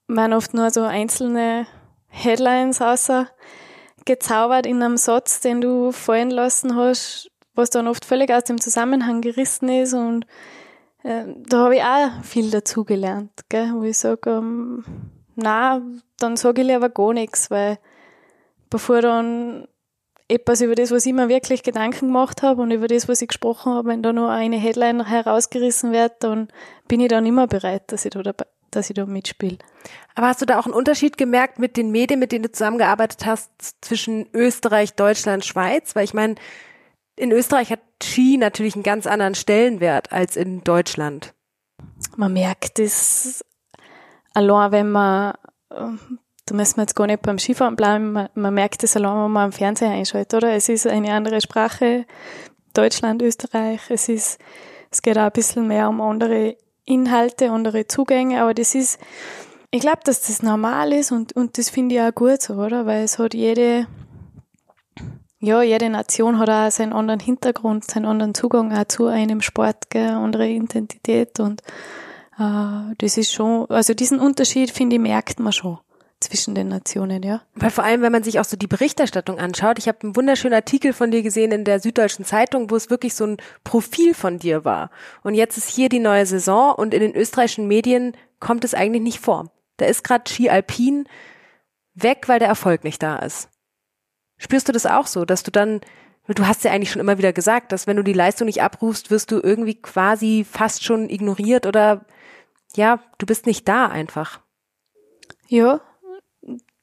werden 0.09 0.33
oft 0.35 0.53
nur 0.53 0.71
so 0.71 0.83
einzelne 0.83 1.67
Headlines 2.09 2.83
außer 2.83 3.29
gezaubert 4.05 4.67
in 4.67 4.83
einem 4.83 4.97
Satz, 4.97 5.41
den 5.41 5.61
du 5.61 5.93
fallen 5.93 6.31
lassen 6.31 6.77
hast, 6.77 7.31
was 7.55 7.71
dann 7.71 7.89
oft 7.89 8.05
völlig 8.05 8.31
aus 8.31 8.45
dem 8.45 8.61
Zusammenhang 8.61 9.21
gerissen 9.21 9.69
ist 9.69 9.95
und 9.95 10.27
äh, 11.03 11.25
da 11.49 11.59
habe 11.65 11.77
ich 11.77 11.83
auch 11.83 12.25
viel 12.25 12.51
dazugelernt, 12.51 13.31
wo 13.51 13.83
ich 13.83 13.99
sage, 13.99 14.31
ähm, 14.31 14.85
na, 15.35 15.83
dann 16.19 16.37
sage 16.37 16.63
ich 16.63 16.69
lieber 16.69 16.89
gar 16.89 17.13
nichts, 17.13 17.51
weil 17.51 17.79
bevor 18.71 19.03
dann 19.03 19.69
etwas 20.29 20.61
über 20.61 20.75
das, 20.75 20.91
was 20.91 21.07
ich 21.07 21.13
mir 21.13 21.29
wirklich 21.29 21.63
Gedanken 21.63 22.09
gemacht 22.09 22.43
habe 22.43 22.63
und 22.63 22.71
über 22.71 22.89
das, 22.89 23.09
was 23.09 23.23
ich 23.23 23.29
gesprochen 23.29 23.73
habe, 23.73 23.89
wenn 23.89 24.03
da 24.03 24.13
nur 24.13 24.31
eine 24.31 24.57
Headline 24.57 25.07
herausgerissen 25.07 25.93
wird, 25.93 26.15
dann 26.21 26.49
bin 26.89 27.01
ich 27.01 27.09
dann 27.09 27.27
immer 27.27 27.47
bereit, 27.47 27.93
dass 27.93 28.05
ich 28.05 28.11
da, 28.11 28.23
dabei, 28.23 28.47
dass 28.71 28.91
ich 28.91 28.95
da 28.95 29.07
mitspiele. 29.07 29.59
Aber 30.15 30.29
hast 30.29 30.43
du 30.43 30.47
da 30.47 30.59
auch 30.59 30.65
einen 30.65 30.75
Unterschied 30.75 31.17
gemerkt 31.17 31.59
mit 31.59 31.77
den 31.77 31.93
Medien, 31.93 32.19
mit 32.19 32.33
denen 32.33 32.43
du 32.43 32.51
zusammengearbeitet 32.51 33.25
hast, 33.25 33.51
zwischen 33.81 34.29
Österreich, 34.33 34.95
Deutschland, 34.95 35.45
Schweiz? 35.45 35.95
Weil 35.95 36.05
ich 36.05 36.15
meine, 36.15 36.35
in 37.15 37.31
Österreich 37.31 37.71
hat 37.71 37.81
Ski 38.03 38.37
natürlich 38.37 38.75
einen 38.75 38.83
ganz 38.83 39.07
anderen 39.07 39.35
Stellenwert 39.35 40.13
als 40.13 40.37
in 40.37 40.65
Deutschland. 40.65 41.35
Man 42.17 42.33
merkt 42.33 42.79
es 42.79 43.45
allein, 44.35 44.73
wenn 44.73 44.91
man 44.91 45.35
da 46.47 46.55
müssen 46.55 46.77
wir 46.77 46.83
jetzt 46.83 46.95
gar 46.95 47.09
nicht 47.09 47.23
beim 47.23 47.39
Skifahren 47.39 47.77
bleiben, 47.77 48.13
man, 48.13 48.29
man 48.35 48.55
merkt 48.55 48.83
es 48.85 48.97
allein, 48.97 49.25
wenn 49.25 49.33
man 49.33 49.45
am 49.47 49.53
Fernseher 49.53 49.91
einschaltet, 49.91 50.35
oder? 50.35 50.53
Es 50.55 50.69
ist 50.69 50.87
eine 50.87 51.13
andere 51.13 51.41
Sprache, 51.41 52.07
Deutschland, 52.73 53.21
Österreich, 53.21 53.81
es 53.89 54.09
ist, 54.09 54.39
es 54.91 55.03
geht 55.03 55.19
auch 55.19 55.25
ein 55.25 55.33
bisschen 55.33 55.67
mehr 55.67 55.89
um 55.89 56.01
andere 56.01 56.57
Inhalte, 56.85 57.51
andere 57.51 57.89
Zugänge, 57.89 58.41
aber 58.41 58.55
das 58.55 58.77
ist, 58.77 59.01
ich 59.73 59.81
glaube, 59.81 60.01
dass 60.05 60.23
das 60.23 60.43
normal 60.43 60.93
ist 60.93 61.11
und, 61.11 61.35
und 61.35 61.59
das 61.59 61.69
finde 61.69 61.97
ich 61.97 62.01
auch 62.01 62.15
gut 62.15 62.41
so, 62.41 62.55
oder? 62.55 62.87
Weil 62.87 63.03
es 63.03 63.19
hat 63.19 63.35
jede, 63.35 63.89
ja, 65.41 65.63
jede 65.63 65.91
Nation 65.91 66.39
hat 66.39 66.49
auch 66.49 66.71
seinen 66.71 66.93
anderen 66.93 67.21
Hintergrund, 67.21 67.91
seinen 67.91 68.07
anderen 68.07 68.35
Zugang 68.35 68.73
auch 68.73 68.85
zu 68.85 69.07
einem 69.07 69.41
Sport, 69.41 69.91
gell, 69.91 70.11
andere 70.11 70.49
Identität 70.49 71.41
und 71.41 71.63
äh, 72.39 72.95
das 72.99 73.19
ist 73.19 73.33
schon, 73.33 73.67
also 73.69 73.95
diesen 73.95 74.21
Unterschied, 74.21 74.71
finde 74.71 74.95
ich, 74.95 75.03
merkt 75.03 75.41
man 75.41 75.53
schon 75.53 75.79
zwischen 76.21 76.55
den 76.55 76.69
Nationen, 76.69 77.23
ja. 77.23 77.43
Weil 77.55 77.71
vor 77.71 77.85
allem, 77.85 78.01
wenn 78.01 78.13
man 78.13 78.23
sich 78.23 78.41
auch 78.41 78.45
so 78.45 78.57
die 78.57 78.67
Berichterstattung 78.67 79.39
anschaut, 79.39 79.79
ich 79.79 79.87
habe 79.87 79.99
einen 80.03 80.17
wunderschönen 80.17 80.55
Artikel 80.55 80.93
von 80.93 81.11
dir 81.11 81.23
gesehen 81.23 81.53
in 81.53 81.65
der 81.65 81.81
Süddeutschen 81.81 82.25
Zeitung, 82.25 82.71
wo 82.71 82.77
es 82.77 82.89
wirklich 82.89 83.15
so 83.15 83.27
ein 83.27 83.37
Profil 83.65 84.15
von 84.15 84.39
dir 84.39 84.65
war. 84.65 84.91
Und 85.23 85.35
jetzt 85.35 85.59
ist 85.59 85.69
hier 85.69 85.89
die 85.89 85.99
neue 85.99 86.25
Saison 86.25 86.75
und 86.75 86.95
in 86.95 87.01
den 87.01 87.15
österreichischen 87.15 87.69
Medien 87.69 88.17
kommt 88.41 88.65
es 88.65 88.75
eigentlich 88.75 89.03
nicht 89.03 89.21
vor. 89.21 89.53
Da 89.77 89.87
ist 89.87 90.05
gerade 90.05 90.31
Ski 90.31 90.49
Alpin 90.49 91.07
weg, 91.95 92.25
weil 92.29 92.39
der 92.39 92.49
Erfolg 92.49 92.85
nicht 92.85 93.03
da 93.03 93.19
ist. 93.19 93.49
Spürst 94.39 94.69
du 94.69 94.73
das 94.73 94.87
auch 94.87 95.07
so, 95.07 95.25
dass 95.25 95.43
du 95.43 95.51
dann, 95.51 95.81
du 96.29 96.47
hast 96.47 96.65
ja 96.65 96.73
eigentlich 96.73 96.91
schon 96.91 97.01
immer 97.01 97.19
wieder 97.19 97.33
gesagt, 97.35 97.73
dass 97.73 97.87
wenn 97.87 97.97
du 97.97 98.03
die 98.03 98.13
Leistung 98.15 98.47
nicht 98.47 98.63
abrufst, 98.63 99.11
wirst 99.11 99.31
du 99.31 99.41
irgendwie 99.43 99.81
quasi 99.81 100.47
fast 100.51 100.85
schon 100.85 101.11
ignoriert 101.11 101.67
oder 101.67 102.07
ja, 102.75 103.01
du 103.19 103.27
bist 103.27 103.47
nicht 103.47 103.69
da 103.69 103.87
einfach. 103.87 104.41
Ja, 105.49 105.81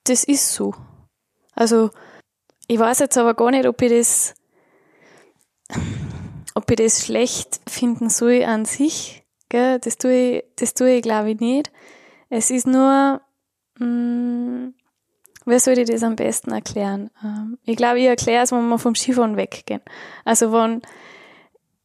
das 0.06 0.24
ist 0.24 0.54
so. 0.54 0.74
Also, 1.56 1.92
ich 2.68 2.80
weiß 2.80 3.00
jetzt 3.00 3.18
aber 3.18 3.34
gar 3.34 3.52
nicht, 3.52 3.68
ob 3.68 3.82
ich 3.82 3.92
das, 3.92 4.34
ob 6.56 6.70
ich 6.70 6.78
das 6.78 7.06
schlecht 7.06 7.62
finden 7.68 8.10
soll 8.10 8.44
an 8.44 8.66
sich. 8.66 9.24
Gell? 9.50 9.80
Das 9.80 9.98
tue 9.98 10.14
ich, 10.14 10.44
das 10.56 10.74
tue 10.74 10.96
ich 10.96 11.04
glaube 11.04 11.32
ich 11.32 11.40
nicht. 11.40 11.72
Es 12.30 12.50
ist 12.50 12.66
nur, 12.66 13.22
mh, 13.78 13.86
mm, 13.86 14.74
wie 15.46 15.60
soll 15.60 15.78
ich 15.78 15.90
das 15.90 16.04
am 16.04 16.16
besten 16.16 16.52
erklären? 16.52 17.12
Ähm, 17.24 17.58
ich 17.66 17.76
glaube, 17.76 18.00
ich 18.00 18.06
erkläre 18.06 18.44
es, 18.44 18.52
wenn 18.52 18.68
wir 18.70 18.80
vom 18.80 18.96
Skifahren 18.96 19.38
weggehen. 19.38 19.82
Also, 20.26 20.52
wenn, 20.52 20.82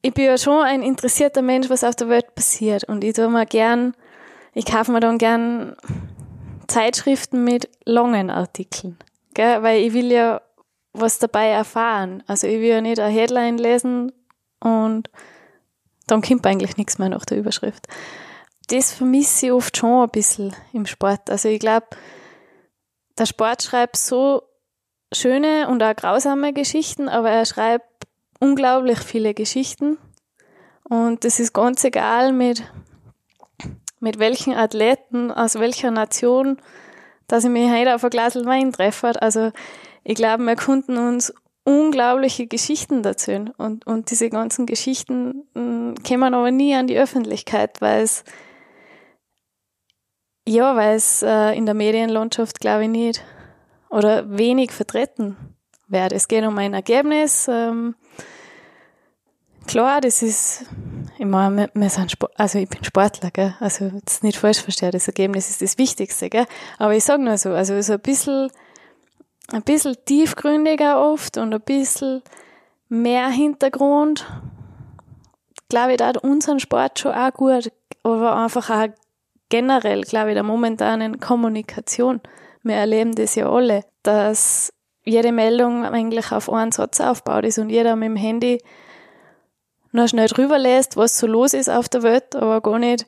ich 0.01 0.15
bin 0.15 0.27
ja 0.27 0.39
schon 0.39 0.63
ein 0.63 0.83
interessierter 0.83 1.43
Mensch, 1.43 1.69
was 1.69 1.85
auf 1.85 1.97
der 1.97 2.09
Welt 2.09 2.35
passiert. 2.35 2.85
Und 2.85 3.03
ich 3.03 3.15
tue 3.15 3.29
mir 3.29 3.47
gern, 3.47 3.95
ich 4.55 4.65
kaufe 4.65 4.93
mir 4.93 5.01
dann 5.01 5.19
gern 5.19 5.77
Zeitschriften 6.69 7.45
mit 7.45 7.69
langen 7.85 8.31
Artikeln, 8.31 8.99
gell? 9.35 9.63
weil 9.63 9.83
ich 9.83 9.93
will 9.95 10.13
ja 10.13 10.41
was 10.93 11.19
dabei 11.19 11.49
erfahren. 11.49 12.23
Also 12.27 12.47
ich 12.47 12.61
will 12.61 12.69
ja 12.69 12.81
nicht 12.81 13.01
eine 13.01 13.13
Headline 13.13 13.59
lesen 13.59 14.13
und 14.61 15.11
dann 16.07 16.23
kommt 16.23 16.47
eigentlich 16.47 16.77
nichts 16.77 16.99
mehr 16.99 17.09
nach 17.09 17.25
der 17.25 17.39
Überschrift. 17.39 17.87
Das 18.69 18.93
vermisse 18.93 19.47
ich 19.47 19.53
oft 19.53 19.77
schon 19.77 20.03
ein 20.03 20.11
bisschen 20.11 20.55
im 20.73 20.87
Sport. 20.87 21.31
Also 21.31 21.49
ich 21.49 21.61
glaube, 21.61 21.87
der 23.19 23.27
Sport 23.27 23.63
schreibt 23.63 23.97
so 23.97 24.43
schöne 25.13 25.69
und 25.69 25.83
auch 25.83 25.97
grausame 25.97 26.53
Geschichten, 26.53 27.09
aber 27.09 27.31
er 27.31 27.47
schreibt 27.47 28.07
unglaublich 28.41 28.99
viele 28.99 29.35
Geschichten. 29.35 29.99
Und 30.85 31.25
das 31.25 31.41
ist 31.41 31.53
ganz 31.53 31.85
egal, 31.85 32.33
mit 32.33 32.63
mit 34.01 34.19
welchen 34.19 34.55
Athleten 34.55 35.31
aus 35.31 35.57
welcher 35.57 35.91
Nation, 35.91 36.59
dass 37.27 37.45
ich 37.45 37.51
mich 37.51 37.71
heute 37.71 37.95
auf 37.95 38.05
ein 38.05 38.11
Glas 38.11 38.35
Wein 38.37 38.73
treffe. 38.73 39.21
Also 39.21 39.53
ich 40.05 40.15
glaube, 40.15 40.45
wir 40.45 40.57
konnten 40.57 40.97
uns 40.97 41.33
unglaubliche 41.65 42.47
Geschichten 42.47 43.05
erzählen 43.05 43.51
und, 43.59 43.87
und 43.87 44.11
diese 44.11 44.31
ganzen 44.31 44.65
Geschichten 44.65 45.47
mh, 45.55 45.61
hm, 45.61 45.95
kämen 46.03 46.33
aber 46.33 46.51
nie 46.51 46.75
an 46.75 46.87
die 46.87 46.99
Öffentlichkeit, 46.99 47.81
weil 47.81 48.03
es 48.03 48.25
ja, 50.47 50.75
weil 50.77 50.97
es 50.97 51.23
äh, 51.23 51.55
in 51.55 51.67
der 51.67 51.75
Medienlandschaft 51.75 52.61
glaube 52.61 52.85
ich 52.85 52.89
nicht 52.89 53.23
oder 53.91 54.39
wenig 54.39 54.73
vertreten 54.73 55.37
wird. 55.89 56.13
Es 56.13 56.27
geht 56.27 56.45
um 56.47 56.57
ein 56.57 56.73
Ergebnis. 56.73 57.49
Ähm, 57.49 57.95
klar, 59.67 60.01
das 60.01 60.23
ist 60.23 60.65
ich 61.17 61.27
meine, 61.27 61.71
wir 61.75 61.91
sind 61.91 62.11
Sport, 62.11 62.33
also 62.37 62.59
ich 62.59 62.69
bin 62.69 62.85
Sportler, 62.85 63.31
gell? 63.31 63.55
also 63.61 63.87
jetzt 63.87 64.23
nicht 64.23 64.39
falsch 64.39 64.61
verstehen, 64.61 64.91
das 64.91 65.09
Ergebnis 65.09 65.51
ist 65.51 65.63
das 65.63 65.79
Wichtigste, 65.79 66.29
gell? 66.29 66.47
aber 66.79 66.95
ich 66.95 67.05
sage 67.05 67.23
nur 67.23 67.39
so, 67.39 67.51
also 67.51 67.81
so 67.81 67.95
ein 67.95 68.01
bisschen, 68.01 68.51
ein 69.53 69.63
bisschen 69.63 69.97
tiefgründiger 70.05 71.01
oft 71.01 71.37
und 71.39 71.55
ein 71.55 71.61
bisschen 71.61 72.23
mehr 72.89 73.29
Hintergrund, 73.29 74.27
glaube 75.69 75.93
ich, 75.93 75.97
da 75.99 76.09
hat 76.09 76.19
unseren 76.19 76.61
Sport 76.61 76.99
schon 76.99 77.13
auch 77.13 77.33
gut, 77.33 77.71
aber 78.03 78.37
einfach 78.37 78.71
auch 78.71 78.89
generell, 79.49 80.03
glaube 80.03 80.31
ich, 80.31 80.35
der 80.35 80.43
momentanen 80.43 81.21
Kommunikation. 81.21 82.21
Wir 82.63 82.77
erleben 82.77 83.15
das 83.15 83.35
ja 83.35 83.51
alle, 83.51 83.85
dass 84.03 84.73
jede 85.05 85.33
Meldung 85.33 85.85
eigentlich 85.85 86.33
auf 86.33 86.51
einen 86.51 86.73
Satz 86.73 87.01
aufgebaut 87.01 87.45
ist 87.45 87.59
und 87.59 87.71
jeder 87.71 87.97
mit 87.97 88.09
dem 88.09 88.17
Handy 88.17 88.59
nur 89.93 90.09
schnell 90.09 90.29
drüber 90.29 90.59
lässt, 90.59 90.97
was 90.97 91.19
so 91.19 91.27
los 91.27 91.55
ist 91.55 91.71
auf 91.71 91.89
der 91.89 92.03
Welt, 92.03 92.35
aber 92.37 92.61
gar 92.61 92.79
nicht 92.79 93.07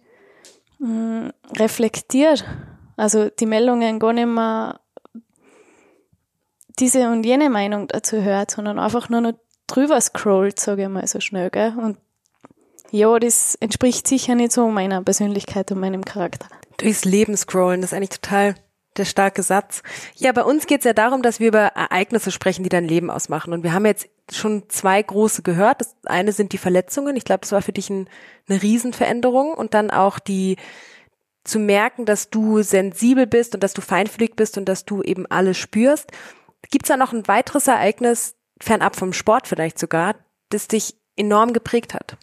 mh, 0.78 0.88
mm, 0.88 1.32
reflektiert. 1.58 2.44
Also 2.96 3.28
die 3.30 3.46
Meldungen 3.46 3.98
gar 3.98 4.12
nicht 4.12 4.26
mehr 4.26 4.80
diese 6.78 7.08
und 7.10 7.24
jene 7.24 7.50
Meinung 7.50 7.88
dazu 7.88 8.22
hört, 8.22 8.50
sondern 8.50 8.78
einfach 8.78 9.08
nur 9.08 9.20
noch 9.20 9.34
drüber 9.66 10.00
scrollt, 10.00 10.58
sage 10.58 10.82
ich 10.82 10.88
mal 10.88 11.06
so 11.06 11.20
schnell. 11.20 11.50
Gell? 11.50 11.74
Und 11.76 11.98
ja, 12.90 13.18
das 13.18 13.54
entspricht 13.54 14.08
sicher 14.08 14.34
nicht 14.34 14.52
so 14.52 14.68
meiner 14.68 15.02
Persönlichkeit 15.02 15.70
und 15.70 15.80
meinem 15.80 16.04
Charakter. 16.04 16.46
Durchs 16.78 17.04
Leben 17.04 17.36
scrollen, 17.36 17.82
das 17.82 17.92
ist 17.92 17.96
eigentlich 17.96 18.20
total 18.20 18.54
der 18.96 19.04
starke 19.04 19.42
Satz. 19.42 19.82
Ja, 20.16 20.32
bei 20.32 20.42
uns 20.42 20.66
geht 20.66 20.80
es 20.80 20.84
ja 20.84 20.92
darum, 20.92 21.22
dass 21.22 21.38
wir 21.38 21.48
über 21.48 21.60
Ereignisse 21.60 22.30
sprechen, 22.30 22.64
die 22.64 22.68
dein 22.68 22.88
Leben 22.88 23.10
ausmachen. 23.10 23.52
Und 23.52 23.62
wir 23.62 23.72
haben 23.72 23.86
jetzt 23.86 24.08
schon 24.32 24.68
zwei 24.68 25.02
große 25.02 25.42
gehört. 25.42 25.80
Das 25.80 25.96
eine 26.04 26.32
sind 26.32 26.52
die 26.52 26.58
Verletzungen. 26.58 27.16
Ich 27.16 27.24
glaube, 27.24 27.40
das 27.40 27.52
war 27.52 27.62
für 27.62 27.72
dich 27.72 27.90
ein, 27.90 28.08
eine 28.48 28.62
Riesenveränderung. 28.62 29.54
Und 29.54 29.74
dann 29.74 29.90
auch 29.90 30.18
die 30.18 30.56
zu 31.44 31.58
merken, 31.58 32.04
dass 32.04 32.30
du 32.30 32.62
sensibel 32.62 33.26
bist 33.26 33.54
und 33.54 33.62
dass 33.62 33.72
du 33.72 33.80
feinfühlig 33.80 34.36
bist 34.36 34.58
und 34.58 34.68
dass 34.68 34.84
du 34.84 35.02
eben 35.02 35.26
alles 35.26 35.56
spürst. 35.56 36.10
Gibt 36.70 36.84
es 36.84 36.88
da 36.88 36.96
noch 36.96 37.12
ein 37.12 37.26
weiteres 37.26 37.66
Ereignis, 37.66 38.36
fernab 38.60 38.96
vom 38.96 39.12
Sport 39.12 39.48
vielleicht 39.48 39.78
sogar, 39.78 40.16
das 40.50 40.68
dich 40.68 40.94
enorm 41.16 41.52
geprägt 41.52 41.94
hat? 41.94 42.16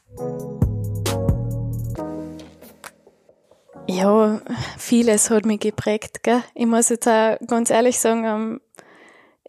Ja, 3.90 4.42
vieles 4.78 5.30
hat 5.30 5.46
mich 5.46 5.62
geprägt. 5.62 6.22
Gell? 6.24 6.44
Ich 6.54 6.66
muss 6.66 6.90
jetzt 6.90 7.08
auch 7.08 7.38
ganz 7.48 7.70
ehrlich 7.70 8.00
sagen, 8.00 8.26
ähm, 8.26 8.62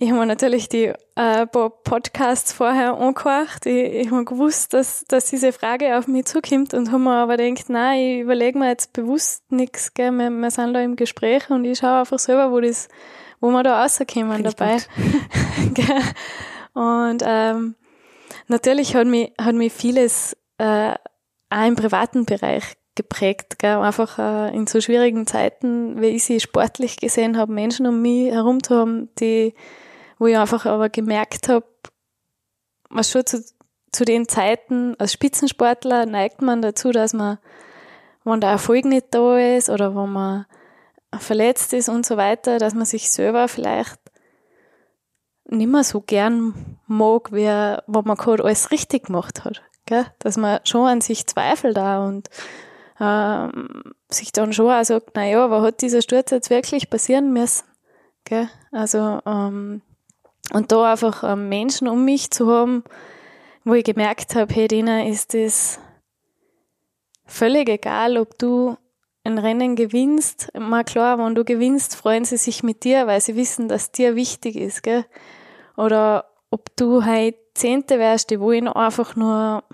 ich 0.00 0.10
habe 0.10 0.20
mir 0.20 0.26
natürlich 0.26 0.68
die 0.68 0.92
äh, 1.16 1.46
paar 1.46 1.70
Podcasts 1.70 2.52
vorher 2.52 2.94
angehört. 2.94 3.66
Ich, 3.66 4.06
ich 4.06 4.10
habe 4.12 4.24
gewusst, 4.24 4.72
dass, 4.72 5.04
dass 5.08 5.26
diese 5.26 5.52
Frage 5.52 5.98
auf 5.98 6.06
mich 6.06 6.26
zukommt 6.26 6.72
und 6.72 6.92
habe 6.92 7.02
mir 7.02 7.16
aber 7.16 7.36
gedacht, 7.36 7.68
nein, 7.68 8.00
ich 8.00 8.20
überlege 8.20 8.56
mir 8.58 8.68
jetzt 8.68 8.92
bewusst 8.92 9.50
nichts. 9.50 9.92
Gell? 9.94 10.12
Wir, 10.12 10.30
wir 10.30 10.50
sind 10.52 10.74
da 10.74 10.80
im 10.80 10.94
Gespräch 10.94 11.50
und 11.50 11.64
ich 11.64 11.78
schaue 11.78 12.00
einfach 12.00 12.20
selber, 12.20 12.52
wo 12.52 12.60
das, 12.60 12.88
wo 13.40 13.50
wir 13.50 13.64
da 13.64 13.82
rauskommen 13.82 14.44
dabei. 14.44 14.76
und 16.74 17.22
ähm, 17.26 17.74
natürlich 18.46 18.94
hat 18.94 19.08
mich, 19.08 19.32
hat 19.40 19.56
mich 19.56 19.72
vieles 19.72 20.36
äh, 20.58 20.94
auch 21.50 21.66
im 21.66 21.74
privaten 21.74 22.24
Bereich 22.24 22.74
geprägt. 22.94 23.58
Gell? 23.58 23.78
Einfach 23.78 24.16
äh, 24.20 24.54
in 24.54 24.68
so 24.68 24.80
schwierigen 24.80 25.26
Zeiten, 25.26 26.00
wie 26.00 26.08
ich 26.08 26.22
sie 26.22 26.38
sportlich 26.38 26.98
gesehen 26.98 27.36
habe, 27.36 27.52
Menschen 27.52 27.84
um 27.88 28.00
mich 28.00 28.30
herum 28.30 28.62
zu 28.62 28.76
haben, 28.76 29.08
die, 29.18 29.54
wo 30.18 30.26
ich 30.26 30.36
einfach 30.36 30.66
aber 30.66 30.88
gemerkt 30.88 31.48
habe, 31.48 31.66
was 32.90 33.10
schon 33.10 33.26
zu, 33.26 33.42
zu 33.92 34.04
den 34.04 34.28
Zeiten 34.28 34.94
als 34.98 35.12
Spitzensportler 35.12 36.06
neigt 36.06 36.42
man 36.42 36.62
dazu, 36.62 36.90
dass 36.90 37.12
man, 37.12 37.38
wenn 38.24 38.40
der 38.40 38.50
Erfolg 38.50 38.84
nicht 38.84 39.06
da 39.10 39.38
ist 39.38 39.70
oder 39.70 39.94
wenn 39.94 40.12
man 40.12 40.46
verletzt 41.18 41.72
ist 41.72 41.88
und 41.88 42.04
so 42.04 42.16
weiter, 42.16 42.58
dass 42.58 42.74
man 42.74 42.84
sich 42.84 43.10
selber 43.10 43.48
vielleicht 43.48 43.98
nicht 45.46 45.68
mehr 45.68 45.84
so 45.84 46.00
gern 46.00 46.78
mag, 46.86 47.32
wie 47.32 47.46
wenn 47.46 48.04
man 48.04 48.16
gerade 48.16 48.44
alles 48.44 48.70
richtig 48.70 49.06
gemacht 49.06 49.44
hat. 49.44 49.62
Gell? 49.86 50.04
Dass 50.18 50.36
man 50.36 50.60
schon 50.64 50.86
an 50.86 51.00
sich 51.00 51.26
zweifelt 51.26 51.76
da 51.76 52.04
und 52.06 52.28
ähm, 53.00 53.94
sich 54.10 54.32
dann 54.32 54.52
schon 54.52 54.70
auch 54.70 54.84
sagt, 54.84 55.12
na 55.14 55.24
ja, 55.26 55.44
aber 55.44 55.62
hat 55.62 55.80
dieser 55.80 56.02
Sturz 56.02 56.30
jetzt 56.30 56.50
wirklich 56.50 56.90
passieren 56.90 57.32
müssen? 57.32 57.64
Gell? 58.24 58.50
Also 58.70 59.20
ähm, 59.24 59.80
und 60.52 60.72
da 60.72 60.92
einfach 60.92 61.24
ähm, 61.24 61.48
Menschen 61.48 61.88
um 61.88 62.04
mich 62.04 62.30
zu 62.30 62.50
haben, 62.50 62.84
wo 63.64 63.74
ich 63.74 63.84
gemerkt 63.84 64.34
habe, 64.34 64.52
hey, 64.54 64.68
denen 64.68 65.06
ist 65.06 65.34
es 65.34 65.78
völlig 67.26 67.68
egal, 67.68 68.16
ob 68.16 68.38
du 68.38 68.76
ein 69.24 69.38
Rennen 69.38 69.76
gewinnst. 69.76 70.48
Mal 70.58 70.84
klar, 70.84 71.18
wenn 71.18 71.34
du 71.34 71.44
gewinnst, 71.44 71.94
freuen 71.94 72.24
sie 72.24 72.38
sich 72.38 72.62
mit 72.62 72.84
dir, 72.84 73.06
weil 73.06 73.20
sie 73.20 73.36
wissen, 73.36 73.68
dass 73.68 73.92
dir 73.92 74.16
wichtig 74.16 74.56
ist, 74.56 74.82
gell? 74.82 75.04
Oder 75.76 76.24
ob 76.50 76.74
du 76.76 77.04
halt 77.04 77.36
Zehnte 77.54 77.98
wärst, 77.98 78.30
die 78.30 78.40
wollen 78.40 78.68
einfach 78.68 79.16
nur, 79.16 79.64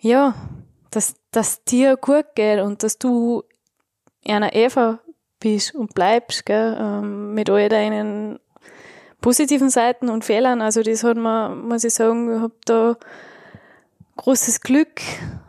ja, 0.00 0.34
dass, 0.90 1.14
dass 1.30 1.64
dir 1.64 1.96
gut 1.96 2.26
geht 2.34 2.60
und 2.60 2.82
dass 2.82 2.98
du 2.98 3.44
einer 4.26 4.54
Eva 4.54 4.98
bist 5.38 5.74
und 5.74 5.94
bleibst, 5.94 6.46
gell? 6.46 6.76
Ähm, 6.78 7.34
mit 7.34 7.48
all 7.48 7.68
deinen 7.68 8.40
positiven 9.20 9.70
Seiten 9.70 10.08
und 10.08 10.24
Fehlern. 10.24 10.62
Also 10.62 10.82
das 10.82 11.04
hat 11.04 11.16
man, 11.16 11.68
muss 11.68 11.84
ich 11.84 11.94
sagen, 11.94 12.34
ich 12.34 12.40
habe 12.40 12.54
da 12.64 12.96
großes 14.16 14.60
Glück, 14.60 15.00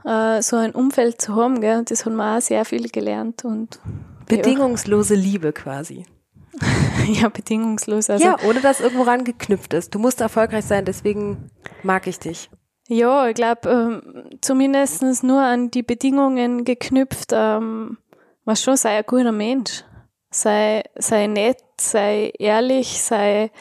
äh, 0.05 0.41
so 0.41 0.55
ein 0.55 0.71
Umfeld 0.71 1.21
zu 1.21 1.35
haben. 1.35 1.61
Gell? 1.61 1.83
Das 1.85 2.05
hat 2.05 2.13
man 2.13 2.37
auch 2.37 2.41
sehr 2.41 2.65
viel 2.65 2.89
gelernt. 2.89 3.45
und 3.45 3.79
Bedingungslose 4.27 5.15
ja. 5.15 5.21
Liebe 5.21 5.53
quasi. 5.53 6.05
ja, 7.07 7.29
bedingungslos. 7.29 8.09
Also, 8.09 8.23
ja, 8.23 8.37
ohne 8.47 8.61
dass 8.61 8.79
irgendwo 8.79 9.03
ran 9.03 9.23
geknüpft 9.23 9.73
ist. 9.73 9.93
Du 9.93 9.99
musst 9.99 10.21
erfolgreich 10.21 10.65
sein, 10.65 10.85
deswegen 10.85 11.49
mag 11.83 12.07
ich 12.07 12.19
dich. 12.19 12.49
Ja, 12.87 13.27
ich 13.27 13.35
glaube, 13.35 13.69
ähm, 13.69 14.39
zumindest 14.41 15.23
nur 15.23 15.41
an 15.41 15.69
die 15.69 15.83
Bedingungen 15.83 16.65
geknüpft, 16.65 17.29
ähm, 17.33 17.97
was 18.45 18.63
schon 18.63 18.77
sei 18.77 18.97
ein 18.97 19.03
guter 19.05 19.31
Mensch. 19.31 19.83
Sei, 20.31 20.83
sei 20.95 21.27
nett, 21.27 21.63
sei 21.79 22.31
ehrlich, 22.37 23.01
sei, 23.01 23.51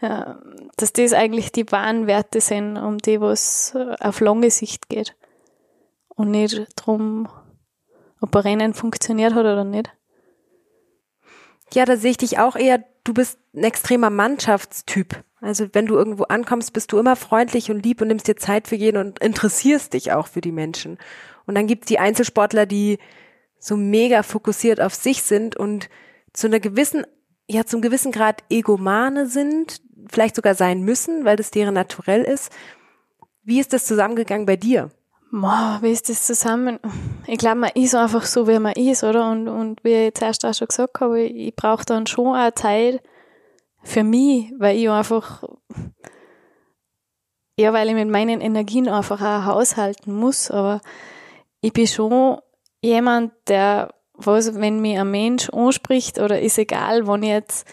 äh, 0.00 0.24
dass 0.76 0.92
das 0.92 1.12
eigentlich 1.12 1.50
die 1.50 1.70
wahren 1.72 2.06
Werte 2.06 2.40
sind, 2.40 2.76
um 2.76 2.98
die 2.98 3.20
was 3.20 3.74
äh, 3.74 3.96
auf 4.00 4.20
lange 4.20 4.50
Sicht 4.50 4.88
geht. 4.88 5.16
Und 6.08 6.30
nicht 6.30 6.66
darum, 6.76 7.28
ob 8.20 8.34
ein 8.36 8.42
Rennen 8.42 8.74
funktioniert 8.74 9.34
hat 9.34 9.40
oder 9.44 9.64
nicht. 9.64 9.90
Ja, 11.72 11.84
da 11.84 11.96
sehe 11.96 12.12
ich 12.12 12.18
dich 12.18 12.38
auch 12.38 12.54
eher, 12.54 12.84
du 13.02 13.14
bist 13.14 13.38
ein 13.54 13.64
extremer 13.64 14.10
Mannschaftstyp. 14.10 15.24
Also 15.40 15.68
wenn 15.72 15.86
du 15.86 15.96
irgendwo 15.96 16.24
ankommst, 16.24 16.72
bist 16.72 16.92
du 16.92 16.98
immer 16.98 17.16
freundlich 17.16 17.70
und 17.70 17.84
lieb 17.84 18.00
und 18.00 18.08
nimmst 18.08 18.28
dir 18.28 18.36
Zeit 18.36 18.68
für 18.68 18.76
jeden 18.76 18.96
und 18.96 19.18
interessierst 19.18 19.92
dich 19.92 20.12
auch 20.12 20.26
für 20.26 20.40
die 20.40 20.52
Menschen. 20.52 20.98
Und 21.46 21.56
dann 21.56 21.66
gibt's 21.66 21.86
die 21.86 21.98
Einzelsportler, 21.98 22.64
die 22.64 22.98
so 23.58 23.76
mega 23.76 24.22
fokussiert 24.22 24.80
auf 24.80 24.94
sich 24.94 25.22
sind 25.22 25.56
und 25.56 25.90
zu 26.34 26.48
einer 26.48 26.60
gewissen, 26.60 27.06
ja, 27.48 27.64
zum 27.64 27.80
gewissen 27.80 28.12
Grad 28.12 28.44
Egomane 28.50 29.26
sind, 29.26 29.80
vielleicht 30.10 30.36
sogar 30.36 30.54
sein 30.54 30.82
müssen, 30.82 31.24
weil 31.24 31.36
das 31.36 31.50
deren 31.50 31.74
Naturell 31.74 32.22
ist. 32.22 32.52
Wie 33.42 33.60
ist 33.60 33.72
das 33.72 33.86
zusammengegangen 33.86 34.44
bei 34.44 34.56
dir? 34.56 34.90
Boah, 35.30 35.78
wie 35.80 35.90
ist 35.90 36.08
das 36.08 36.26
zusammen? 36.26 36.78
Ich 37.26 37.38
glaube, 37.38 37.56
man 37.56 37.70
ist 37.74 37.94
einfach 37.94 38.24
so, 38.24 38.46
wie 38.46 38.58
man 38.58 38.74
ist, 38.74 39.02
oder? 39.02 39.30
Und, 39.30 39.48
und 39.48 39.82
wie 39.82 40.08
ich 40.08 40.14
zuerst 40.14 40.44
auch 40.44 40.54
schon 40.54 40.68
gesagt 40.68 41.00
habe, 41.00 41.22
ich, 41.22 41.48
ich 41.48 41.56
brauche 41.56 41.84
dann 41.84 42.06
schon 42.06 42.36
auch 42.36 42.52
Zeit 42.52 43.02
für 43.82 44.04
mich, 44.04 44.52
weil 44.58 44.76
ich 44.76 44.88
einfach, 44.88 45.42
ja, 47.58 47.72
weil 47.72 47.88
ich 47.88 47.94
mit 47.94 48.08
meinen 48.08 48.40
Energien 48.40 48.88
einfach 48.88 49.20
auch 49.20 49.44
haushalten 49.54 50.14
muss, 50.14 50.50
aber 50.50 50.80
ich 51.60 51.72
bin 51.72 51.86
schon 51.86 52.38
jemand, 52.80 53.32
der, 53.48 53.92
was, 54.14 54.54
wenn 54.54 54.80
mir 54.80 55.00
ein 55.00 55.10
Mensch 55.10 55.50
anspricht, 55.50 56.18
oder 56.18 56.40
ist 56.40 56.58
egal, 56.58 57.06
wenn 57.06 57.22
ich 57.22 57.30
jetzt, 57.30 57.66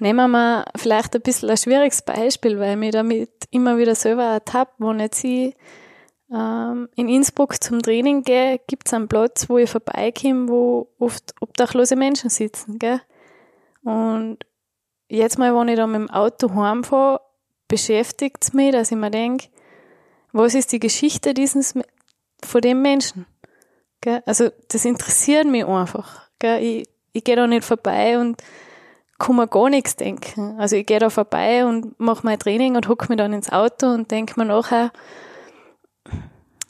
nehmen 0.00 0.30
wir 0.30 0.64
vielleicht 0.76 1.14
ein 1.14 1.22
bisschen 1.22 1.50
ein 1.50 1.56
schwieriges 1.56 2.02
Beispiel, 2.02 2.58
weil 2.58 2.76
mich 2.76 2.92
damit 2.92 3.30
immer 3.50 3.76
wieder 3.78 3.94
selber 3.94 4.24
ertappt, 4.24 4.74
wenn 4.78 5.00
jetzt 5.00 5.22
ich 5.24 5.54
ähm, 6.32 6.88
in 6.94 7.08
Innsbruck 7.08 7.62
zum 7.62 7.82
Training 7.82 8.22
gehe, 8.22 8.60
gibt 8.66 8.86
es 8.86 8.94
einen 8.94 9.08
Platz, 9.08 9.48
wo 9.48 9.58
ich 9.58 9.68
vorbeikomme, 9.68 10.48
wo 10.48 10.88
oft 10.98 11.34
obdachlose 11.40 11.96
Menschen 11.96 12.30
sitzen, 12.30 12.78
gell? 12.78 13.00
Und 13.82 14.38
jetzt 15.08 15.38
mal, 15.38 15.54
wenn 15.54 15.68
ich 15.68 15.76
da 15.76 15.86
mit 15.86 16.00
dem 16.00 16.10
Auto 16.10 16.54
heimfahre, 16.54 17.20
beschäftigt 17.68 18.38
es 18.42 18.52
mich, 18.52 18.72
dass 18.72 18.90
ich 18.90 18.98
mir 18.98 19.10
denke, 19.10 19.48
was 20.32 20.54
ist 20.54 20.72
die 20.72 20.80
Geschichte 20.80 21.34
dieses, 21.34 21.74
von 22.44 22.60
dem 22.60 22.82
Menschen? 22.82 23.26
Gell? 24.00 24.22
Also, 24.26 24.50
das 24.68 24.84
interessiert 24.84 25.46
mich 25.46 25.66
einfach. 25.66 26.28
Gell? 26.38 26.62
Ich, 26.62 26.88
ich 27.12 27.24
gehe 27.24 27.36
da 27.36 27.46
nicht 27.46 27.64
vorbei 27.64 28.18
und 28.18 28.42
kann 29.20 29.36
mir 29.36 29.46
gar 29.46 29.68
nichts 29.68 29.94
denken. 29.94 30.58
Also 30.58 30.76
ich 30.76 30.86
gehe 30.86 30.98
da 30.98 31.10
vorbei 31.10 31.64
und 31.66 32.00
mache 32.00 32.24
mein 32.24 32.38
Training 32.38 32.74
und 32.74 32.88
hocke 32.88 33.06
mich 33.08 33.18
dann 33.18 33.32
ins 33.32 33.52
Auto 33.52 33.86
und 33.86 34.10
denke 34.10 34.40
mir 34.40 34.46
nachher, 34.46 34.90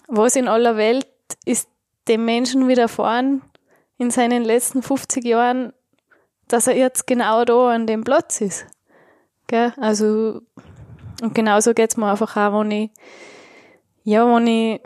was 0.08 0.36
in 0.36 0.48
aller 0.48 0.76
Welt 0.76 1.06
ist 1.44 1.68
dem 2.08 2.24
Menschen 2.24 2.66
widerfahren 2.66 3.42
in 3.96 4.10
seinen 4.10 4.42
letzten 4.42 4.82
50 4.82 5.24
Jahren, 5.24 5.72
dass 6.48 6.66
er 6.66 6.76
jetzt 6.76 7.06
genau 7.06 7.44
da 7.44 7.70
an 7.70 7.86
dem 7.86 8.02
Platz 8.02 8.40
ist. 8.40 8.66
Gell? 9.46 9.72
Also, 9.76 10.40
und 11.22 11.34
genauso 11.34 11.72
geht's 11.72 11.96
mir 11.96 12.10
einfach 12.10 12.36
auch, 12.36 12.60
wenn 12.60 12.70
ich, 12.72 12.90
ja, 14.02 14.26
wenn 14.26 14.46
ich, 14.46 14.80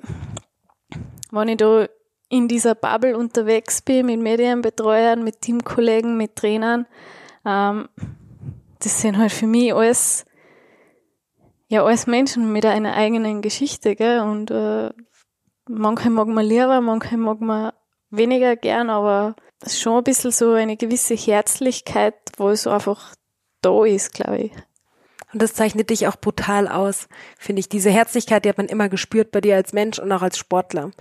wenn 1.30 1.49
ich 1.49 1.57
da 1.57 1.86
in 2.29 2.49
dieser 2.49 2.75
Bubble 2.75 3.16
unterwegs 3.16 3.83
bin, 3.83 4.07
mit 4.07 4.20
Medienbetreuern, 4.20 5.22
mit 5.22 5.41
Teamkollegen, 5.41 6.16
mit 6.16 6.37
Trainern, 6.37 6.87
ähm, 7.45 7.89
das 8.81 9.01
sind 9.01 9.18
halt 9.18 9.33
für 9.33 9.47
mich 9.47 9.75
alles, 9.75 10.25
ja, 11.68 11.85
alles 11.85 12.07
Menschen 12.07 12.53
mit 12.53 12.66
einer 12.66 12.95
eigenen 12.95 13.43
Geschichte, 13.43 13.97
gell? 13.97 14.20
Und 14.20 14.51
äh, 14.51 14.91
manche 15.68 16.11
mag 16.11 16.29
man 16.29 16.45
lieber, 16.45 16.81
manche 16.81 17.16
mag 17.16 17.41
man 17.41 17.72
weniger 18.11 18.57
gern, 18.57 18.91
aber 18.91 19.37
schon 19.66 19.99
ein 19.99 20.05
bisschen 20.05 20.31
so 20.31 20.53
eine 20.53 20.77
gewisse 20.77 21.14
Herzlichkeit, 21.14 22.14
wo 22.37 22.51
es 22.51 22.66
einfach 22.66 23.14
da 23.62 23.85
ist, 23.85 24.12
glaube 24.12 24.39
ich. 24.39 24.53
Und 25.33 25.43
das 25.43 25.55
zeichnet 25.55 25.91
dich 25.91 26.07
auch 26.07 26.16
brutal 26.16 26.68
aus, 26.68 27.09
finde 27.39 27.61
ich. 27.61 27.68
Diese 27.68 27.91
Herzlichkeit, 27.91 28.45
die 28.45 28.49
hat 28.51 28.59
man 28.59 28.68
immer 28.68 28.89
gespürt 28.89 29.33
bei 29.33 29.41
dir 29.41 29.57
als 29.57 29.72
Mensch 29.72 29.99
und 29.99 30.12
auch 30.12 30.22
als 30.22 30.39
Sportler. 30.39 30.93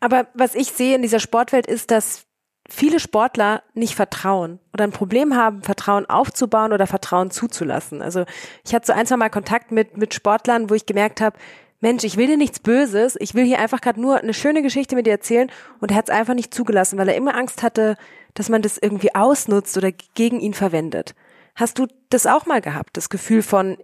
Aber 0.00 0.26
was 0.34 0.54
ich 0.54 0.72
sehe 0.72 0.94
in 0.94 1.02
dieser 1.02 1.20
Sportwelt 1.20 1.66
ist, 1.66 1.90
dass 1.90 2.26
viele 2.68 3.00
Sportler 3.00 3.62
nicht 3.74 3.94
vertrauen 3.94 4.58
oder 4.72 4.84
ein 4.84 4.92
Problem 4.92 5.34
haben, 5.34 5.62
Vertrauen 5.62 6.06
aufzubauen 6.06 6.72
oder 6.72 6.86
Vertrauen 6.86 7.30
zuzulassen. 7.30 8.02
Also 8.02 8.24
ich 8.64 8.74
hatte 8.74 8.86
so 8.86 8.92
ein, 8.92 9.06
zwei 9.06 9.16
Mal 9.16 9.30
Kontakt 9.30 9.70
mit, 9.70 9.96
mit 9.96 10.14
Sportlern, 10.14 10.68
wo 10.68 10.74
ich 10.74 10.86
gemerkt 10.86 11.20
habe, 11.20 11.38
Mensch, 11.80 12.04
ich 12.04 12.16
will 12.16 12.26
dir 12.26 12.38
nichts 12.38 12.58
Böses, 12.58 13.16
ich 13.20 13.34
will 13.34 13.44
hier 13.44 13.58
einfach 13.58 13.80
gerade 13.80 14.00
nur 14.00 14.18
eine 14.18 14.34
schöne 14.34 14.62
Geschichte 14.62 14.96
mit 14.96 15.06
dir 15.06 15.12
erzählen 15.12 15.50
und 15.80 15.90
er 15.90 15.96
hat 15.98 16.08
es 16.08 16.14
einfach 16.14 16.34
nicht 16.34 16.54
zugelassen, 16.54 16.98
weil 16.98 17.08
er 17.08 17.16
immer 17.16 17.36
Angst 17.36 17.62
hatte, 17.62 17.96
dass 18.34 18.48
man 18.48 18.62
das 18.62 18.78
irgendwie 18.78 19.14
ausnutzt 19.14 19.76
oder 19.76 19.92
gegen 20.14 20.40
ihn 20.40 20.54
verwendet. 20.54 21.14
Hast 21.54 21.78
du 21.78 21.86
das 22.08 22.26
auch 22.26 22.46
mal 22.46 22.60
gehabt, 22.60 22.96
das 22.96 23.10
Gefühl 23.10 23.42
von, 23.42 23.76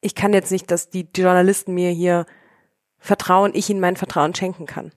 ich 0.00 0.14
kann 0.14 0.32
jetzt 0.32 0.52
nicht, 0.52 0.70
dass 0.70 0.90
die, 0.90 1.10
die 1.10 1.22
Journalisten 1.22 1.74
mir 1.74 1.90
hier 1.90 2.26
vertrauen, 2.98 3.52
ich 3.54 3.68
ihnen 3.70 3.80
mein 3.80 3.96
Vertrauen 3.96 4.34
schenken 4.34 4.66
kann? 4.66 4.92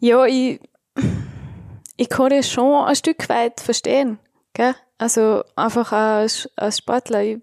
Ja, 0.00 0.24
ich 0.26 0.60
ich 1.98 2.08
kann 2.08 2.30
das 2.30 2.48
schon 2.48 2.84
ein 2.84 2.96
Stück 2.96 3.28
weit 3.28 3.60
verstehen. 3.60 4.18
Gell? 4.54 4.74
Also 4.98 5.42
einfach 5.56 5.92
als, 5.92 6.48
als 6.56 6.78
Sportler. 6.78 7.22
Ich, 7.22 7.38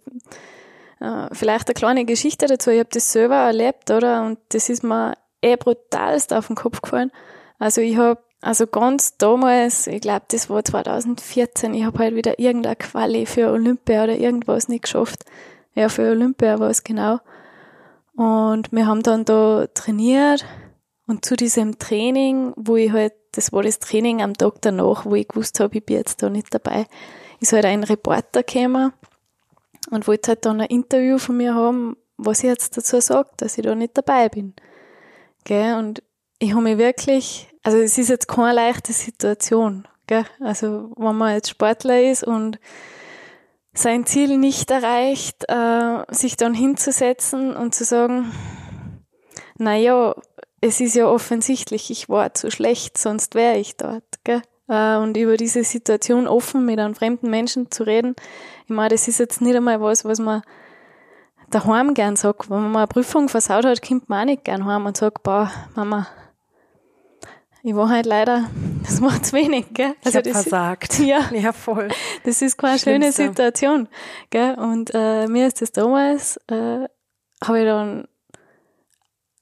äh, 1.02 1.28
vielleicht 1.34 1.68
eine 1.68 1.74
kleine 1.74 2.06
Geschichte 2.06 2.48
dazu. 2.48 2.72
Ich 2.72 2.80
habe 2.80 2.89
das 2.91 3.12
selber 3.12 3.36
erlebt, 3.36 3.91
oder? 3.91 4.24
Und 4.24 4.39
das 4.50 4.70
ist 4.70 4.84
mir 4.84 5.18
eh 5.41 5.58
brutalst 5.58 6.34
auf 6.34 6.48
den 6.48 6.56
Kopf 6.56 6.82
gefallen. 6.82 7.12
Also 7.60 7.82
ich 7.82 7.98
habe 7.98 8.20
also 8.41 8.66
ganz 8.68 9.18
damals, 9.18 9.88
ich 9.88 10.02
glaube, 10.02 10.26
das 10.30 10.50
war 10.50 10.64
2014, 10.64 11.74
ich 11.74 11.84
habe 11.84 12.00
halt 12.00 12.16
wieder 12.16 12.38
irgendeine 12.38 12.76
Quali 12.76 13.26
für 13.26 13.50
Olympia 13.50 14.04
oder 14.04 14.16
irgendwas 14.16 14.68
nicht 14.68 14.84
geschafft. 14.84 15.26
Ja, 15.74 15.89
für 15.89 16.12
Olympia 16.12 16.60
war 16.60 16.70
es 16.70 16.84
genau. 16.84 17.20
Und 18.16 18.72
wir 18.72 18.88
haben 18.88 19.04
dann 19.04 19.26
da 19.26 19.68
trainiert 19.74 20.46
und 21.08 21.26
zu 21.26 21.36
diesem 21.36 21.78
Training, 21.80 22.53
wo 22.56 22.76
ich 22.76 22.91
halt 22.91 23.14
das 23.36 23.51
war 23.51 23.64
das 23.64 23.80
Training 23.80 24.22
am 24.22 24.34
Tag 24.34 24.62
danach, 24.62 25.06
wo 25.06 25.16
ich 25.16 25.28
gewusst 25.28 25.60
habe, 25.60 25.78
ich 25.78 25.86
bin 25.86 25.97
jetzt 25.97 26.24
da 26.24 26.30
nicht 26.30 26.53
dabei, 26.53 26.88
ist 27.39 27.53
halt 27.53 27.66
ein 27.66 27.84
Reporter 27.84 28.43
gekommen 28.43 28.93
und 29.91 30.08
wollte 30.08 30.30
halt 30.30 30.45
dann 30.45 30.62
ein 30.62 30.68
Interview 30.68 31.18
von 31.18 31.38
mir 31.38 31.53
haben, 31.53 31.97
was 32.18 32.39
ich 32.39 32.49
jetzt 32.49 32.78
dazu 32.78 33.01
sage, 33.01 33.30
dass 33.38 33.58
ich 33.58 33.64
da 33.64 33.76
nicht 33.76 33.97
dabei 33.97 34.30
bin. 34.30 34.53
Gell? 35.43 35.76
Und 35.76 36.01
ich 36.39 36.53
habe 36.53 36.64
mich 36.64 36.78
wirklich, 36.78 37.49
also 37.64 37.78
es 37.78 37.97
ist 37.97 38.10
jetzt 38.10 38.28
keine 38.28 38.53
leichte 38.53 38.93
Situation. 38.93 39.88
Gell? 40.08 40.26
Also 40.39 40.91
wenn 40.97 41.16
man 41.16 41.34
jetzt 41.34 41.49
Sportler 41.49 42.01
ist 42.01 42.24
und 42.24 42.60
sein 43.74 44.06
Ziel 44.06 44.38
nicht 44.38 44.72
erreicht, 44.72 45.43
äh, 45.49 46.03
sich 46.10 46.38
dann 46.38 46.53
hinzusetzen 46.53 47.53
und 47.56 47.76
zu 47.76 47.84
sagen, 47.84 48.32
na 49.58 49.76
ja, 49.76 50.16
es 50.62 50.80
ist 50.80 50.95
ja 50.95 51.08
offensichtlich, 51.08 51.91
ich 51.91 52.10
war 52.10 52.34
zu 52.34 52.49
schlecht, 52.51 52.97
sonst 52.97 53.36
wäre 53.36 53.58
ich 53.58 53.78
dort. 53.78 54.03
Gell? 54.24 54.41
Äh, 54.68 54.97
und 54.97 55.16
über 55.18 55.38
diese 55.38 55.64
Situation 55.64 56.28
offen 56.28 56.66
mit 56.66 56.80
einem 56.80 56.95
fremden 56.95 57.30
Menschen 57.30 57.72
zu 57.72 57.84
reden, 57.84 58.16
ich 58.64 58.70
meine, 58.70 58.89
das 58.89 59.08
ist 59.08 59.20
jetzt 59.20 59.41
nicht 59.41 59.56
einmal 59.56 59.80
was, 59.82 60.06
was 60.06 60.20
man 60.20 60.41
daheim 61.51 61.93
gern 61.93 62.16
sagt. 62.16 62.49
Wenn 62.49 62.62
man 62.64 62.72
mal 62.72 62.80
eine 62.80 62.88
Prüfung 62.88 63.30
versaut 63.30 63.66
hat, 63.66 63.86
kommt 63.88 64.10
man 64.10 64.22
auch 64.22 64.26
nicht 64.26 64.43
gern 64.43 64.66
heim 64.66 64.86
und 64.86 64.97
sagt, 64.97 65.22
boah, 65.24 65.51
Mama, 65.76 66.08
ich 67.62 67.76
war 67.76 67.89
halt 67.89 68.06
leider, 68.06 68.49
das 68.84 69.01
war 69.01 69.22
zu 69.22 69.34
wenig, 69.34 69.68
gell? 69.72 69.95
Also 70.03 70.20
ich 70.20 70.26
das, 70.26 70.43
versagt. 70.43 70.99
Ja. 71.06 71.30
Ja, 71.32 71.51
voll. 71.51 71.89
Das 72.24 72.41
ist 72.41 72.58
keine 72.58 72.80
schöne 72.80 73.12
Situation, 73.12 73.88
gell? 74.30 74.56
Und 74.56 74.91
äh, 74.93 75.28
mir 75.28 75.47
ist 75.47 75.62
das 75.62 75.72
damals, 75.72 76.38
äh, 76.47 76.88
habe 77.43 77.60
ich 77.60 77.66
dann 77.66 78.08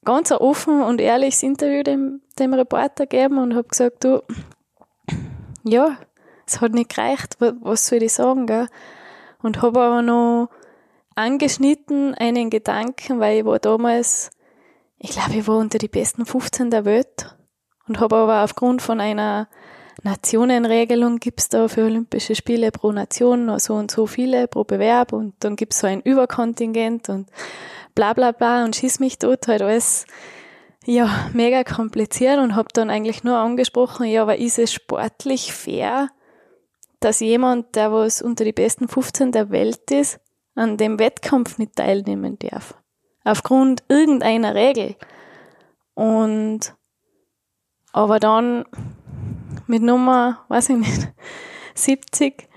ganz 0.04 0.32
ein 0.32 0.38
offen 0.38 0.82
und 0.82 1.00
ehrliches 1.00 1.42
Interview 1.42 1.82
dem, 1.82 2.20
dem 2.38 2.54
Reporter 2.54 3.06
gegeben 3.06 3.38
und 3.38 3.54
habe 3.54 3.68
gesagt, 3.68 4.04
du, 4.04 4.22
ja, 5.64 5.96
es 6.46 6.60
hat 6.60 6.72
nicht 6.72 6.94
gereicht, 6.94 7.36
was 7.38 7.86
soll 7.86 8.02
ich 8.02 8.12
sagen, 8.12 8.46
gell? 8.46 8.68
Und 9.42 9.62
habe 9.62 9.80
aber 9.80 10.02
noch 10.02 10.48
angeschnitten 11.14 12.14
einen 12.14 12.50
Gedanken, 12.50 13.20
weil 13.20 13.38
ich 13.38 13.44
war 13.44 13.58
damals, 13.58 14.30
ich 14.98 15.10
glaube, 15.10 15.34
ich 15.34 15.46
war 15.46 15.58
unter 15.58 15.78
die 15.78 15.88
besten 15.88 16.26
15 16.26 16.70
der 16.70 16.84
Welt 16.84 17.36
und 17.86 18.00
habe 18.00 18.16
aber 18.16 18.44
aufgrund 18.44 18.82
von 18.82 19.00
einer 19.00 19.48
Nationenregelung 20.02 21.18
gibt's 21.18 21.48
da 21.48 21.68
für 21.68 21.84
Olympische 21.84 22.34
Spiele 22.34 22.70
pro 22.72 22.92
Nation 22.92 23.46
noch 23.46 23.60
so 23.60 23.74
und 23.74 23.90
so 23.90 24.06
viele 24.06 24.48
pro 24.48 24.64
Bewerb 24.64 25.12
und 25.12 25.34
dann 25.40 25.56
gibt's 25.56 25.80
so 25.80 25.86
ein 25.86 26.00
Überkontingent 26.00 27.08
und 27.08 27.30
bla 27.94 28.12
bla 28.12 28.32
bla 28.32 28.64
und 28.64 28.76
schieß 28.76 29.00
mich 29.00 29.18
tot, 29.18 29.46
halt 29.48 29.62
alles 29.62 30.06
ja, 30.84 31.30
mega 31.32 31.64
kompliziert 31.64 32.38
und 32.38 32.54
habe 32.54 32.68
dann 32.72 32.90
eigentlich 32.90 33.24
nur 33.24 33.36
angesprochen, 33.36 34.06
ja, 34.06 34.22
aber 34.22 34.36
ist 34.36 34.58
es 34.58 34.72
sportlich 34.72 35.52
fair, 35.52 36.10
dass 37.00 37.20
jemand, 37.20 37.74
der 37.76 37.92
was 37.92 38.22
unter 38.22 38.44
die 38.44 38.52
besten 38.52 38.88
15 38.88 39.32
der 39.32 39.50
Welt 39.50 39.90
ist, 39.90 40.20
an 40.54 40.76
dem 40.76 40.98
Wettkampf 40.98 41.58
nicht 41.58 41.76
teilnehmen 41.76 42.38
darf? 42.38 42.74
Aufgrund 43.24 43.82
irgendeiner 43.88 44.54
Regel. 44.54 44.96
Und 45.94 46.74
aber 47.92 48.18
dann 48.18 48.64
mit 49.66 49.82
Nummer, 49.82 50.44
weiß 50.48 50.70
ich 50.70 50.76
nicht, 50.76 51.12
70, 51.74 52.48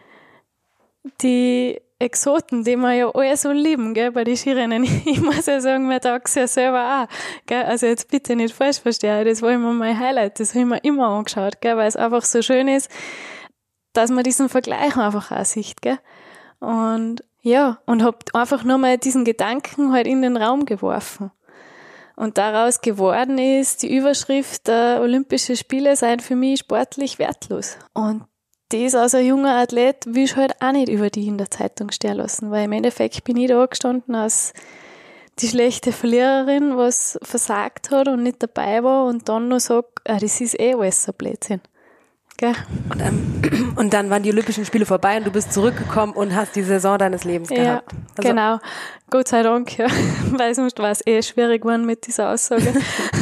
die 1.22 1.80
Exoten, 2.00 2.64
die 2.64 2.76
wir 2.76 2.94
ja 2.94 3.10
alle 3.10 3.36
so 3.38 3.52
lieben, 3.52 3.94
gell, 3.94 4.12
bei 4.12 4.24
den 4.24 4.38
Skirennen. 4.38 4.84
Ich 5.06 5.22
muss 5.22 5.48
ja 5.48 5.60
sagen, 5.60 5.88
mir 5.88 6.00
taugt 6.00 6.34
ja 6.36 6.48
selber 6.48 7.04
auch, 7.04 7.16
gell. 7.48 7.64
Also 7.64 7.88
jetzt 7.88 8.10
bitte 8.10 8.36
nicht 8.36 8.54
falsch 8.54 8.80
verstehen, 8.80 9.26
das 9.26 9.42
war 9.42 9.52
immer 9.52 9.74
mein 9.74 9.98
Highlight, 9.98 10.40
das 10.40 10.52
habe 10.52 10.60
ich 10.60 10.66
mir 10.66 10.84
immer 10.84 11.08
angeschaut, 11.08 11.60
gell, 11.62 11.78
weil 11.78 11.88
es 11.88 11.96
einfach 11.96 12.24
so 12.24 12.42
schön 12.42 12.68
ist, 12.68 12.90
dass 13.94 14.12
man 14.12 14.24
diesen 14.24 14.48
Vergleich 14.48 14.96
einfach 14.96 15.32
auch 15.32 15.46
sieht, 15.46 15.82
gell. 15.82 16.00
Und 16.60 17.24
ja, 17.42 17.80
und 17.86 18.04
hab 18.04 18.36
einfach 18.36 18.64
nur 18.64 18.78
mal 18.78 18.98
diesen 18.98 19.26
Gedanken 19.26 19.92
halt 19.92 20.06
in 20.06 20.22
den 20.22 20.38
Raum 20.38 20.66
geworfen. 20.66 21.32
Und 22.16 22.38
daraus 22.38 22.82
geworden 22.82 23.38
ist 23.38 23.84
die 23.84 23.96
Überschrift, 23.96 24.70
äh, 24.70 24.98
Olympische 25.00 25.56
Spiele 25.56 25.96
seien 25.96 26.20
für 26.20 26.36
mich 26.36 26.60
sportlich 26.60 27.20
wertlos. 27.20 27.78
Und 27.94 28.24
das 28.70 28.96
als 28.96 29.16
ein 29.16 29.26
junger 29.26 29.56
Athlet 29.56 30.06
will 30.08 30.26
ich 30.26 30.36
halt 30.36 30.62
auch 30.62 30.72
nicht 30.72 30.90
über 30.90 31.10
die 31.10 31.28
in 31.28 31.38
der 31.38 31.50
Zeitung 31.50 31.92
stehen 31.92 32.18
lassen, 32.18 32.52
weil 32.52 32.66
im 32.66 32.72
Endeffekt 32.74 33.24
bin 33.24 33.38
ich 33.38 33.48
da 33.48 33.66
gestanden 33.66 34.16
als 34.16 34.54
die 35.40 35.48
schlechte 35.48 35.92
Verliererin, 35.92 36.78
was 36.78 37.20
versagt 37.22 37.92
hat 37.92 38.08
und 38.08 38.24
nicht 38.24 38.42
dabei 38.42 38.84
war 38.84 39.06
und 39.06 39.30
dann 39.30 39.48
noch 39.48 39.60
sagt, 39.60 40.02
ah, 40.06 40.18
das 40.18 40.42
ist 40.42 40.60
eh 40.60 40.74
alles 40.74 41.08
ein 41.08 41.14
Blödsinn. 41.18 41.62
Gell? 42.38 42.54
Und, 42.92 43.02
ähm, 43.02 43.74
und 43.76 43.94
dann 43.94 44.12
waren 44.12 44.22
die 44.22 44.32
Olympischen 44.32 44.64
Spiele 44.64 44.86
vorbei 44.86 45.18
und 45.18 45.26
du 45.26 45.32
bist 45.32 45.52
zurückgekommen 45.52 46.14
und 46.14 46.36
hast 46.36 46.56
die 46.56 46.62
Saison 46.62 47.00
deines 47.00 47.24
Lebens 47.24 47.50
gehabt. 47.50 47.92
Ja, 47.92 47.98
also, 48.16 48.30
genau. 48.30 48.60
Gott 49.10 49.28
sei 49.28 49.42
Dank, 49.42 49.76
ja. 49.78 49.88
Weil 50.32 50.54
sonst 50.54 50.78
war 50.78 50.92
es 50.92 51.06
eh 51.08 51.22
schwierig 51.24 51.64
geworden 51.64 51.86
mit 51.86 52.06
dieser 52.06 52.30
Aussage. 52.30 52.74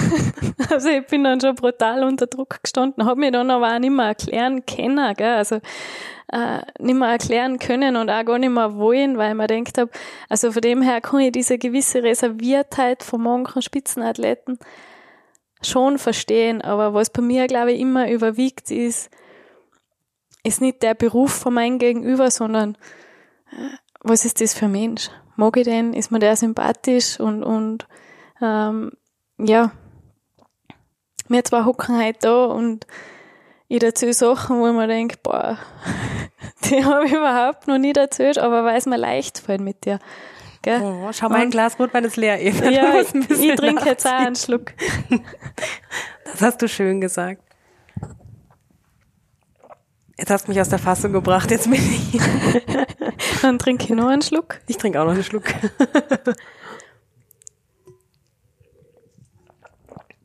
also 0.69 0.89
ich 0.89 1.07
bin 1.07 1.23
dann 1.23 1.39
schon 1.39 1.55
brutal 1.55 2.03
unter 2.03 2.27
Druck 2.27 2.61
gestanden, 2.61 3.05
habe 3.05 3.19
mir 3.19 3.31
dann 3.31 3.49
aber 3.49 3.73
auch 3.73 3.79
nicht 3.79 3.91
mehr 3.91 4.07
erklären 4.07 4.65
können, 4.65 5.13
gell? 5.15 5.35
also 5.35 5.61
äh, 6.33 6.59
nicht 6.79 6.95
mehr 6.95 7.09
erklären 7.09 7.59
können 7.59 7.95
und 7.95 8.09
auch 8.09 8.25
gar 8.25 8.39
nicht 8.39 8.49
mehr 8.49 8.75
wollen, 8.75 9.17
weil 9.17 9.33
mir 9.35 9.47
gedacht 9.47 9.77
habe, 9.77 9.91
also 10.27 10.51
von 10.51 10.61
dem 10.61 10.81
her 10.81 10.99
kann 10.99 11.21
ich 11.21 11.31
diese 11.31 11.57
gewisse 11.57 12.03
Reserviertheit 12.03 13.03
von 13.03 13.21
manchen 13.21 13.61
Spitzenathleten 13.61 14.59
schon 15.67 15.97
verstehen, 15.97 16.61
aber 16.61 16.93
was 16.93 17.09
bei 17.09 17.21
mir, 17.21 17.47
glaube 17.47 17.73
ich, 17.73 17.81
immer 17.81 18.09
überwiegt, 18.09 18.71
ist, 18.71 19.09
ist 20.43 20.61
nicht 20.61 20.81
der 20.83 20.93
Beruf 20.93 21.33
von 21.33 21.53
meinem 21.53 21.79
Gegenüber, 21.79 22.31
sondern 22.31 22.77
äh, 23.51 23.77
was 24.01 24.25
ist 24.25 24.41
das 24.41 24.53
für 24.53 24.65
ein 24.65 24.71
Mensch? 24.71 25.09
Mag 25.35 25.57
ich 25.57 25.65
den? 25.65 25.93
Ist 25.93 26.11
mir 26.11 26.19
der 26.19 26.35
sympathisch? 26.35 27.19
Und, 27.19 27.43
und 27.43 27.87
ähm, 28.41 28.91
ja, 29.37 29.71
wir 31.27 31.43
zwei 31.43 31.65
hocken 31.65 31.97
heute 31.97 32.19
da 32.21 32.45
und 32.45 32.85
ich 33.67 33.81
erzähle 33.81 34.13
Sachen, 34.13 34.59
wo 34.59 34.67
ich 34.67 34.73
mir 34.73 34.87
denke, 34.87 35.17
boah, 35.23 35.57
die 36.65 36.85
habe 36.85 37.07
ich 37.07 37.13
überhaupt 37.13 37.67
noch 37.67 37.79
nie 37.79 37.93
erzählt, 37.93 38.37
aber 38.37 38.63
weil 38.63 38.77
es 38.77 38.85
mir 38.85 38.97
leicht 38.97 39.39
fällt 39.39 39.61
mit 39.61 39.85
dir. 39.85 39.99
Gell? 40.65 40.81
Oh, 40.81 41.11
schau 41.13 41.29
mal, 41.29 41.35
ein 41.41 41.51
Glas 41.51 41.77
Rotwein 41.77 42.05
ist 42.05 42.17
leer. 42.17 42.41
Eva. 42.41 42.65
Ja, 42.65 42.99
ich, 42.99 43.13
ich 43.13 43.55
trinke 43.55 43.85
jetzt 43.85 44.07
auch 44.07 44.11
einen 44.11 44.35
Schluck. 44.35 44.73
Das 46.31 46.41
hast 46.41 46.61
du 46.61 46.67
schön 46.67 46.99
gesagt. 46.99 47.41
Jetzt 50.17 50.29
hast 50.29 50.47
du 50.47 50.51
mich 50.51 50.59
aus 50.59 50.67
der 50.67 50.79
Fassung 50.79 51.13
gebracht, 51.13 51.49
jetzt 51.49 51.69
bin 51.69 51.79
ich. 51.79 52.19
Dann 53.41 53.57
trinke 53.57 53.85
ich 53.85 53.89
noch 53.91 54.09
einen 54.09 54.21
Schluck. 54.21 54.59
Ich 54.67 54.75
trinke 54.75 54.99
auch 54.99 55.05
noch 55.05 55.13
einen 55.13 55.23
Schluck. 55.23 55.45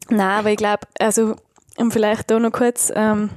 Na, 0.09 0.39
aber 0.39 0.51
ich 0.51 0.57
glaube, 0.57 0.81
also 0.99 1.37
um 1.77 1.93
vielleicht 1.93 2.29
da 2.29 2.41
noch 2.41 2.51
kurz, 2.51 2.91
ähm, 2.93 3.31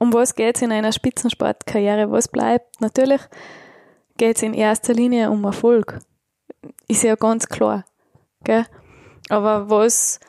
um 0.00 0.14
was 0.14 0.36
geht 0.36 0.56
es 0.56 0.62
in 0.62 0.72
einer 0.72 0.92
Spitzensportkarriere? 0.92 2.10
Was 2.10 2.28
bleibt? 2.28 2.80
Natürlich 2.80 3.20
geht 4.16 4.36
es 4.36 4.42
in 4.42 4.54
erster 4.54 4.94
Linie 4.94 5.30
um 5.30 5.44
Erfolg. 5.44 5.98
Ist 6.88 7.02
ja 7.02 7.14
ganz 7.14 7.48
klar. 7.48 7.84
Gell? 8.44 8.66
Aber 9.28 9.70
was, 9.70 10.20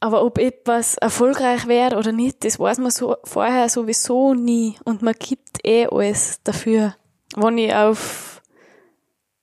aber 0.00 0.24
ob 0.24 0.38
etwas 0.38 0.96
erfolgreich 0.96 1.66
wird 1.66 1.94
oder 1.94 2.12
nicht, 2.12 2.44
das 2.44 2.58
weiß 2.58 2.78
man 2.78 2.90
so 2.90 3.16
vorher 3.24 3.68
sowieso 3.68 4.34
nie. 4.34 4.76
Und 4.84 5.02
man 5.02 5.14
gibt 5.18 5.64
eh 5.64 5.86
alles 5.86 6.42
dafür. 6.42 6.94
Wenn 7.36 7.58
ich 7.58 7.74
auf, 7.74 8.42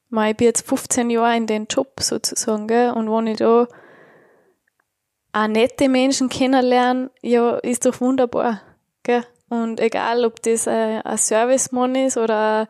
ich 0.10 0.38
bin 0.38 0.48
jetzt 0.48 0.68
15 0.68 1.10
Jahre 1.10 1.38
in 1.38 1.48
den 1.48 1.68
Job 1.70 2.00
sozusagen, 2.00 2.68
gell? 2.68 2.92
und 2.92 3.12
wenn 3.12 3.28
ich 3.28 3.38
da 3.38 3.68
auch 5.34 5.48
nette 5.48 5.90
Menschen 5.90 6.30
kennenlerne, 6.30 7.12
ja, 7.22 7.58
ist 7.58 7.86
doch 7.86 8.00
wunderbar. 8.02 8.62
Gell? 9.04 9.24
Und 9.50 9.80
egal, 9.80 10.26
ob 10.26 10.42
das 10.42 10.68
ein, 10.68 11.02
ein 11.02 11.18
Servicemann 11.18 11.96
ist 11.96 12.18
oder 12.18 12.68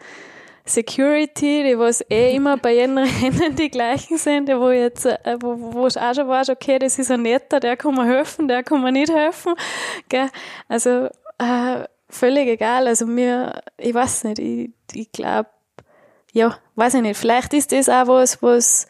Security, 0.66 1.64
die 1.64 1.78
was 1.78 2.02
eh 2.10 2.32
immer 2.36 2.58
bei 2.58 2.76
jedem 2.76 2.98
Rennen 2.98 3.56
die 3.56 3.70
gleichen 3.70 4.18
sind, 4.18 4.50
die 4.50 4.58
wo 4.58 4.70
jetzt, 4.70 5.06
äh, 5.06 5.38
wo, 5.40 5.74
wo 5.74 5.88
ich 5.88 6.00
auch 6.00 6.14
schon 6.14 6.28
weiß, 6.28 6.50
okay, 6.50 6.78
das 6.80 7.00
ist 7.00 7.10
ein 7.10 7.24
netter, 7.24 7.60
der 7.60 7.78
kann 7.78 7.96
mir 7.96 8.06
helfen, 8.06 8.48
der 8.48 8.64
kann 8.64 8.84
mir 8.84 8.92
nicht 8.92 9.12
helfen. 9.12 9.56
Gell? 10.10 10.30
Also 10.68 11.10
äh, 11.40 11.84
völlig 12.10 12.48
egal. 12.48 12.88
Also 12.88 13.06
mir, 13.06 13.62
ich 13.78 13.94
weiß 13.94 14.26
nicht, 14.26 14.40
ich, 14.40 14.72
ich 14.94 15.12
glaube, 15.12 15.50
ja, 16.34 16.58
weiß 16.76 16.96
ich 16.96 17.02
nicht, 17.02 17.18
vielleicht 17.18 17.54
ist 17.54 17.72
das 17.72 17.90
auch 17.90 18.08
was, 18.08 18.42
was 18.44 18.88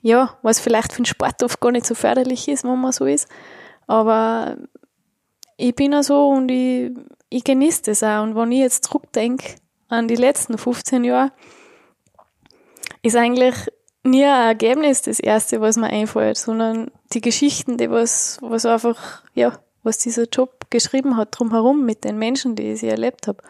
ja, 0.00 0.38
was 0.42 0.60
vielleicht 0.60 0.92
für 0.92 1.02
den 1.02 1.06
Sport 1.06 1.42
oft 1.42 1.60
gar 1.60 1.72
nicht 1.72 1.86
so 1.86 1.94
förderlich 1.94 2.48
ist, 2.48 2.64
wenn 2.64 2.80
man 2.80 2.92
so 2.92 3.04
ist. 3.04 3.28
Aber 3.88 4.56
ich 5.56 5.74
bin 5.74 5.92
auch 5.94 6.02
so 6.02 6.28
und 6.28 6.48
ich, 6.50 6.92
ich 7.30 7.42
genieße 7.42 7.82
das 7.86 8.04
auch. 8.04 8.22
Und 8.22 8.36
wenn 8.36 8.52
ich 8.52 8.60
jetzt 8.60 8.84
zurückdenke 8.84 9.56
an 9.88 10.06
die 10.06 10.14
letzten 10.14 10.56
15 10.56 11.02
Jahre, 11.02 11.32
ist 13.02 13.16
eigentlich 13.16 13.54
nie 14.04 14.24
ein 14.24 14.46
Ergebnis 14.48 15.02
das 15.02 15.18
erste, 15.18 15.60
was 15.60 15.76
mir 15.76 15.88
einfällt, 15.88 16.36
sondern 16.36 16.90
die 17.12 17.20
Geschichten, 17.20 17.78
die 17.78 17.90
was, 17.90 18.38
was 18.42 18.66
einfach, 18.66 19.22
ja, 19.34 19.58
was 19.82 19.98
dieser 19.98 20.24
Job 20.24 20.66
geschrieben 20.70 21.16
hat 21.16 21.28
drumherum 21.32 21.84
mit 21.84 22.04
den 22.04 22.18
Menschen, 22.18 22.54
die 22.54 22.72
ich 22.72 22.84
erlebt 22.84 23.26
habe. 23.26 23.42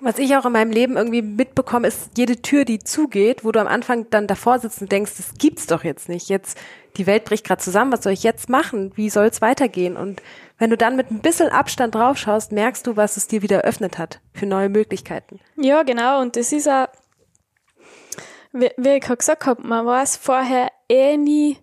Was 0.00 0.18
ich 0.18 0.36
auch 0.36 0.44
in 0.44 0.52
meinem 0.52 0.70
Leben 0.70 0.96
irgendwie 0.96 1.22
mitbekomme, 1.22 1.88
ist 1.88 2.10
jede 2.16 2.40
Tür, 2.42 2.64
die 2.64 2.78
zugeht, 2.78 3.44
wo 3.44 3.52
du 3.52 3.60
am 3.60 3.66
Anfang 3.66 4.08
dann 4.10 4.26
davor 4.26 4.58
sitzt 4.58 4.80
und 4.80 4.92
denkst, 4.92 5.12
das 5.16 5.34
gibt's 5.38 5.66
doch 5.66 5.84
jetzt 5.84 6.08
nicht. 6.08 6.28
Jetzt, 6.28 6.58
die 6.96 7.06
Welt 7.06 7.24
bricht 7.24 7.44
gerade 7.44 7.62
zusammen, 7.62 7.92
was 7.92 8.02
soll 8.02 8.12
ich 8.12 8.22
jetzt 8.22 8.48
machen? 8.48 8.92
Wie 8.94 9.10
soll 9.10 9.26
es 9.26 9.40
weitergehen? 9.40 9.96
Und 9.96 10.22
wenn 10.58 10.70
du 10.70 10.76
dann 10.76 10.96
mit 10.96 11.10
ein 11.10 11.20
bisschen 11.20 11.48
Abstand 11.48 11.94
drauf 11.94 12.18
schaust, 12.18 12.52
merkst 12.52 12.86
du, 12.86 12.96
was 12.96 13.16
es 13.16 13.26
dir 13.26 13.42
wieder 13.42 13.58
eröffnet 13.58 13.98
hat 13.98 14.20
für 14.32 14.46
neue 14.46 14.68
Möglichkeiten. 14.68 15.40
Ja, 15.56 15.82
genau. 15.82 16.20
Und 16.20 16.36
das 16.36 16.52
ist 16.52 16.68
auch, 16.68 16.88
wie, 18.52 18.70
wie 18.76 18.90
ich 18.90 19.10
auch 19.10 19.18
gesagt 19.18 19.46
habe, 19.46 19.66
man 19.66 19.84
weiß 19.84 20.16
vorher 20.16 20.70
eh 20.88 21.16
nie, 21.16 21.58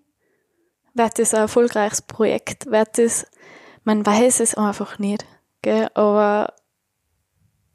wird 0.94 1.18
das 1.18 1.34
ein 1.34 1.40
erfolgreiches 1.40 2.02
Projekt, 2.02 2.70
wird 2.70 2.98
das, 2.98 3.26
man 3.82 4.06
weiß 4.06 4.40
es 4.40 4.54
einfach 4.54 4.98
nicht. 4.98 5.26
Gell? 5.62 5.88
Aber 5.94 6.54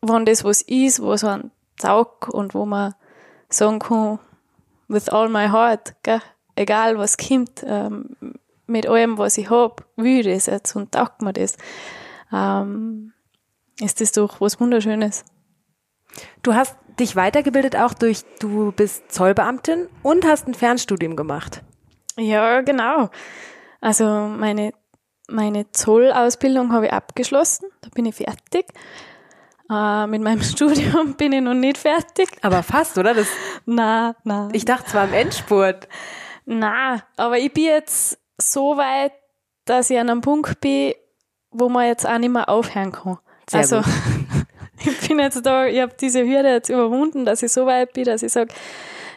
wenn 0.02 0.26
das 0.26 0.44
was 0.44 0.62
ist, 0.62 1.02
was 1.02 1.24
ein 1.24 1.52
taugt 1.78 2.30
und 2.30 2.54
wo 2.54 2.66
man 2.66 2.94
sagen 3.50 3.80
kann, 3.80 4.20
with 4.88 5.10
all 5.10 5.30
my 5.30 5.48
heart, 5.48 5.96
gell? 6.04 6.22
egal 6.56 6.98
was 6.98 7.18
kommt, 7.18 7.64
ähm, 7.66 8.16
mit 8.68 8.88
allem, 8.88 9.18
was 9.18 9.38
ich 9.38 9.50
hab, 9.50 9.86
will 9.96 10.28
ich 10.28 10.34
das 10.34 10.46
jetzt 10.46 10.76
und 10.76 10.92
taugt 10.92 11.22
mir 11.22 11.34
das, 11.34 11.58
ähm, 12.32 13.14
ist 13.80 14.02
das 14.02 14.12
doch 14.12 14.42
was 14.42 14.60
Wunderschönes. 14.60 15.24
Du 16.44 16.54
hast 16.54 16.76
dich 17.00 17.16
weitergebildet 17.16 17.76
auch 17.76 17.94
durch, 17.94 18.24
du 18.40 18.72
bist 18.72 19.12
Zollbeamtin 19.12 19.88
und 20.04 20.26
hast 20.26 20.48
ein 20.48 20.54
Fernstudium 20.54 21.16
gemacht. 21.16 21.64
Ja, 22.18 22.62
genau. 22.62 23.10
Also 23.80 24.06
meine, 24.06 24.74
meine 25.30 25.72
Zollausbildung 25.72 26.74
habe 26.74 26.88
ich 26.88 26.94
abgeschlossen, 26.94 27.70
da 27.82 27.90
bin 27.94 28.06
ich 28.06 28.16
fertig. 28.16 28.66
Äh, 29.70 30.08
mit 30.08 30.22
meinem 30.22 30.42
Studium 30.44 31.14
bin 31.16 31.32
ich 31.32 31.42
noch 31.42 31.54
nicht 31.54 31.78
fertig. 31.78 32.30
Aber 32.42 32.64
fast, 32.64 32.98
oder? 32.98 33.14
Das, 33.14 33.28
na, 33.66 34.16
na. 34.24 34.50
ich 34.52 34.66
dachte 34.66 34.90
zwar 34.90 35.06
im 35.06 35.14
Endspurt. 35.14 35.88
Na, 36.46 37.04
aber 37.18 37.38
ich 37.38 37.54
bin 37.54 37.66
jetzt 37.66 38.18
so 38.38 38.78
weit, 38.78 39.14
dass 39.66 39.90
ich 39.90 40.00
an 40.00 40.10
einem 40.10 40.22
Punkt 40.22 40.60
bin, 40.62 40.94
wo 41.52 41.70
man 41.70 41.86
jetzt 41.86 42.08
auch 42.08 42.18
nicht 42.18 42.32
mehr 42.32 42.50
aufhören 42.50 42.92
kann. 42.92 43.20
Sehr 43.50 43.60
also 43.60 43.82
ich 44.80 45.08
bin 45.08 45.20
jetzt 45.20 45.46
da, 45.46 45.66
ich 45.66 45.80
habe 45.80 45.94
diese 46.00 46.26
Hürde 46.26 46.50
jetzt 46.50 46.70
überwunden, 46.70 47.26
dass 47.26 47.44
ich 47.44 47.52
so 47.52 47.66
weit 47.66 47.94
bin, 47.94 48.06
dass 48.06 48.24
ich 48.24 48.32
sage, 48.32 48.54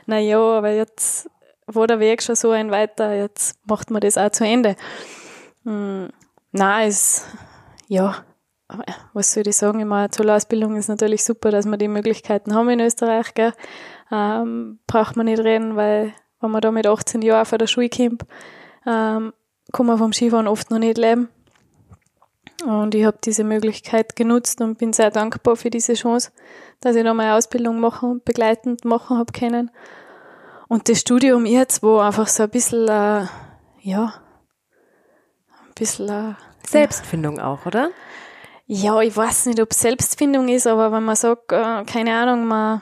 na 0.06 0.18
ja, 0.18 0.38
aber 0.38 0.70
jetzt 0.70 1.30
war 1.66 1.86
der 1.86 2.00
Weg 2.00 2.22
schon 2.22 2.34
so 2.34 2.50
ein 2.50 2.70
weiter, 2.70 3.14
jetzt 3.14 3.56
macht 3.66 3.90
man 3.90 4.00
das 4.00 4.18
auch 4.18 4.30
zu 4.30 4.44
Ende. 4.44 4.76
Hm, 5.64 6.10
na, 6.50 6.84
ist, 6.84 7.26
ja, 7.88 8.24
was 9.12 9.32
soll 9.32 9.46
ich 9.46 9.56
sagen, 9.56 9.86
meine, 9.86 10.10
Zollausbildung 10.10 10.76
ist 10.76 10.88
natürlich 10.88 11.24
super, 11.24 11.50
dass 11.50 11.66
wir 11.66 11.76
die 11.76 11.88
Möglichkeiten 11.88 12.54
haben 12.54 12.70
in 12.70 12.80
Österreich, 12.80 13.34
gell. 13.34 13.52
Ähm, 14.10 14.78
braucht 14.86 15.16
man 15.16 15.26
nicht 15.26 15.40
reden, 15.40 15.76
weil 15.76 16.12
wenn 16.40 16.50
man 16.50 16.60
da 16.60 16.70
mit 16.70 16.86
18 16.86 17.22
Jahren 17.22 17.46
vor 17.46 17.58
der 17.58 17.66
Schule 17.66 17.88
kommt, 17.88 18.24
ähm, 18.86 19.32
kann 19.72 19.86
man 19.86 19.98
vom 19.98 20.12
Skifahren 20.12 20.48
oft 20.48 20.70
noch 20.70 20.78
nicht 20.78 20.98
leben. 20.98 21.28
Und 22.66 22.94
ich 22.94 23.04
habe 23.04 23.18
diese 23.24 23.44
Möglichkeit 23.44 24.14
genutzt 24.14 24.60
und 24.60 24.78
bin 24.78 24.92
sehr 24.92 25.10
dankbar 25.10 25.56
für 25.56 25.70
diese 25.70 25.94
Chance, 25.94 26.30
dass 26.80 26.96
ich 26.96 27.04
da 27.04 27.14
meine 27.14 27.34
Ausbildung 27.34 27.80
machen 27.80 28.20
begleitend 28.24 28.84
machen 28.84 29.18
habe 29.18 29.32
können. 29.32 29.70
Und 30.68 30.88
das 30.88 31.00
Studium 31.00 31.44
jetzt, 31.44 31.82
wo 31.82 31.98
einfach 31.98 32.28
so 32.28 32.44
ein 32.44 32.50
bisschen, 32.50 32.88
äh, 32.88 33.26
ja, 33.80 34.14
ein 35.48 35.74
bisschen, 35.74 36.08
äh, 36.08 36.34
Selbstfindung 36.66 37.40
auch, 37.40 37.66
oder? 37.66 37.90
Ja, 38.74 39.02
ich 39.02 39.14
weiß 39.14 39.46
nicht, 39.46 39.60
ob 39.60 39.74
Selbstfindung 39.74 40.48
ist, 40.48 40.66
aber 40.66 40.90
wenn 40.92 41.02
man 41.02 41.14
sagt, 41.14 41.52
äh, 41.52 41.84
keine 41.84 42.14
Ahnung, 42.14 42.46
man 42.46 42.80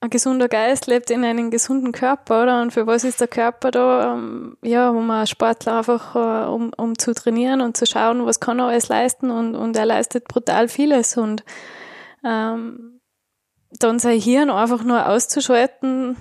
ein 0.00 0.10
gesunder 0.10 0.46
Geist 0.46 0.86
lebt 0.88 1.10
in 1.10 1.24
einem 1.24 1.50
gesunden 1.50 1.92
Körper, 1.92 2.42
oder? 2.42 2.60
Und 2.60 2.74
für 2.74 2.86
was 2.86 3.02
ist 3.02 3.22
der 3.22 3.28
Körper 3.28 3.70
da? 3.70 4.12
Ähm, 4.12 4.58
ja, 4.62 4.90
um 4.90 5.10
ein 5.10 5.26
Sportler 5.26 5.78
einfach, 5.78 6.14
äh, 6.14 6.46
um, 6.50 6.70
um 6.76 6.98
zu 6.98 7.14
trainieren 7.14 7.62
und 7.62 7.78
zu 7.78 7.86
schauen, 7.86 8.26
was 8.26 8.40
kann 8.40 8.58
er 8.58 8.66
alles 8.66 8.88
leisten 8.88 9.30
und, 9.30 9.54
und 9.54 9.74
er 9.74 9.86
leistet 9.86 10.28
brutal 10.28 10.68
vieles 10.68 11.16
und 11.16 11.44
ähm, 12.22 13.00
dann 13.70 13.98
sein 13.98 14.20
Hirn 14.20 14.50
einfach 14.50 14.84
nur 14.84 15.08
auszuschalten, 15.08 16.18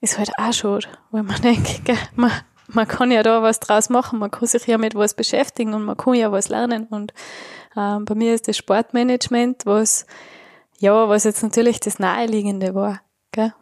ist 0.00 0.18
halt 0.18 0.32
auch 0.38 0.52
schade, 0.52 0.88
weil 1.12 1.22
man 1.22 1.40
denkt, 1.40 1.84
gell, 1.84 1.96
man, 2.16 2.32
man 2.72 2.88
kann 2.88 3.10
ja 3.10 3.22
da 3.22 3.42
was 3.42 3.60
draus 3.60 3.88
machen, 3.88 4.18
man 4.18 4.30
kann 4.30 4.46
sich 4.46 4.66
ja 4.66 4.78
mit 4.78 4.94
was 4.94 5.14
beschäftigen 5.14 5.74
und 5.74 5.84
man 5.84 5.96
kann 5.96 6.14
ja 6.14 6.32
was 6.32 6.48
lernen 6.48 6.86
und 6.90 7.12
ähm, 7.76 8.04
bei 8.04 8.14
mir 8.14 8.34
ist 8.34 8.48
das 8.48 8.56
Sportmanagement, 8.56 9.66
was 9.66 10.06
ja, 10.80 11.08
was 11.08 11.24
jetzt 11.24 11.42
natürlich 11.42 11.78
das 11.78 11.98
Naheliegende 11.98 12.74
war, 12.74 13.02
gell? 13.32 13.52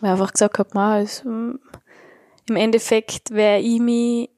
Weil 0.00 0.10
ich 0.10 0.12
einfach 0.12 0.32
gesagt 0.32 0.58
habe, 0.58 0.70
man, 0.74 0.92
also, 0.92 1.28
im 1.28 2.56
Endeffekt 2.56 3.30
werde 3.30 3.62
ich 3.62 3.80
mich 3.80 4.30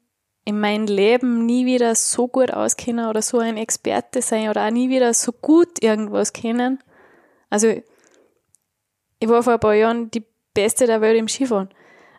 in 0.44 0.60
meinem 0.60 0.86
Leben 0.86 1.46
nie 1.46 1.64
wieder 1.64 1.94
so 1.94 2.28
gut 2.28 2.52
auskennen 2.52 3.08
oder 3.08 3.22
so 3.22 3.38
ein 3.38 3.56
Experte 3.56 4.20
sein 4.20 4.50
oder 4.50 4.66
auch 4.66 4.70
nie 4.70 4.90
wieder 4.90 5.14
so 5.14 5.32
gut 5.32 5.82
irgendwas 5.82 6.32
kennen. 6.32 6.82
Also, 7.48 7.68
ich 9.18 9.28
war 9.28 9.42
vor 9.42 9.54
ein 9.54 9.60
paar 9.60 9.74
Jahren 9.74 10.10
die 10.10 10.24
Beste 10.52 10.86
der 10.86 11.00
Welt 11.00 11.18
im 11.18 11.28
Skifahren. 11.28 11.70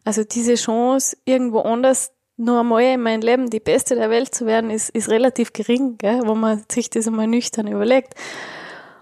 Also 0.04 0.24
diese 0.24 0.56
Chance, 0.56 1.18
irgendwo 1.26 1.60
anders 1.62 2.12
nur 2.38 2.62
einmal 2.62 2.82
in 2.84 3.02
meinem 3.02 3.22
Leben 3.22 3.50
die 3.50 3.60
Beste 3.60 3.96
der 3.96 4.10
Welt 4.10 4.34
zu 4.34 4.46
werden, 4.46 4.72
ist, 4.72 4.90
ist 4.90 5.10
relativ 5.10 5.54
gering, 5.54 5.98
gell? 5.98 6.22
wenn 6.24 6.40
man 6.40 6.64
sich 6.72 6.90
das 6.90 7.08
einmal 7.08 7.28
nüchtern 7.28 7.68
überlegt. 7.68 8.16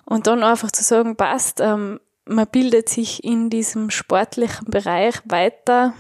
Und 0.06 0.28
dann 0.28 0.44
einfach 0.44 0.72
zu 0.72 0.84
sagen, 0.84 1.16
passt, 1.16 1.62
ähm, 1.62 2.00
man 2.26 2.48
bildet 2.48 2.90
sich 2.90 3.24
in 3.24 3.50
diesem 3.50 3.90
sportlichen 3.90 4.70
Bereich 4.70 5.16
weiter 5.26 5.94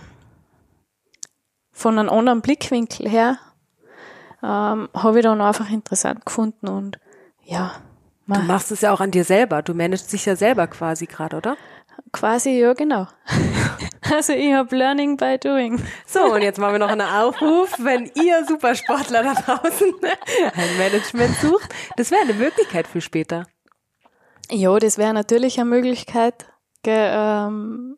von 1.71 1.97
einem 1.97 2.09
anderen 2.09 2.41
Blickwinkel 2.41 3.07
her, 3.07 3.37
ähm, 4.43 4.89
habe 4.93 5.19
ich 5.19 5.23
dann 5.23 5.41
einfach 5.41 5.69
interessant 5.69 6.25
gefunden 6.25 6.67
und 6.67 6.99
ja. 7.43 7.73
Du 8.27 8.41
machst 8.41 8.71
es 8.71 8.81
ja 8.81 8.91
auch 8.91 8.99
an 8.99 9.09
dir 9.09 9.23
selber. 9.23 9.63
Du 9.63 9.73
managst 9.73 10.13
dich 10.13 10.25
ja 10.27 10.35
selber 10.35 10.67
quasi 10.67 11.07
gerade, 11.07 11.35
oder? 11.35 11.57
Quasi, 12.11 12.59
ja, 12.59 12.73
genau. 12.73 13.07
also 14.01 14.33
ich 14.33 14.53
habe 14.53 14.75
Learning 14.75 15.17
by 15.17 15.37
Doing. 15.37 15.81
So, 16.05 16.33
und 16.33 16.41
jetzt 16.41 16.59
machen 16.59 16.73
wir 16.73 16.79
noch 16.79 16.89
einen 16.89 17.01
Aufruf, 17.01 17.75
wenn 17.79 18.09
ihr 18.15 18.45
Supersportler 18.45 19.23
da 19.23 19.33
draußen 19.33 19.93
ein 20.55 20.77
Management 20.77 21.35
sucht. 21.37 21.69
Das 21.97 22.11
wäre 22.11 22.21
eine 22.21 22.33
Möglichkeit 22.33 22.87
für 22.87 23.01
später. 23.01 23.45
Ja, 24.51 24.77
das 24.79 24.97
wäre 24.97 25.13
natürlich 25.13 25.59
eine 25.59 25.69
Möglichkeit. 25.69 26.45
Gell, 26.83 27.11
ähm, 27.13 27.97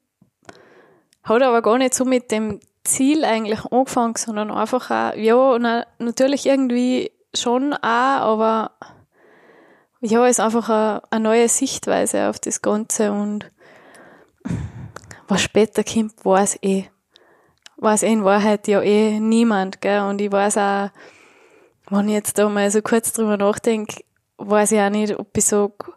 hat 1.23 1.41
aber 1.41 1.61
gar 1.61 1.77
nicht 1.77 1.93
so 1.93 2.03
mit 2.03 2.31
dem 2.31 2.59
Ziel 2.83 3.23
eigentlich 3.25 3.63
angefangen, 3.71 4.15
sondern 4.15 4.51
einfach 4.51 4.89
auch, 4.89 5.15
ja, 5.15 5.57
na, 5.59 5.85
natürlich 5.99 6.45
irgendwie 6.45 7.11
schon 7.33 7.73
auch, 7.73 7.79
aber 7.81 8.71
ja, 10.01 10.25
ist 10.25 10.39
einfach 10.39 10.69
eine, 10.69 11.03
eine 11.11 11.23
neue 11.23 11.47
Sichtweise 11.47 12.27
auf 12.27 12.39
das 12.39 12.61
Ganze 12.61 13.11
und 13.11 13.51
was 15.31 15.41
später 15.43 15.83
kommt, 15.83 16.25
weiß 16.25 16.59
eh. 16.61 16.83
Weiß 17.77 18.03
eh 18.03 18.11
in 18.11 18.25
Wahrheit 18.25 18.67
ja 18.67 18.81
eh 18.81 19.17
niemand, 19.19 19.81
gell, 19.81 20.01
und 20.01 20.19
ich 20.19 20.31
weiß 20.31 20.57
auch, 20.57 20.89
wenn 21.89 22.09
ich 22.09 22.13
jetzt 22.13 22.37
da 22.37 22.49
mal 22.49 22.69
so 22.69 22.81
kurz 22.81 23.13
drüber 23.13 23.37
nachdenke, 23.37 24.03
weiß 24.37 24.73
ich 24.73 24.79
auch 24.79 24.89
nicht, 24.89 25.17
ob 25.17 25.35
ich 25.35 25.45
sage, 25.45 25.93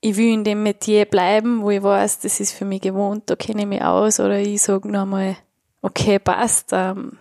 ich 0.00 0.16
will 0.16 0.32
in 0.32 0.44
dem 0.44 0.64
Metier 0.64 1.04
bleiben, 1.04 1.62
wo 1.62 1.70
ich 1.70 1.82
weiß, 1.82 2.18
das 2.20 2.40
ist 2.40 2.52
für 2.52 2.64
mich 2.64 2.82
gewohnt, 2.82 3.30
da 3.30 3.36
kenne 3.36 3.62
ich 3.62 3.68
mich 3.68 3.82
aus, 3.82 4.18
oder 4.18 4.38
ich 4.40 4.60
sage 4.60 4.90
nochmal, 4.90 5.36
okay, 5.80 6.18
passt, 6.18 6.70
ähm, 6.72 7.18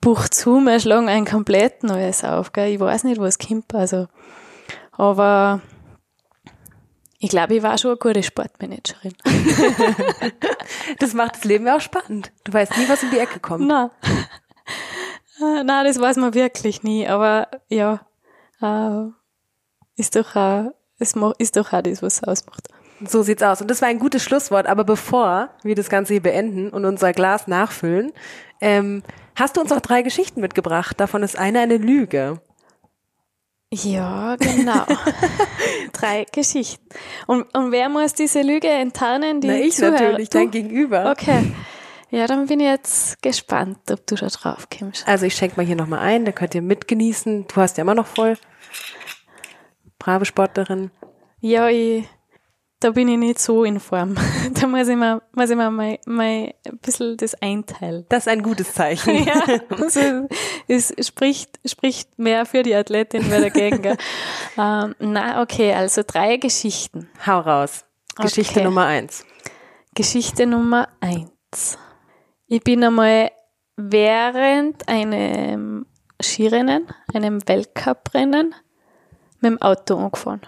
Buch 0.00 0.28
zu, 0.28 0.58
wir 0.60 0.80
schlagen 0.80 1.08
ein 1.08 1.26
komplett 1.26 1.82
neues 1.84 2.24
auf, 2.24 2.52
gell? 2.52 2.72
ich 2.72 2.80
weiß 2.80 3.04
nicht, 3.04 3.20
was 3.20 3.38
kommt, 3.38 3.74
also, 3.74 4.08
aber 4.92 5.60
ich 7.24 7.30
glaube, 7.30 7.54
ich 7.54 7.62
war 7.62 7.78
schon 7.78 7.92
eine 7.92 7.98
gute 7.98 8.22
Sportmanagerin. 8.22 9.14
das 10.98 11.14
macht 11.14 11.36
das 11.36 11.44
Leben 11.44 11.66
ja 11.66 11.76
auch 11.76 11.80
spannend. 11.80 12.32
Du 12.44 12.52
weißt 12.52 12.76
nie, 12.76 12.86
was 12.86 13.02
um 13.02 13.10
die 13.10 13.18
Ecke 13.18 13.40
kommt. 13.40 13.66
Nein. 13.66 13.90
Nein, 15.40 15.86
das 15.86 15.98
weiß 15.98 16.16
man 16.18 16.34
wirklich 16.34 16.82
nie, 16.82 17.08
aber 17.08 17.48
ja, 17.68 18.00
äh, 18.60 19.08
ist 19.96 20.16
doch 20.16 20.36
auch 20.36 20.72
es 20.98 21.14
ist 21.38 21.56
doch 21.56 21.72
auch 21.72 21.82
das, 21.82 22.02
was 22.02 22.16
es 22.16 22.24
ausmacht. 22.24 22.68
So 23.06 23.22
sieht's 23.22 23.42
aus. 23.42 23.60
Und 23.60 23.70
das 23.70 23.80
war 23.80 23.88
ein 23.88 23.98
gutes 23.98 24.22
Schlusswort. 24.22 24.66
Aber 24.66 24.84
bevor 24.84 25.48
wir 25.62 25.74
das 25.74 25.88
Ganze 25.88 26.14
hier 26.14 26.22
beenden 26.22 26.70
und 26.70 26.84
unser 26.84 27.12
Glas 27.12 27.48
nachfüllen, 27.48 28.12
ähm, 28.60 29.02
hast 29.34 29.56
du 29.56 29.62
uns 29.62 29.70
noch 29.70 29.80
drei 29.80 30.02
Geschichten 30.02 30.40
mitgebracht. 30.40 31.00
Davon 31.00 31.22
ist 31.22 31.36
eine 31.36 31.60
eine 31.60 31.78
Lüge. 31.78 32.40
Ja, 33.82 34.36
genau. 34.36 34.84
drei 35.92 36.26
Geschichten. 36.30 36.84
Und, 37.26 37.42
und 37.54 37.72
wer 37.72 37.88
muss 37.88 38.14
diese 38.14 38.42
Lüge 38.42 38.68
enttarnen? 38.68 39.40
Die 39.40 39.48
Na, 39.48 39.54
ich 39.54 39.74
Zuhörer? 39.74 39.92
natürlich, 39.92 40.30
du? 40.30 40.38
dein 40.38 40.50
Gegenüber. 40.50 41.10
Okay. 41.10 41.52
Ja, 42.10 42.28
dann 42.28 42.46
bin 42.46 42.60
ich 42.60 42.66
jetzt 42.66 43.20
gespannt, 43.22 43.78
ob 43.90 44.06
du 44.06 44.14
da 44.14 44.28
drauf 44.28 44.68
kommst. 44.70 45.08
Also 45.08 45.26
ich 45.26 45.34
schenke 45.34 45.56
mal 45.56 45.66
hier 45.66 45.74
nochmal 45.74 45.98
ein, 45.98 46.24
da 46.24 46.30
könnt 46.30 46.54
ihr 46.54 46.62
mitgenießen. 46.62 47.46
Du 47.48 47.56
hast 47.56 47.76
ja 47.76 47.82
immer 47.82 47.94
noch 47.94 48.06
voll. 48.06 48.36
Brave 49.98 50.24
Sportlerin. 50.24 50.92
Ja, 51.40 51.68
ich, 51.68 52.04
da 52.80 52.90
bin 52.90 53.08
ich 53.08 53.18
nicht 53.18 53.38
so 53.38 53.64
in 53.64 53.80
Form. 53.80 54.14
Da 54.60 54.66
muss 54.66 54.88
ich 54.88 54.96
mir, 54.96 55.22
muss 55.32 55.50
ich 55.50 55.56
mir 55.56 55.70
mal, 55.70 55.98
mal 56.06 56.54
ein 56.66 56.78
bisschen 56.82 57.16
das 57.16 57.34
einteilen. 57.40 58.04
Das 58.08 58.26
ist 58.26 58.28
ein 58.28 58.42
gutes 58.42 58.72
Zeichen. 58.74 59.14
Ja, 59.26 59.42
also 59.70 60.28
es 60.68 60.94
spricht, 61.00 61.58
spricht 61.66 62.18
mehr 62.18 62.44
für 62.46 62.62
die 62.62 62.74
Athletin 62.74 63.24
wie 63.26 63.40
dagegen. 63.40 63.82
gell. 63.82 63.96
ähm, 64.58 64.94
na, 64.98 65.40
okay, 65.42 65.72
also 65.72 66.02
drei 66.06 66.36
Geschichten. 66.36 67.08
Hau 67.26 67.40
raus. 67.40 67.84
Geschichte 68.16 68.60
Okay. 68.60 68.64
Nummer 68.64 68.86
eins. 68.86 69.24
Geschichte 69.94 70.46
Nummer 70.46 70.88
eins. 71.00 71.78
Ich 72.46 72.62
bin 72.62 72.84
einmal 72.84 73.30
während 73.76 74.88
einem 74.88 75.86
Skirennen, 76.20 76.86
einem 77.12 77.46
Weltcuprennen, 77.48 78.54
mit 79.40 79.50
dem 79.50 79.62
Auto 79.62 79.96
angefahren. 79.96 80.42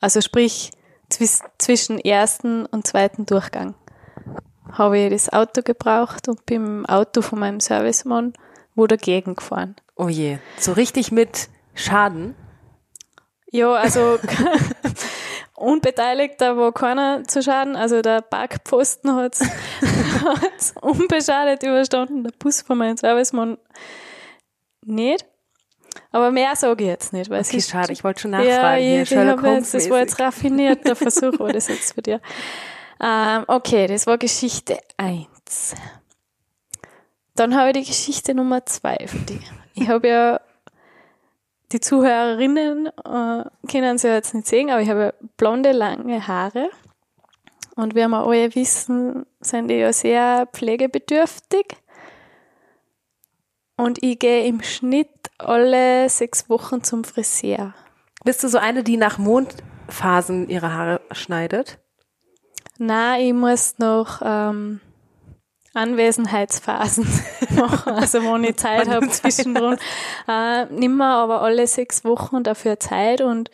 Also 0.00 0.20
sprich 0.20 0.70
zwischen 1.08 1.98
ersten 1.98 2.66
und 2.66 2.86
zweiten 2.86 3.26
Durchgang 3.26 3.74
habe 4.72 4.98
ich 4.98 5.10
das 5.10 5.32
Auto 5.32 5.62
gebraucht 5.62 6.28
und 6.28 6.44
bin 6.44 6.66
im 6.66 6.86
Auto 6.86 7.22
von 7.22 7.38
meinem 7.38 7.60
Servicemann 7.60 8.34
wo 8.78 8.86
dagegen 8.86 9.34
gefahren. 9.34 9.74
Oh 9.96 10.08
je. 10.08 10.38
So 10.56 10.72
richtig 10.72 11.10
mit 11.10 11.48
Schaden. 11.74 12.36
Ja, 13.50 13.72
also 13.72 14.18
unbeteiligt, 15.54 16.34
da 16.38 16.56
war 16.56 16.72
keiner 16.72 17.24
zu 17.24 17.42
schaden. 17.42 17.74
Also 17.74 18.02
der 18.02 18.20
Parkpfosten 18.20 19.16
hat 19.16 19.34
es 19.34 20.74
unbeschadet 20.80 21.64
überstanden, 21.64 22.22
der 22.22 22.30
Bus 22.38 22.62
von 22.62 22.78
meinem 22.78 22.96
Servicemann 22.96 23.58
nicht. 24.84 25.26
Aber 26.10 26.30
mehr 26.30 26.54
sage 26.56 26.84
ich 26.84 26.90
jetzt 26.90 27.12
nicht, 27.12 27.30
weil 27.30 27.40
es 27.40 27.48
Okay, 27.48 27.58
ist 27.58 27.70
schade. 27.70 27.92
Ich 27.92 28.04
wollte 28.04 28.20
schon 28.20 28.32
ja, 28.32 28.38
nachfragen. 28.38 28.82
hier, 28.82 28.96
ich, 28.96 29.02
ich 29.02 29.08
Sherlock 29.08 29.42
Holmes 29.42 29.70
das 29.72 29.90
war 29.90 30.00
jetzt 30.00 30.18
raffinierter 30.20 30.96
Versuch, 30.96 31.38
war 31.38 31.52
das 31.52 31.68
jetzt 31.68 31.94
für 31.94 32.02
dich. 32.02 32.18
Ähm, 33.00 33.44
okay, 33.46 33.86
das 33.86 34.06
war 34.06 34.18
Geschichte 34.18 34.78
eins. 34.96 35.74
Dann 37.34 37.56
habe 37.56 37.68
ich 37.68 37.74
die 37.74 37.84
Geschichte 37.84 38.34
Nummer 38.34 38.66
zwei 38.66 38.96
für 39.06 39.18
dich. 39.18 39.50
Ich 39.74 39.88
habe 39.88 40.08
ja 40.08 40.40
die 41.70 41.80
Zuhörerinnen 41.80 42.86
äh, 42.86 43.44
können 43.70 43.98
sie 43.98 44.08
ja 44.08 44.14
jetzt 44.14 44.34
nicht 44.34 44.46
sehen, 44.46 44.70
aber 44.70 44.80
ich 44.80 44.88
habe 44.88 45.00
ja 45.00 45.12
blonde, 45.36 45.72
lange 45.72 46.26
Haare. 46.26 46.70
Und 47.76 47.94
wie 47.94 48.08
wir 48.08 48.18
alle 48.18 48.54
wissen, 48.54 49.24
sind 49.40 49.68
die 49.68 49.74
ja 49.74 49.92
sehr 49.92 50.48
pflegebedürftig. 50.52 51.76
Und 53.78 54.02
ich 54.02 54.18
gehe 54.18 54.44
im 54.44 54.60
Schnitt 54.60 55.08
alle 55.38 56.10
sechs 56.10 56.50
Wochen 56.50 56.82
zum 56.82 57.04
Friseur. 57.04 57.74
Bist 58.24 58.42
du 58.42 58.48
so 58.48 58.58
eine, 58.58 58.82
die 58.82 58.96
nach 58.96 59.18
Mondphasen 59.18 60.48
ihre 60.48 60.74
Haare 60.74 61.00
schneidet? 61.12 61.78
Na, 62.78 63.20
ich 63.20 63.32
muss 63.32 63.78
noch 63.78 64.20
ähm, 64.24 64.80
Anwesenheitsphasen 65.74 67.06
machen, 67.56 67.92
also 67.92 68.22
wo 68.24 68.36
ich 68.38 68.56
Zeit 68.56 68.88
habe 68.88 69.08
zwischendrin. 69.10 69.76
Äh, 70.26 70.66
nimmer 70.66 71.14
aber 71.14 71.42
alle 71.42 71.68
sechs 71.68 72.04
Wochen 72.04 72.42
dafür 72.42 72.80
Zeit 72.80 73.20
und 73.20 73.48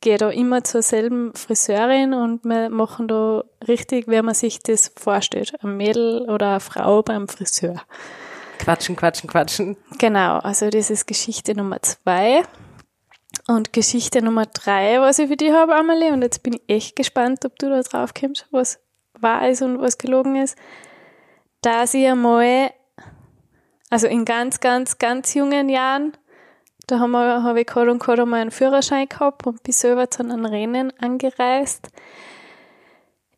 gehe 0.00 0.18
da 0.18 0.30
immer 0.30 0.64
zur 0.64 0.82
selben 0.82 1.32
Friseurin 1.34 2.14
und 2.14 2.44
wir 2.44 2.68
machen 2.68 3.06
da 3.06 3.44
richtig, 3.68 4.08
wie 4.08 4.22
man 4.22 4.34
sich 4.34 4.60
das 4.60 4.92
vorstellt. 4.96 5.54
Ein 5.62 5.76
Mädel 5.76 6.28
oder 6.28 6.50
eine 6.50 6.60
Frau 6.60 7.02
beim 7.02 7.28
Friseur. 7.28 7.82
Quatschen, 8.58 8.96
quatschen, 8.96 9.28
quatschen. 9.28 9.76
Genau, 9.98 10.38
also 10.38 10.68
das 10.70 10.90
ist 10.90 11.06
Geschichte 11.06 11.54
Nummer 11.54 11.80
zwei. 11.82 12.42
Und 13.46 13.72
Geschichte 13.72 14.22
Nummer 14.22 14.46
drei, 14.46 15.00
was 15.00 15.18
ich 15.18 15.28
für 15.28 15.36
dich 15.36 15.52
habe, 15.52 15.74
Amelie, 15.74 16.12
und 16.12 16.22
jetzt 16.22 16.42
bin 16.42 16.54
ich 16.54 16.62
echt 16.68 16.96
gespannt, 16.96 17.44
ob 17.44 17.58
du 17.58 17.68
da 17.68 17.80
drauf 17.80 18.12
kommst, 18.14 18.46
was 18.50 18.80
wahr 19.18 19.48
ist 19.48 19.62
und 19.62 19.80
was 19.80 19.98
gelogen 19.98 20.36
ist, 20.36 20.56
dass 21.62 21.94
ich 21.94 22.06
einmal, 22.06 22.70
also 23.90 24.06
in 24.06 24.24
ganz, 24.24 24.60
ganz, 24.60 24.98
ganz 24.98 25.34
jungen 25.34 25.68
Jahren, 25.68 26.12
da 26.86 26.98
haben 26.98 27.10
wir, 27.10 27.42
habe 27.42 27.60
ich 27.60 27.66
gerade 27.66 27.90
und 27.90 27.98
gerade 27.98 28.24
mal 28.26 28.40
einen 28.40 28.50
Führerschein 28.50 29.08
gehabt 29.08 29.46
und 29.46 29.62
bin 29.62 29.72
selber 29.72 30.10
zu 30.10 30.22
einem 30.22 30.44
Rennen 30.44 30.92
angereist, 30.98 31.88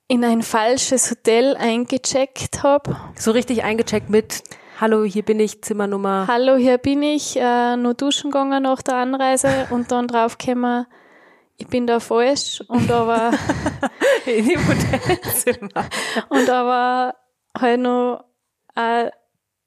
in 0.09 0.25
ein 0.25 0.43
falsches 0.43 1.11
Hotel 1.11 1.57
eingecheckt 1.57 2.64
habe 2.64 2.97
So 3.14 3.31
richtig 3.31 3.62
eingecheckt 3.62 4.11
mit, 4.11 4.43
hallo, 4.81 5.05
hier 5.05 5.22
bin 5.22 5.41
ich, 5.41 5.62
Zimmernummer. 5.62 6.26
Hallo, 6.26 6.57
hier 6.57 6.78
bin 6.78 7.03
ich, 7.03 7.37
äh, 7.37 7.76
nur 7.76 7.95
duschen 7.95 8.31
gegangen 8.31 8.62
nach 8.62 8.83
der 8.83 8.97
Anreise 8.97 9.66
und 9.70 9.93
dann 9.93 10.09
draufgekommen, 10.09 10.87
ich 11.59 11.66
bin 11.66 11.87
da 11.87 12.01
falsch 12.01 12.62
und 12.68 12.91
aber, 12.91 13.33
in 14.26 14.49
dem 14.49 14.61
Hotelzimmer. 14.66 15.89
und 16.31 16.49
aber 16.49 17.14
halt 17.59 17.81
noch 17.81 18.24
äh, 18.74 19.11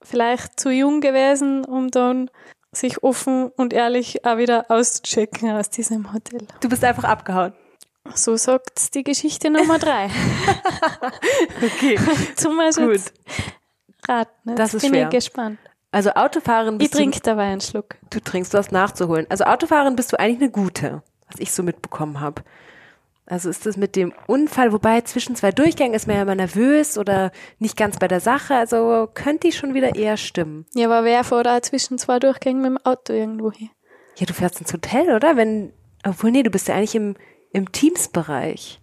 vielleicht 0.01 0.59
zu 0.59 0.71
jung 0.71 1.01
gewesen, 1.01 1.63
um 1.65 1.91
dann 1.91 2.31
sich 2.71 3.03
offen 3.03 3.51
und 3.55 3.71
ehrlich 3.71 4.25
auch 4.25 4.37
wieder 4.37 4.65
auszuchecken 4.69 5.51
aus 5.51 5.69
diesem 5.69 6.11
Hotel. 6.11 6.47
Du 6.59 6.67
bist 6.67 6.83
einfach 6.83 7.03
abgehauen. 7.03 7.53
So 8.15 8.35
sagt 8.35 8.95
die 8.95 9.03
Geschichte 9.03 9.51
Nummer 9.51 9.77
drei. 9.77 10.09
Okay. 11.61 11.97
Zum 12.35 12.57
Beispiel 12.57 12.87
Gut. 12.87 13.13
Jetzt 14.07 14.09
raten. 14.09 14.49
Jetzt 14.49 14.59
Das 14.59 14.73
ist 14.73 14.81
bin 14.81 14.91
schwer. 14.91 15.03
ich 15.05 15.09
gespannt. 15.09 15.59
Also 15.91 16.11
Autofahren 16.11 16.75
Ich 16.75 16.79
bist 16.79 16.93
trinke 16.93 17.19
dabei 17.21 17.43
einen 17.43 17.61
Schluck. 17.61 17.95
du, 18.09 18.17
du 18.17 18.23
trinkst, 18.23 18.53
du 18.53 18.57
hast 18.57 18.71
nachzuholen. 18.71 19.27
Also 19.29 19.43
Autofahren 19.43 19.95
bist 19.95 20.11
du 20.11 20.19
eigentlich 20.19 20.41
eine 20.41 20.49
gute, 20.51 21.03
was 21.31 21.39
ich 21.39 21.51
so 21.51 21.61
mitbekommen 21.61 22.19
habe. 22.19 22.41
Also 23.25 23.49
ist 23.49 23.65
das 23.65 23.77
mit 23.77 23.95
dem 23.95 24.11
Unfall, 24.27 24.73
wobei 24.73 24.99
zwischen 25.01 25.35
zwei 25.35 25.51
Durchgängen 25.51 25.93
ist 25.93 26.07
man 26.07 26.17
ja 26.17 26.23
immer 26.23 26.35
nervös 26.35 26.97
oder 26.97 27.31
nicht 27.57 27.77
ganz 27.77 27.97
bei 27.97 28.07
der 28.09 28.19
Sache, 28.19 28.53
also 28.55 29.07
könnte 29.13 29.47
die 29.47 29.53
schon 29.53 29.73
wieder 29.73 29.95
eher 29.95 30.17
stimmen. 30.17 30.65
Ja, 30.73 30.87
aber 30.87 31.05
wer 31.05 31.23
fährt 31.23 31.45
da 31.45 31.61
zwischen 31.61 31.97
zwei 31.97 32.19
Durchgängen 32.19 32.61
mit 32.61 32.71
dem 32.71 32.85
Auto 32.85 33.13
irgendwo 33.13 33.51
hin? 33.51 33.69
Ja, 34.17 34.25
du 34.25 34.33
fährst 34.33 34.59
ins 34.59 34.73
Hotel, 34.73 35.15
oder? 35.15 35.37
Wenn, 35.37 35.71
obwohl, 36.05 36.31
nee, 36.31 36.43
du 36.43 36.49
bist 36.49 36.67
ja 36.67 36.75
eigentlich 36.75 36.95
im, 36.95 37.15
im 37.53 37.71
Teamsbereich 37.71 38.81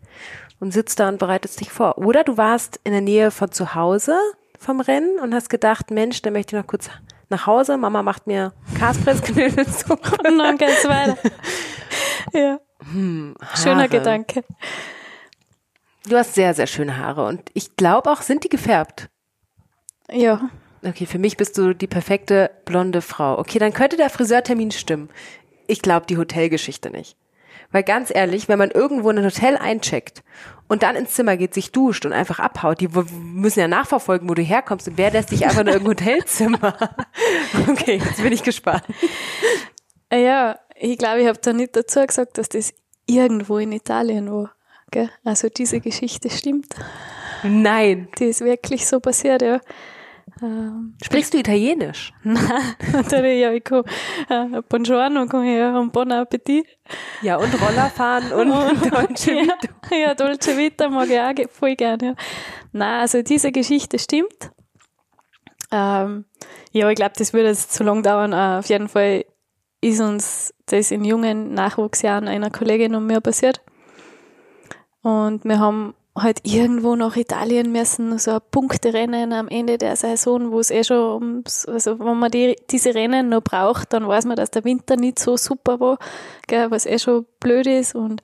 und 0.59 0.73
sitzt 0.73 1.01
da 1.01 1.09
und 1.09 1.18
bereitest 1.18 1.61
dich 1.61 1.71
vor. 1.71 1.99
Oder 1.99 2.25
du 2.25 2.37
warst 2.39 2.81
in 2.85 2.93
der 2.93 3.01
Nähe 3.03 3.31
von 3.31 3.53
zu 3.53 3.75
Hause 3.75 4.16
vom 4.61 4.81
Rennen 4.81 5.19
und 5.19 5.35
hast 5.35 5.49
gedacht, 5.49 5.91
Mensch, 5.91 6.23
dann 6.23 6.35
möchte 6.35 6.55
ich 6.55 6.63
noch 6.63 6.67
kurz 6.67 6.91
nach 7.31 7.47
Hause. 7.47 7.77
Mama 7.77 8.03
macht 8.03 8.27
mir 8.27 8.53
Kaspressknödelsuppe. 8.79 10.19
Und 10.29 10.39
dann 10.39 10.59
geht's 10.59 10.87
weiter. 10.87 11.17
ja, 12.33 12.61
schöner 13.55 13.79
Haare. 13.79 13.89
Gedanke. 13.89 14.45
Du 16.09 16.17
hast 16.17 16.35
sehr, 16.35 16.55
sehr 16.55 16.67
schöne 16.67 16.97
Haare 16.97 17.27
und 17.27 17.43
ich 17.53 17.77
glaube 17.77 18.11
auch, 18.11 18.23
sind 18.23 18.43
die 18.43 18.49
gefärbt? 18.49 19.11
Ja, 20.11 20.51
Okay, 20.83 21.05
für 21.05 21.19
mich 21.19 21.37
bist 21.37 21.59
du 21.59 21.75
die 21.75 21.87
perfekte 21.87 22.51
blonde 22.65 23.03
Frau. 23.03 23.39
Okay, 23.39 23.59
dann 23.59 23.75
könnte 23.75 23.97
der 23.97 24.09
Friseurtermin 24.09 24.71
stimmen. 24.71 25.11
Ich 25.67 25.83
glaube 25.83 26.07
die 26.07 26.17
Hotelgeschichte 26.17 26.91
nicht. 26.91 27.17
Weil 27.73 27.83
ganz 27.83 28.11
ehrlich, 28.15 28.49
wenn 28.49 28.59
man 28.59 28.71
irgendwo 28.71 29.11
in 29.11 29.19
ein 29.19 29.25
Hotel 29.25 29.57
eincheckt 29.57 30.23
und 30.69 30.83
dann 30.83 30.97
ins 30.97 31.15
Zimmer 31.15 31.37
geht, 31.37 31.55
sich 31.55 31.73
duscht 31.73 32.07
und 32.07 32.13
einfach 32.13 32.39
abhaut, 32.39 32.81
die 32.81 32.89
müssen 32.89 33.61
ja 33.61 33.69
nachverfolgen, 33.69 34.29
wo 34.29 34.35
du 34.35 34.43
herkommst 34.43 34.89
und 34.89 34.99
wer 34.99 35.11
lässt 35.11 35.31
dich 35.31 35.45
einfach 35.45 35.61
in 35.61 35.69
irgendein 35.69 36.07
Hotelzimmer? 36.07 36.77
Okay, 37.69 38.01
jetzt 38.05 38.23
bin 38.23 38.33
ich 38.33 38.43
gespannt. 38.43 38.85
Äh, 40.09 40.25
ja, 40.25 40.59
ich 40.75 40.99
glaube, 40.99 41.21
ich 41.21 41.29
habe 41.29 41.39
da 41.41 41.53
nicht 41.53 41.77
dazu 41.77 42.05
gesagt, 42.07 42.39
dass 42.39 42.49
das 42.49 42.73
irgendwo 43.07 43.59
in 43.59 43.73
Italien 43.73 44.31
war. 44.31 44.53
Gell? 44.91 45.11
Also 45.25 45.49
diese 45.49 45.81
Geschichte 45.81 46.31
stimmt. 46.31 46.75
Nein. 47.43 48.09
Die 48.19 48.27
ist 48.27 48.41
wirklich 48.41 48.87
so 48.87 49.01
passiert, 49.01 49.43
ja. 49.43 49.61
Ähm, 50.43 50.95
Sprichst 51.03 51.35
du 51.35 51.39
Italienisch? 51.39 52.12
ja, 52.24 53.61
kann, 53.61 53.85
äh, 54.28 54.62
Buongiorno 54.68 55.24
ich 55.24 55.33
ja, 55.33 55.78
und 55.78 55.93
Bon 55.93 56.11
Appetit. 56.12 56.66
Ja, 57.22 57.37
und 57.37 57.53
Roller 57.61 57.91
fahren 57.91 58.33
und 58.33 58.51
Deutsche 58.93 59.33
ja, 59.33 59.43
Vita. 59.43 59.97
ja, 59.97 60.14
Dolce 60.14 60.57
Vita 60.57 60.89
mag 60.89 61.09
ich 61.09 61.18
auch 61.20 61.51
voll 61.53 61.76
gerne. 61.76 62.07
Ja. 62.09 62.14
Nein, 62.72 63.01
also 63.01 63.22
diese 63.22 63.53
Geschichte 63.53 63.99
stimmt. 63.99 64.51
Ähm, 65.72 66.24
ja, 66.72 66.89
ich 66.89 66.97
glaube, 66.97 67.12
das 67.16 67.33
würde 67.33 67.49
jetzt 67.49 67.72
zu 67.72 67.85
lang 67.85 68.03
dauern. 68.03 68.33
Äh, 68.33 68.59
auf 68.59 68.68
jeden 68.68 68.89
Fall 68.89 69.24
ist 69.81 70.01
uns 70.01 70.55
das 70.66 70.91
in 70.91 71.05
jungen 71.05 71.55
Nachwuchsjahren 71.55 72.28
einer 72.28 72.51
Kollegin 72.51 72.95
und 72.95 73.07
mir 73.07 73.20
passiert. 73.20 73.61
Und 75.03 75.45
wir 75.45 75.59
haben 75.59 75.95
halt 76.17 76.41
irgendwo 76.43 76.97
nach 76.97 77.17
Italien 77.17 77.73
müssen, 77.73 78.19
so 78.19 78.33
ein 78.33 78.41
Punkterennen 78.51 79.33
am 79.33 79.49
Ende 79.49 79.79
der 79.79 79.97
Saison, 79.97 80.51
wo 80.51 80.61
es 80.61 80.71
eh 80.71 80.85
schon 80.85 81.23
ums, 81.23 81.67
also 81.67 81.99
wenn 82.01 82.19
man 82.19 82.31
die, 82.31 82.57
diese 82.71 82.95
Rennen 82.95 83.29
noch 83.29 83.43
braucht, 83.43 83.93
dann 83.93 84.07
weiß 84.07 84.25
man, 84.27 84.37
dass 84.37 84.51
der 84.51 84.65
Winter 84.65 84.97
nicht 84.97 85.19
so 85.19 85.37
super 85.37 85.79
war, 85.81 85.99
gell, 86.47 86.71
was 86.71 86.87
eh 86.87 86.99
schon 86.99 87.27
blöd 87.39 87.67
ist 87.67 87.95
und 87.95 88.23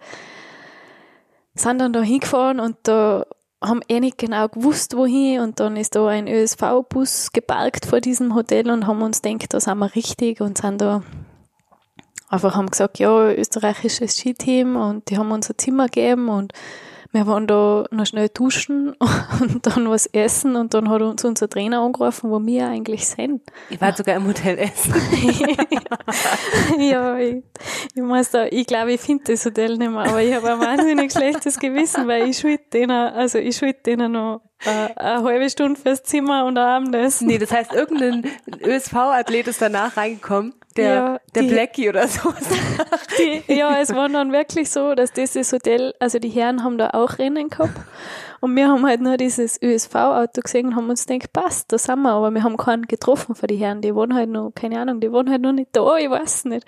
sind 1.54 1.78
dann 1.78 1.92
da 1.92 2.02
hingefahren 2.02 2.60
und 2.60 2.76
da 2.82 3.24
haben 3.62 3.80
eh 3.88 4.00
nicht 4.00 4.18
genau 4.18 4.48
gewusst, 4.48 4.96
wohin. 4.96 5.40
Und 5.40 5.60
dann 5.60 5.76
ist 5.76 5.94
da 5.94 6.06
ein 6.06 6.28
ÖSV-Bus 6.28 7.32
geparkt 7.32 7.86
vor 7.86 8.00
diesem 8.00 8.34
Hotel 8.34 8.70
und 8.70 8.86
haben 8.86 9.02
uns 9.02 9.22
gedacht, 9.22 9.54
da 9.54 9.60
sind 9.60 9.78
wir 9.78 9.94
richtig 9.94 10.40
und 10.40 10.58
sind 10.58 10.80
da 10.80 11.02
einfach 12.28 12.56
haben 12.56 12.68
gesagt, 12.68 12.98
ja, 12.98 13.30
österreichisches 13.30 14.16
Skiteam 14.16 14.76
und 14.76 15.08
die 15.10 15.16
haben 15.16 15.30
uns 15.30 15.48
ein 15.48 15.58
Zimmer 15.58 15.86
gegeben 15.86 16.28
und 16.28 16.52
wir 17.16 17.26
waren 17.26 17.46
da 17.46 17.86
noch 17.90 18.04
schnell 18.04 18.28
duschen 18.28 18.94
und 19.40 19.66
dann 19.66 19.88
was 19.88 20.06
essen 20.06 20.54
und 20.54 20.74
dann 20.74 20.90
hat 20.90 21.00
uns 21.00 21.24
unser 21.24 21.48
Trainer 21.48 21.80
angerufen, 21.80 22.30
wo 22.30 22.44
wir 22.44 22.68
eigentlich 22.68 23.08
sind. 23.08 23.42
Ich 23.70 23.80
war 23.80 23.96
sogar 23.96 24.16
im 24.16 24.26
Hotel 24.26 24.58
essen. 24.58 24.94
ja, 26.78 27.16
ich, 27.18 27.42
ich 27.94 28.02
muss 28.02 28.30
da, 28.30 28.44
ich 28.46 28.66
glaube, 28.66 28.92
ich 28.92 29.00
finde 29.00 29.24
das 29.32 29.46
Hotel 29.46 29.78
nicht 29.78 29.90
mehr, 29.90 30.00
aber 30.00 30.22
ich 30.22 30.34
habe 30.34 30.52
ein 30.52 30.60
wahnsinnig 30.60 31.10
schlechtes 31.10 31.58
Gewissen, 31.58 32.06
weil 32.06 32.28
ich 32.28 32.38
schuld 32.38 32.72
denen, 32.72 32.90
also 32.90 33.38
ich 33.38 33.56
schuld 33.56 33.86
denen 33.86 34.12
noch 34.12 34.42
äh, 34.64 34.92
eine 34.96 35.22
halbe 35.22 35.48
Stunde 35.48 35.80
fürs 35.80 36.02
Zimmer 36.02 36.44
und 36.44 36.58
ein 36.58 36.66
Abendessen. 36.66 37.28
Nee, 37.28 37.38
das 37.38 37.50
heißt, 37.50 37.72
irgendein 37.72 38.24
ÖSV-Athlet 38.62 39.48
ist 39.48 39.62
danach 39.62 39.96
reingekommen, 39.96 40.54
der, 40.76 40.94
ja, 40.94 41.20
der 41.34 41.42
die, 41.42 41.48
Blackie 41.48 41.88
oder 41.88 42.06
so. 42.08 42.32
Die, 43.18 43.54
ja, 43.54 43.80
es 43.80 43.94
war 43.94 44.08
dann 44.08 44.32
wirklich 44.32 44.70
so, 44.70 44.94
dass 44.94 45.12
dieses 45.12 45.52
Hotel, 45.52 45.94
also 46.00 46.18
die 46.18 46.28
Herren 46.28 46.62
haben 46.62 46.76
da 46.76 46.90
auch 46.90 47.18
Rennen 47.18 47.48
gehabt 47.48 47.78
und 48.40 48.54
wir 48.54 48.68
haben 48.68 48.86
halt 48.86 49.00
nur 49.00 49.16
dieses 49.16 49.60
ÖSV-Auto 49.62 50.42
gesehen 50.42 50.66
und 50.66 50.76
haben 50.76 50.90
uns 50.90 51.06
gedacht, 51.06 51.32
passt, 51.32 51.72
da 51.72 51.78
sind 51.78 52.02
wir, 52.02 52.10
aber 52.10 52.30
wir 52.30 52.42
haben 52.42 52.56
keinen 52.56 52.86
getroffen 52.86 53.34
für 53.34 53.46
die 53.46 53.56
Herren, 53.56 53.80
die 53.80 53.94
waren 53.94 54.14
halt 54.14 54.28
noch, 54.28 54.52
keine 54.54 54.80
Ahnung, 54.80 55.00
die 55.00 55.10
waren 55.10 55.30
halt 55.30 55.42
noch 55.42 55.52
nicht 55.52 55.70
da, 55.72 55.96
ich 55.96 56.10
weiß 56.10 56.44
nicht. 56.46 56.66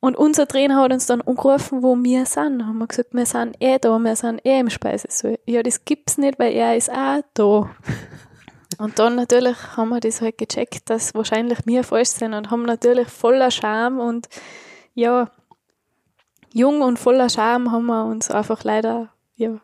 Und 0.00 0.16
unser 0.16 0.46
Trainer 0.46 0.82
hat 0.82 0.92
uns 0.92 1.06
dann 1.06 1.22
angerufen, 1.22 1.82
wo 1.82 1.96
wir 1.96 2.26
sind. 2.26 2.66
Haben 2.66 2.76
wir 2.76 2.86
gesagt, 2.86 3.14
wir 3.14 3.24
sind 3.24 3.56
eh 3.58 3.78
da, 3.78 3.98
wir 3.98 4.16
sind 4.16 4.44
eh 4.44 4.60
im 4.60 4.68
Speisesaal. 4.68 5.38
Ja, 5.46 5.62
das 5.62 5.86
gibt's 5.86 6.18
nicht, 6.18 6.38
weil 6.38 6.52
er 6.52 6.76
ist 6.76 6.90
auch 6.90 7.22
da. 7.32 7.70
Und 8.78 8.98
dann 8.98 9.16
natürlich 9.16 9.56
haben 9.76 9.90
wir 9.90 10.00
das 10.00 10.20
halt 10.20 10.38
gecheckt, 10.38 10.90
dass 10.90 11.14
wahrscheinlich 11.14 11.58
wir 11.64 11.84
falsch 11.84 12.10
sind 12.10 12.34
und 12.34 12.50
haben 12.50 12.62
natürlich 12.62 13.08
voller 13.08 13.50
Scham 13.50 13.98
und 13.98 14.28
ja, 14.94 15.30
jung 16.52 16.82
und 16.82 16.98
voller 16.98 17.28
Scham 17.28 17.72
haben 17.72 17.86
wir 17.86 18.04
uns 18.04 18.30
einfach 18.30 18.64
leider, 18.64 19.10
ja, 19.36 19.60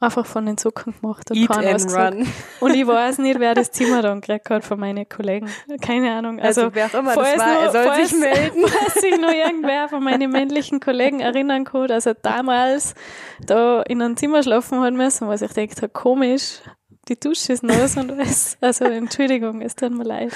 einfach 0.00 0.26
von 0.26 0.46
den 0.46 0.56
Socken 0.58 0.94
gemacht 1.00 1.30
und 1.30 1.36
Eat 1.36 1.48
keinen 1.48 1.74
and 1.74 1.92
run. 1.92 2.26
Und 2.60 2.74
ich 2.74 2.86
weiß 2.86 3.18
nicht, 3.18 3.40
wer 3.40 3.54
das 3.54 3.72
Zimmer 3.72 4.02
dann 4.02 4.20
gekriegt 4.20 4.48
hat 4.50 4.64
von 4.64 4.78
meinen 4.78 5.08
Kollegen. 5.08 5.48
Keine 5.80 6.12
Ahnung. 6.12 6.40
Also, 6.40 6.62
also 6.62 6.74
wer 6.74 6.86
auch 6.86 6.94
immer 6.94 7.14
das 7.14 7.38
war, 7.38 7.54
noch, 7.54 7.62
er 7.62 7.70
soll 7.72 7.84
falls, 7.84 8.10
sich 8.10 8.18
melden. 8.18 8.62
Falls 8.66 8.94
sich 8.94 9.20
noch 9.20 9.32
irgendwer 9.32 9.88
von 9.88 10.02
meinen 10.02 10.30
männlichen 10.30 10.80
Kollegen 10.80 11.20
erinnern 11.20 11.64
kann, 11.64 11.88
dass 11.88 12.06
er 12.06 12.14
damals 12.14 12.94
da 13.44 13.82
in 13.82 14.02
einem 14.02 14.16
Zimmer 14.16 14.42
schlafen 14.42 14.80
hat 14.80 14.94
müssen, 14.94 15.28
was 15.28 15.42
ich 15.42 15.52
denkt 15.52 15.82
habe, 15.82 15.88
komisch. 15.88 16.60
Die 17.08 17.18
Dusche 17.18 17.54
ist 17.54 17.62
nass 17.62 17.96
und 17.96 18.10
alles. 18.12 18.58
Also 18.60 18.84
Entschuldigung, 18.84 19.62
es 19.62 19.74
tut 19.74 19.92
mir 19.92 20.04
leid. 20.04 20.32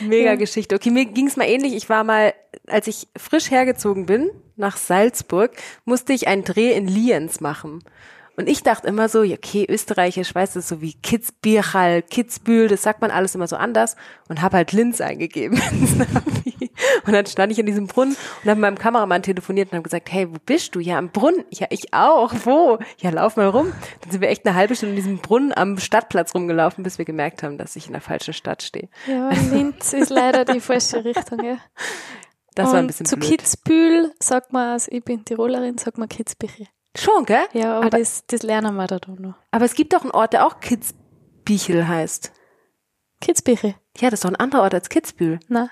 Mega 0.00 0.30
ja. 0.30 0.34
Geschichte. 0.34 0.74
Okay, 0.74 0.90
mir 0.90 1.04
ging 1.04 1.28
es 1.28 1.36
mal 1.36 1.44
ähnlich. 1.44 1.74
Ich 1.74 1.88
war 1.88 2.02
mal, 2.02 2.34
als 2.66 2.88
ich 2.88 3.06
frisch 3.16 3.50
hergezogen 3.50 4.06
bin 4.06 4.30
nach 4.56 4.76
Salzburg, 4.76 5.52
musste 5.84 6.12
ich 6.12 6.26
einen 6.26 6.44
Dreh 6.44 6.72
in 6.72 6.88
Lienz 6.88 7.40
machen. 7.40 7.84
Und 8.36 8.48
ich 8.48 8.62
dachte 8.62 8.88
immer 8.88 9.08
so, 9.08 9.20
okay, 9.20 9.66
österreichisch, 9.68 10.34
weißt 10.34 10.56
du, 10.56 10.62
so 10.62 10.80
wie 10.80 10.94
Kitzbühel, 10.94 12.02
Kitzbühel, 12.02 12.68
das 12.68 12.82
sagt 12.82 13.02
man 13.02 13.10
alles 13.10 13.34
immer 13.34 13.46
so 13.46 13.56
anders 13.56 13.96
und 14.28 14.40
habe 14.40 14.56
halt 14.56 14.72
Linz 14.72 15.00
eingegeben. 15.00 15.60
und 17.06 17.12
dann 17.12 17.26
stand 17.26 17.52
ich 17.52 17.58
in 17.58 17.66
diesem 17.66 17.86
Brunnen 17.86 18.16
und 18.42 18.50
habe 18.50 18.60
mit 18.60 18.70
meinem 18.70 18.78
Kameramann 18.78 19.22
telefoniert 19.22 19.68
und 19.70 19.76
habe 19.76 19.82
gesagt, 19.82 20.10
hey, 20.12 20.28
wo 20.30 20.36
bist 20.44 20.74
du? 20.74 20.80
Ja, 20.80 20.98
am 20.98 21.10
Brunnen. 21.10 21.44
Ja, 21.50 21.66
ich 21.70 21.92
auch. 21.92 22.32
Wo? 22.44 22.78
Ja, 22.98 23.10
lauf 23.10 23.36
mal 23.36 23.48
rum. 23.48 23.72
Dann 24.02 24.10
sind 24.10 24.20
wir 24.20 24.28
echt 24.28 24.46
eine 24.46 24.54
halbe 24.54 24.74
Stunde 24.74 24.94
in 24.94 24.96
diesem 24.96 25.18
Brunnen 25.18 25.52
am 25.56 25.78
Stadtplatz 25.78 26.34
rumgelaufen, 26.34 26.84
bis 26.84 26.98
wir 26.98 27.04
gemerkt 27.04 27.42
haben, 27.42 27.58
dass 27.58 27.76
ich 27.76 27.86
in 27.86 27.92
der 27.92 28.00
falschen 28.00 28.34
Stadt 28.34 28.62
stehe. 28.62 28.88
Ja, 29.06 29.30
Linz 29.52 29.92
ist 29.92 30.10
leider 30.10 30.44
die 30.44 30.60
falsche 30.60 31.04
Richtung, 31.04 31.44
ja. 31.44 31.58
Das 32.54 32.68
und 32.68 32.72
war 32.72 32.80
ein 32.80 32.86
bisschen 32.86 33.06
zu 33.06 33.16
blöd. 33.16 33.30
Kitzbühel 33.30 34.12
sagt 34.20 34.52
man, 34.52 34.72
also 34.72 34.90
ich 34.90 35.04
bin 35.04 35.24
Tirolerin, 35.24 35.78
sagt 35.78 35.98
man 35.98 36.08
Kitzbüchel. 36.08 36.66
Schon, 36.96 37.24
gell? 37.24 37.46
Ja, 37.52 37.76
aber, 37.76 37.86
aber 37.86 37.98
das, 37.98 38.26
das 38.26 38.42
lernen 38.42 38.74
wir 38.74 38.86
da 38.86 38.98
noch. 39.06 39.34
Aber 39.52 39.64
es 39.64 39.74
gibt 39.74 39.92
doch 39.92 40.02
einen 40.02 40.10
Ort, 40.10 40.32
der 40.32 40.46
auch 40.46 40.60
Kitzbichel 40.60 41.86
heißt. 41.86 42.32
Kitzbichel? 43.20 43.74
Ja, 43.98 44.10
das 44.10 44.20
ist 44.20 44.24
doch 44.24 44.30
ein 44.30 44.36
anderer 44.36 44.62
Ort 44.62 44.74
als 44.74 44.88
Kitzbühel. 44.88 45.38
Nein. 45.48 45.70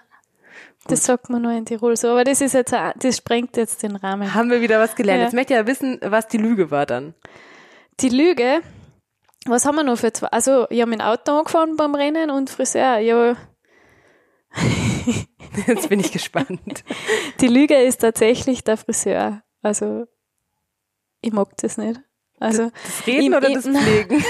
Das 0.89 1.05
sagt 1.05 1.29
man 1.29 1.43
nur 1.43 1.53
in 1.53 1.67
Tirol 1.67 1.97
so, 1.97 2.09
aber 2.09 2.25
das 2.25 2.41
ist 2.41 2.55
jetzt, 2.55 2.73
das 2.73 3.17
sprengt 3.17 3.57
jetzt 3.57 3.83
den 3.83 3.97
Rahmen. 3.97 4.35
Haben 4.35 4.51
wir 4.51 4.61
wieder 4.61 4.81
was 4.81 4.97
gelernt. 4.97 5.19
Ja. 5.19 5.25
Jetzt 5.27 5.35
möchte 5.35 5.53
ich 5.53 5.59
ja 5.59 5.67
wissen, 5.67 5.99
was 6.03 6.29
die 6.29 6.39
Lüge 6.39 6.71
war 6.71 6.87
dann. 6.87 7.15
Die 8.01 8.09
Lüge, 8.09 8.63
was 9.45 9.67
haben 9.67 9.77
wir 9.77 9.83
noch 9.83 9.99
für 9.99 10.13
zwei? 10.13 10.29
Also, 10.29 10.67
ich 10.71 10.81
habe 10.81 10.91
mein 10.91 11.03
Auto 11.03 11.33
angefahren 11.33 11.77
beim 11.77 11.95
Rennen 11.95 12.31
und 12.31 12.49
Friseur, 12.49 12.99
ja. 12.99 13.37
Jetzt 15.67 15.89
bin 15.89 16.01
ich 16.01 16.13
gespannt. 16.13 16.85
Die 17.41 17.49
Lüge 17.49 17.77
ist 17.77 17.99
tatsächlich 17.99 18.65
der 18.65 18.77
Friseur. 18.77 19.43
Also, 19.63 20.07
ich 21.21 21.33
mag 21.33 21.57
das 21.59 21.77
nicht. 21.77 22.01
Also, 22.41 22.71
das 22.71 23.07
Reden 23.07 23.33
ich, 23.33 23.37
oder 23.37 23.49
ich, 23.49 23.55
das 23.55 23.65
Pflegen? 23.69 24.25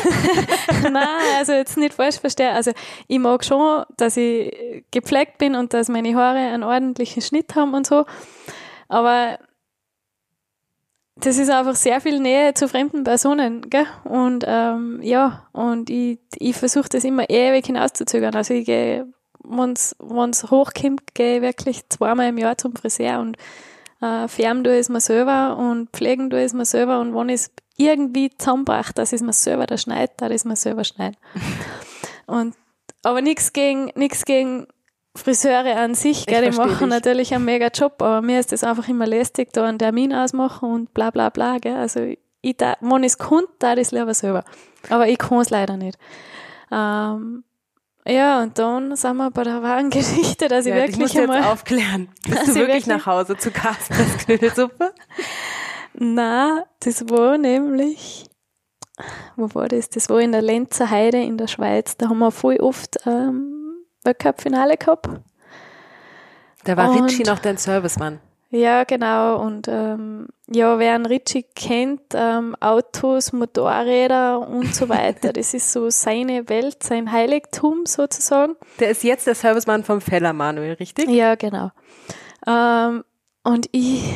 Nein, 0.92 1.36
also 1.38 1.52
jetzt 1.52 1.76
nicht 1.76 1.94
falsch 1.94 2.18
verstehen. 2.18 2.54
Also 2.54 2.72
ich 3.06 3.18
mag 3.18 3.44
schon, 3.44 3.84
dass 3.96 4.16
ich 4.16 4.84
gepflegt 4.90 5.38
bin 5.38 5.54
und 5.54 5.74
dass 5.74 5.88
meine 5.88 6.14
Haare 6.14 6.38
einen 6.38 6.62
ordentlichen 6.62 7.22
Schnitt 7.22 7.54
haben 7.54 7.74
und 7.74 7.86
so. 7.86 8.06
Aber 8.88 9.38
das 11.16 11.36
ist 11.36 11.50
einfach 11.50 11.74
sehr 11.74 12.00
viel 12.00 12.20
Nähe 12.20 12.54
zu 12.54 12.68
fremden 12.68 13.04
Personen, 13.04 13.68
gell? 13.68 13.86
Und 14.04 14.44
ähm, 14.46 15.00
ja, 15.02 15.48
und 15.52 15.90
ich, 15.90 16.20
ich 16.36 16.56
versuche 16.56 16.88
das 16.88 17.04
immer 17.04 17.28
ewig 17.28 17.66
hinauszuzögern. 17.66 18.34
Also 18.34 18.54
ich 18.54 18.64
gehe, 18.64 19.06
wenn 19.44 19.72
es 19.72 19.96
hochkommt, 20.50 21.14
gehe 21.14 21.36
ich 21.36 21.42
wirklich 21.42 21.88
zweimal 21.88 22.28
im 22.28 22.38
Jahr 22.38 22.56
zum 22.56 22.74
Friseur 22.76 23.20
und 23.20 23.36
äh, 24.00 24.28
färben 24.28 24.62
tue 24.62 24.78
ich 24.78 24.88
mir 24.88 25.00
selber 25.00 25.56
und 25.56 25.90
pflegen 25.90 26.30
tue 26.30 26.44
ich 26.44 26.52
mir 26.52 26.64
selber 26.64 27.00
und 27.00 27.14
wenn 27.14 27.28
ich 27.30 27.34
es 27.34 27.50
irgendwie 27.78 28.30
zusammenbracht, 28.36 28.98
dass 28.98 29.12
ich 29.12 29.22
mir 29.22 29.32
selber 29.32 29.66
da 29.66 29.78
schneide, 29.78 30.12
da 30.18 30.26
ist 30.26 30.44
mir 30.44 30.56
selber 30.56 30.84
schneiden. 30.84 31.16
und, 32.26 32.54
aber 33.02 33.22
nichts 33.22 33.52
gegen, 33.52 33.92
nichts 33.94 34.24
gegen 34.24 34.66
Friseure 35.14 35.76
an 35.76 35.94
sich, 35.94 36.26
gell, 36.26 36.50
die 36.50 36.56
machen 36.56 36.78
dich. 36.78 36.88
natürlich 36.88 37.34
einen 37.34 37.44
mega 37.44 37.68
Job, 37.68 38.02
aber 38.02 38.20
mir 38.20 38.40
ist 38.40 38.52
das 38.52 38.64
einfach 38.64 38.88
immer 38.88 39.06
lästig, 39.06 39.52
da 39.52 39.64
einen 39.64 39.78
Termin 39.78 40.12
ausmachen 40.12 40.70
und 40.70 40.94
bla 40.94 41.10
bla 41.10 41.30
bla, 41.30 41.58
gell. 41.58 41.76
Also 41.76 42.12
ich 42.40 42.56
da, 42.56 42.76
wenn 42.80 43.02
ich 43.02 43.12
es 43.12 43.18
konnte, 43.18 43.52
da 43.58 43.72
ich 43.74 43.80
es 43.80 43.92
lieber 43.92 44.14
selber. 44.14 44.44
Aber 44.90 45.08
ich 45.08 45.18
kann 45.18 45.38
es 45.38 45.50
leider 45.50 45.76
nicht. 45.76 45.98
Ähm, 46.70 47.44
ja, 48.06 48.42
und 48.42 48.58
dann 48.58 48.96
sind 48.96 49.16
wir 49.16 49.30
bei 49.30 49.44
der 49.44 49.62
wahren 49.62 49.90
Geschichte, 49.90 50.48
dass 50.48 50.66
ich 50.66 50.70
ja, 50.74 50.86
wirklich 50.86 51.14
ich 51.14 51.20
einmal... 51.20 51.38
Jetzt 51.38 51.48
aufklären. 51.48 52.08
Bist 52.26 52.48
du 52.48 52.54
wirklich, 52.54 52.86
nach 52.86 53.06
Hause 53.06 53.36
zu 53.36 53.50
Kaspers 53.50 54.18
Knödelsuppe? 54.18 54.92
Na, 56.00 56.64
das 56.80 57.08
war 57.08 57.38
nämlich, 57.38 58.24
wo 59.36 59.52
war 59.54 59.68
das? 59.68 59.90
Das 59.90 60.08
war 60.08 60.20
in 60.20 60.32
der 60.32 60.42
Lenzer 60.42 60.90
Heide 60.90 61.20
in 61.20 61.38
der 61.38 61.48
Schweiz. 61.48 61.96
Da 61.96 62.08
haben 62.08 62.18
wir 62.18 62.30
voll 62.30 62.56
oft 62.58 62.98
ähm, 63.04 63.84
Weltcup-Finale 64.04 64.76
gehabt. 64.76 65.08
Da 66.64 66.76
war 66.76 66.90
und, 66.90 67.02
Ritchie 67.02 67.24
noch 67.24 67.40
dein 67.40 67.56
Servicemann. 67.56 68.20
Ja, 68.50 68.84
genau. 68.84 69.40
Und 69.42 69.68
ähm, 69.68 70.28
ja, 70.46 70.78
wer 70.78 70.94
einen 70.94 71.06
Ritchie 71.06 71.44
kennt, 71.54 72.00
ähm, 72.14 72.56
Autos, 72.60 73.32
Motorräder 73.32 74.48
und 74.48 74.74
so 74.74 74.88
weiter, 74.88 75.32
das 75.34 75.52
ist 75.52 75.70
so 75.70 75.90
seine 75.90 76.48
Welt, 76.48 76.82
sein 76.82 77.12
Heiligtum 77.12 77.84
sozusagen. 77.84 78.54
Der 78.80 78.90
ist 78.90 79.02
jetzt 79.02 79.26
der 79.26 79.34
Servicemann 79.34 79.84
vom 79.84 80.00
Feller 80.00 80.32
Manuel, 80.32 80.74
richtig? 80.74 81.10
Ja, 81.10 81.34
genau. 81.34 81.72
Ähm, 82.46 83.04
und 83.42 83.68
ich, 83.72 84.14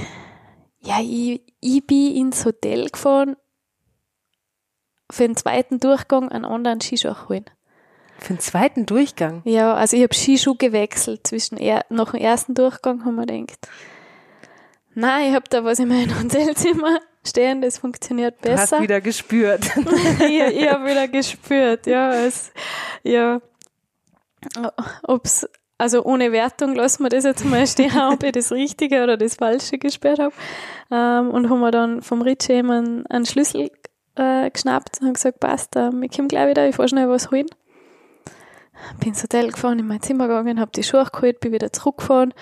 ja, 0.80 0.97
ich, 1.01 1.43
ich 1.63 1.87
bin 1.87 2.15
ins 2.15 2.45
Hotel 2.45 2.91
gefahren 2.91 3.37
für 5.11 5.23
den 5.23 5.37
zweiten 5.37 5.79
Durchgang 5.79 6.31
einen 6.31 6.45
anderen 6.45 6.81
Skischuh 6.81 7.29
holen. 7.29 7.45
Für 8.19 8.35
den 8.35 8.41
zweiten 8.41 8.87
Durchgang? 8.87 9.43
Ja, 9.45 9.75
also 9.75 9.97
ich 9.97 10.03
habe 10.03 10.15
Skischuh 10.15 10.55
gewechselt 10.55 11.27
zwischen 11.27 11.57
er, 11.57 11.85
nach 11.89 12.13
dem 12.13 12.21
ersten 12.21 12.55
Durchgang, 12.55 13.05
haben 13.05 13.17
wir 13.17 13.27
gedacht 13.27 13.69
Nein, 14.95 15.31
ich 15.31 15.35
habe 15.35 15.45
da 15.49 15.65
was 15.65 15.79
in 15.79 15.89
meinem 15.89 16.19
Hotelzimmer 16.23 17.01
stehen, 17.25 17.63
das 17.63 17.79
funktioniert 17.79 18.41
besser. 18.41 18.67
Du 18.67 18.73
hast 18.77 18.83
wieder 18.83 19.01
gespürt. 19.01 19.65
ich 20.21 20.41
ich 20.41 20.69
habe 20.69 20.85
wieder 20.85 21.09
gespürt, 21.09 21.87
ja. 21.87 22.13
Es, 22.13 22.53
ja. 23.03 23.41
Ob's, 25.05 25.49
also 25.79 26.05
ohne 26.05 26.33
Wertung 26.33 26.75
lassen 26.75 27.03
wir 27.03 27.09
das 27.09 27.25
jetzt 27.25 27.45
mal 27.45 27.66
stehen, 27.66 27.93
ob 28.12 28.23
ich 28.23 28.33
das 28.33 28.53
Richtige 28.53 29.03
oder 29.03 29.16
das 29.16 29.37
Falsche 29.37 29.79
gespürt 29.79 30.18
habe. 30.18 30.35
Ähm, 30.91 31.31
und 31.31 31.51
haben 31.51 31.61
wir 31.61 31.70
dann 31.70 32.03
vom 32.03 32.23
Ritchie 32.23 32.59
einen, 32.59 33.07
einen 33.07 33.27
Schlüssel 33.27 33.70
äh, 34.16 34.51
geschnappt 34.51 35.01
und 35.01 35.07
haben 35.07 35.14
gesagt, 35.14 35.41
passt, 35.41 35.77
ähm, 35.77 36.03
ich 36.03 36.12
komme 36.12 36.29
gleich 36.29 36.51
wieder, 36.51 36.68
ich 36.68 36.77
fahr 36.77 36.89
schnell 36.89 37.09
was 37.09 37.31
holen. 37.31 37.47
Bin 38.99 39.11
ins 39.11 39.23
Hotel 39.23 39.51
gefahren, 39.51 39.79
in 39.79 39.87
mein 39.87 40.03
Zimmer 40.03 40.29
gegangen, 40.29 40.61
habe 40.61 40.73
die 40.73 40.83
Schuhe 40.83 41.07
geholt, 41.12 41.41
bin 41.41 41.53
wieder 41.53 41.73
zurückgefahren 41.73 42.35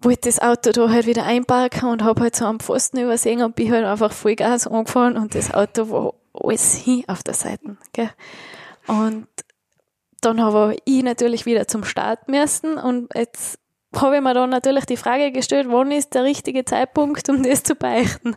wollte 0.00 0.28
das 0.28 0.40
Auto 0.40 0.72
da 0.72 0.90
halt 0.90 1.06
wieder 1.06 1.24
einparken 1.24 1.88
und 1.88 2.04
habe 2.04 2.22
halt 2.22 2.36
so 2.36 2.44
am 2.44 2.60
Pfosten 2.60 3.00
übersehen 3.00 3.42
und 3.42 3.56
bin 3.56 3.72
halt 3.72 3.84
einfach 3.84 4.12
Vollgas 4.12 4.66
angefahren 4.66 5.16
und 5.16 5.34
das 5.34 5.52
Auto 5.52 5.90
war 5.90 6.14
alles 6.34 6.74
hin 6.74 7.04
auf 7.06 7.22
der 7.22 7.34
Seite. 7.34 7.76
Gell? 7.92 8.10
Und 8.86 9.26
dann 10.20 10.42
habe 10.42 10.76
ich 10.84 11.02
natürlich 11.02 11.46
wieder 11.46 11.68
zum 11.68 11.84
Start 11.84 12.28
müssen 12.28 12.78
und 12.78 13.08
jetzt 13.14 13.58
habe 13.94 14.16
ich 14.16 14.22
mir 14.22 14.34
dann 14.34 14.50
natürlich 14.50 14.86
die 14.86 14.96
Frage 14.96 15.32
gestellt, 15.32 15.68
wann 15.70 15.90
ist 15.90 16.14
der 16.14 16.24
richtige 16.24 16.64
Zeitpunkt, 16.64 17.28
um 17.28 17.42
das 17.42 17.62
zu 17.62 17.74
beichten. 17.74 18.34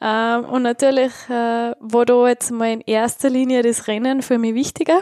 Ähm, 0.00 0.44
und 0.44 0.62
natürlich 0.62 1.12
äh, 1.28 1.74
war 1.78 2.04
da 2.04 2.28
jetzt 2.28 2.50
mal 2.50 2.72
in 2.72 2.80
erster 2.80 3.30
Linie 3.30 3.62
das 3.62 3.86
Rennen 3.86 4.22
für 4.22 4.38
mich 4.38 4.54
wichtiger. 4.54 5.00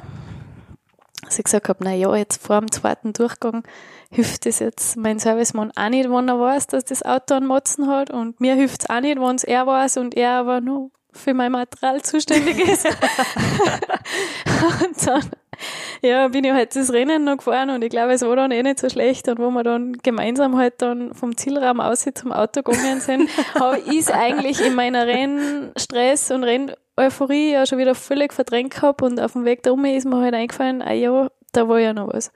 Dass 1.25 1.39
ich 1.39 1.45
gesagt 1.45 1.69
habe, 1.69 1.83
na 1.83 1.95
ja, 1.95 2.15
jetzt 2.17 2.43
vor 2.45 2.61
dem 2.61 2.71
zweiten 2.71 3.13
Durchgang 3.13 3.63
hilft 4.11 4.47
das 4.47 4.59
jetzt 4.59 4.97
mein 4.97 5.19
Servicemann 5.19 5.73
auch 5.77 5.89
nicht, 5.89 6.11
wenn 6.11 6.29
er 6.29 6.41
weiß, 6.41 6.67
dass 6.67 6.85
das 6.85 7.03
Auto 7.03 7.35
einen 7.35 7.47
Motzen 7.47 7.89
hat. 7.89 8.11
Und 8.11 8.41
mir 8.41 8.55
hilft 8.55 8.83
es 8.83 8.91
auch 8.91 9.01
nicht, 9.01 9.19
wenn 9.19 9.37
es 9.37 9.45
er 9.45 9.67
weiß 9.67 9.97
und 9.97 10.17
er 10.17 10.33
aber 10.33 10.61
nur 10.61 10.91
für 11.13 11.35
mein 11.35 11.53
Material 11.53 12.03
zuständig 12.03 12.59
ist. 12.59 12.87
und 14.85 15.07
dann 15.07 15.31
ja, 16.03 16.29
bin 16.29 16.45
ich 16.45 16.53
halt 16.53 16.75
das 16.75 16.93
Rennen 16.93 17.25
noch 17.25 17.39
gefahren 17.39 17.71
und 17.71 17.83
ich 17.83 17.91
glaube, 17.91 18.13
es 18.13 18.23
war 18.23 18.37
dann 18.37 18.51
eh 18.51 18.63
nicht 18.63 18.79
so 18.79 18.89
schlecht. 18.89 19.29
Und 19.29 19.39
wo 19.39 19.51
wir 19.51 19.63
dann 19.63 19.95
gemeinsam 20.03 20.57
halt 20.57 20.75
dann 20.79 21.15
vom 21.15 21.37
Zielraum 21.37 21.81
aus 21.81 22.07
zum 22.15 22.33
Auto 22.33 22.63
gegangen 22.63 23.01
sind, 23.01 23.31
habe 23.55 23.79
ich 23.91 24.13
eigentlich 24.13 24.65
in 24.65 24.75
meiner 24.75 25.07
Rennstress 25.07 26.31
und 26.31 26.45
Renneuphorie 26.45 27.53
ja 27.53 27.67
schon 27.67 27.79
wieder 27.79 27.95
völlig 27.95 28.33
verdrängt 28.33 28.75
gehabt 28.75 29.03
und 29.03 29.21
auf 29.21 29.33
dem 29.33 29.45
Weg 29.45 29.63
da 29.63 29.73
ist 29.73 30.07
mir 30.07 30.21
halt 30.21 30.35
eingefallen, 30.35 30.83
ah 30.83 30.93
ja, 30.93 31.29
da 31.53 31.69
war 31.69 31.79
ja 31.79 31.93
noch 31.93 32.13
was. 32.13 32.33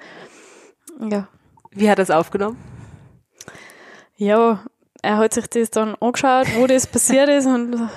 Ja. 1.01 1.29
Wie 1.71 1.91
hat 1.91 1.99
er 1.99 2.05
es 2.05 2.11
aufgenommen? 2.11 2.57
Ja, 4.17 4.65
er 5.03 5.17
hat 5.19 5.35
sich 5.35 5.47
das 5.49 5.71
dann 5.71 5.97
angeschaut, 5.97 6.47
wo 6.57 6.67
das 6.67 6.87
passiert 6.87 7.29
ist 7.29 7.47
und 7.47 7.91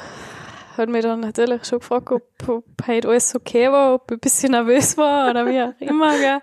hat 0.78 0.90
mich 0.90 1.04
dann 1.04 1.22
natürlich 1.22 1.66
schon 1.66 1.80
gefragt, 1.80 2.12
ob, 2.12 2.24
ob 2.48 2.66
heute 2.88 3.10
alles 3.10 3.36
okay 3.36 3.72
war, 3.72 3.96
ob 3.96 4.12
ich 4.12 4.18
ein 4.18 4.20
bisschen 4.20 4.52
nervös 4.52 4.98
war 4.98 5.30
oder 5.30 5.46
wie 5.46 5.62
auch 5.62 5.74
immer. 5.80 6.18
Gell. 6.18 6.40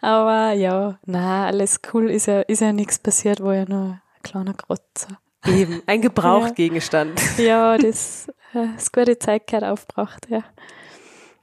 Aber 0.00 0.52
ja, 0.52 0.98
na 1.06 1.46
alles 1.46 1.80
cool, 1.92 2.10
ist 2.10 2.26
ja, 2.26 2.40
ist 2.42 2.60
ja 2.60 2.72
nichts 2.72 2.98
passiert, 2.98 3.42
war 3.42 3.54
ja 3.54 3.64
nur 3.66 3.80
ein 3.80 4.00
kleiner 4.22 4.54
Kratzer. 4.54 5.18
Eben, 5.46 5.82
ein 5.86 6.02
Gebrauchgegenstand. 6.02 7.20
Ja, 7.38 7.74
ja 7.74 7.78
das, 7.78 8.28
das 8.52 8.88
äh, 8.88 8.90
gute 8.92 9.18
Zeit 9.18 9.46
gehört 9.46 9.64
aufgebracht, 9.64 10.26
ja. 10.28 10.44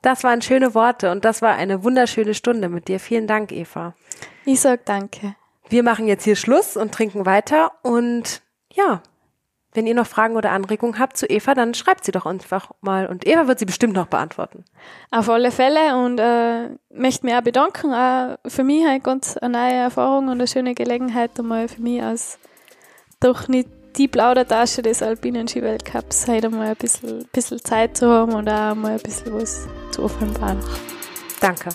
Das 0.01 0.23
waren 0.23 0.41
schöne 0.41 0.73
Worte 0.75 1.11
und 1.11 1.25
das 1.25 1.41
war 1.41 1.55
eine 1.55 1.83
wunderschöne 1.83 2.33
Stunde 2.33 2.69
mit 2.69 2.87
dir. 2.87 2.99
Vielen 2.99 3.27
Dank, 3.27 3.51
Eva. 3.51 3.95
Ich 4.45 4.61
sag 4.61 4.85
danke. 4.85 5.35
Wir 5.67 5.83
machen 5.83 6.07
jetzt 6.07 6.23
hier 6.23 6.37
Schluss 6.37 6.77
und 6.77 6.93
trinken 6.93 7.25
weiter 7.25 7.73
und 7.83 8.41
ja, 8.71 9.03
wenn 9.79 9.87
ihr 9.87 9.95
noch 9.95 10.07
Fragen 10.07 10.35
oder 10.35 10.51
Anregungen 10.51 10.99
habt 10.99 11.15
zu 11.15 11.25
Eva, 11.25 11.53
dann 11.53 11.73
schreibt 11.73 12.03
sie 12.03 12.11
doch 12.11 12.25
einfach 12.25 12.71
mal 12.81 13.07
und 13.07 13.25
Eva 13.25 13.47
wird 13.47 13.59
sie 13.59 13.65
bestimmt 13.65 13.93
noch 13.93 14.07
beantworten. 14.07 14.65
Auf 15.09 15.29
alle 15.29 15.51
Fälle 15.51 15.95
und 15.95 16.19
äh, 16.19 16.67
möchte 16.93 17.25
mich 17.25 17.33
auch 17.33 17.41
bedanken. 17.41 17.93
Auch 17.93 18.35
für 18.45 18.65
mich 18.65 18.85
halt 18.85 19.05
ganz 19.05 19.37
eine 19.37 19.57
neue 19.57 19.73
Erfahrung 19.75 20.25
und 20.25 20.33
eine 20.33 20.47
schöne 20.47 20.75
Gelegenheit, 20.75 21.31
einmal 21.39 21.69
für 21.69 21.81
mich 21.81 22.03
als 22.03 22.39
doch 23.21 23.47
nicht 23.47 23.69
die 23.95 24.09
Plaudertasche 24.09 24.81
des 24.81 25.01
alpinen 25.01 25.47
Skiweltcups 25.47 26.27
heute 26.27 26.47
einmal 26.47 26.67
ein 26.67 26.75
bisschen, 26.75 27.25
bisschen 27.31 27.63
Zeit 27.63 27.95
zu 27.95 28.09
haben 28.09 28.33
und 28.33 28.49
auch 28.49 28.75
mal 28.75 28.91
ein 28.91 29.01
bisschen 29.01 29.33
was 29.33 29.65
zu 29.91 30.03
offenbaren. 30.03 30.59
Danke. 31.39 31.69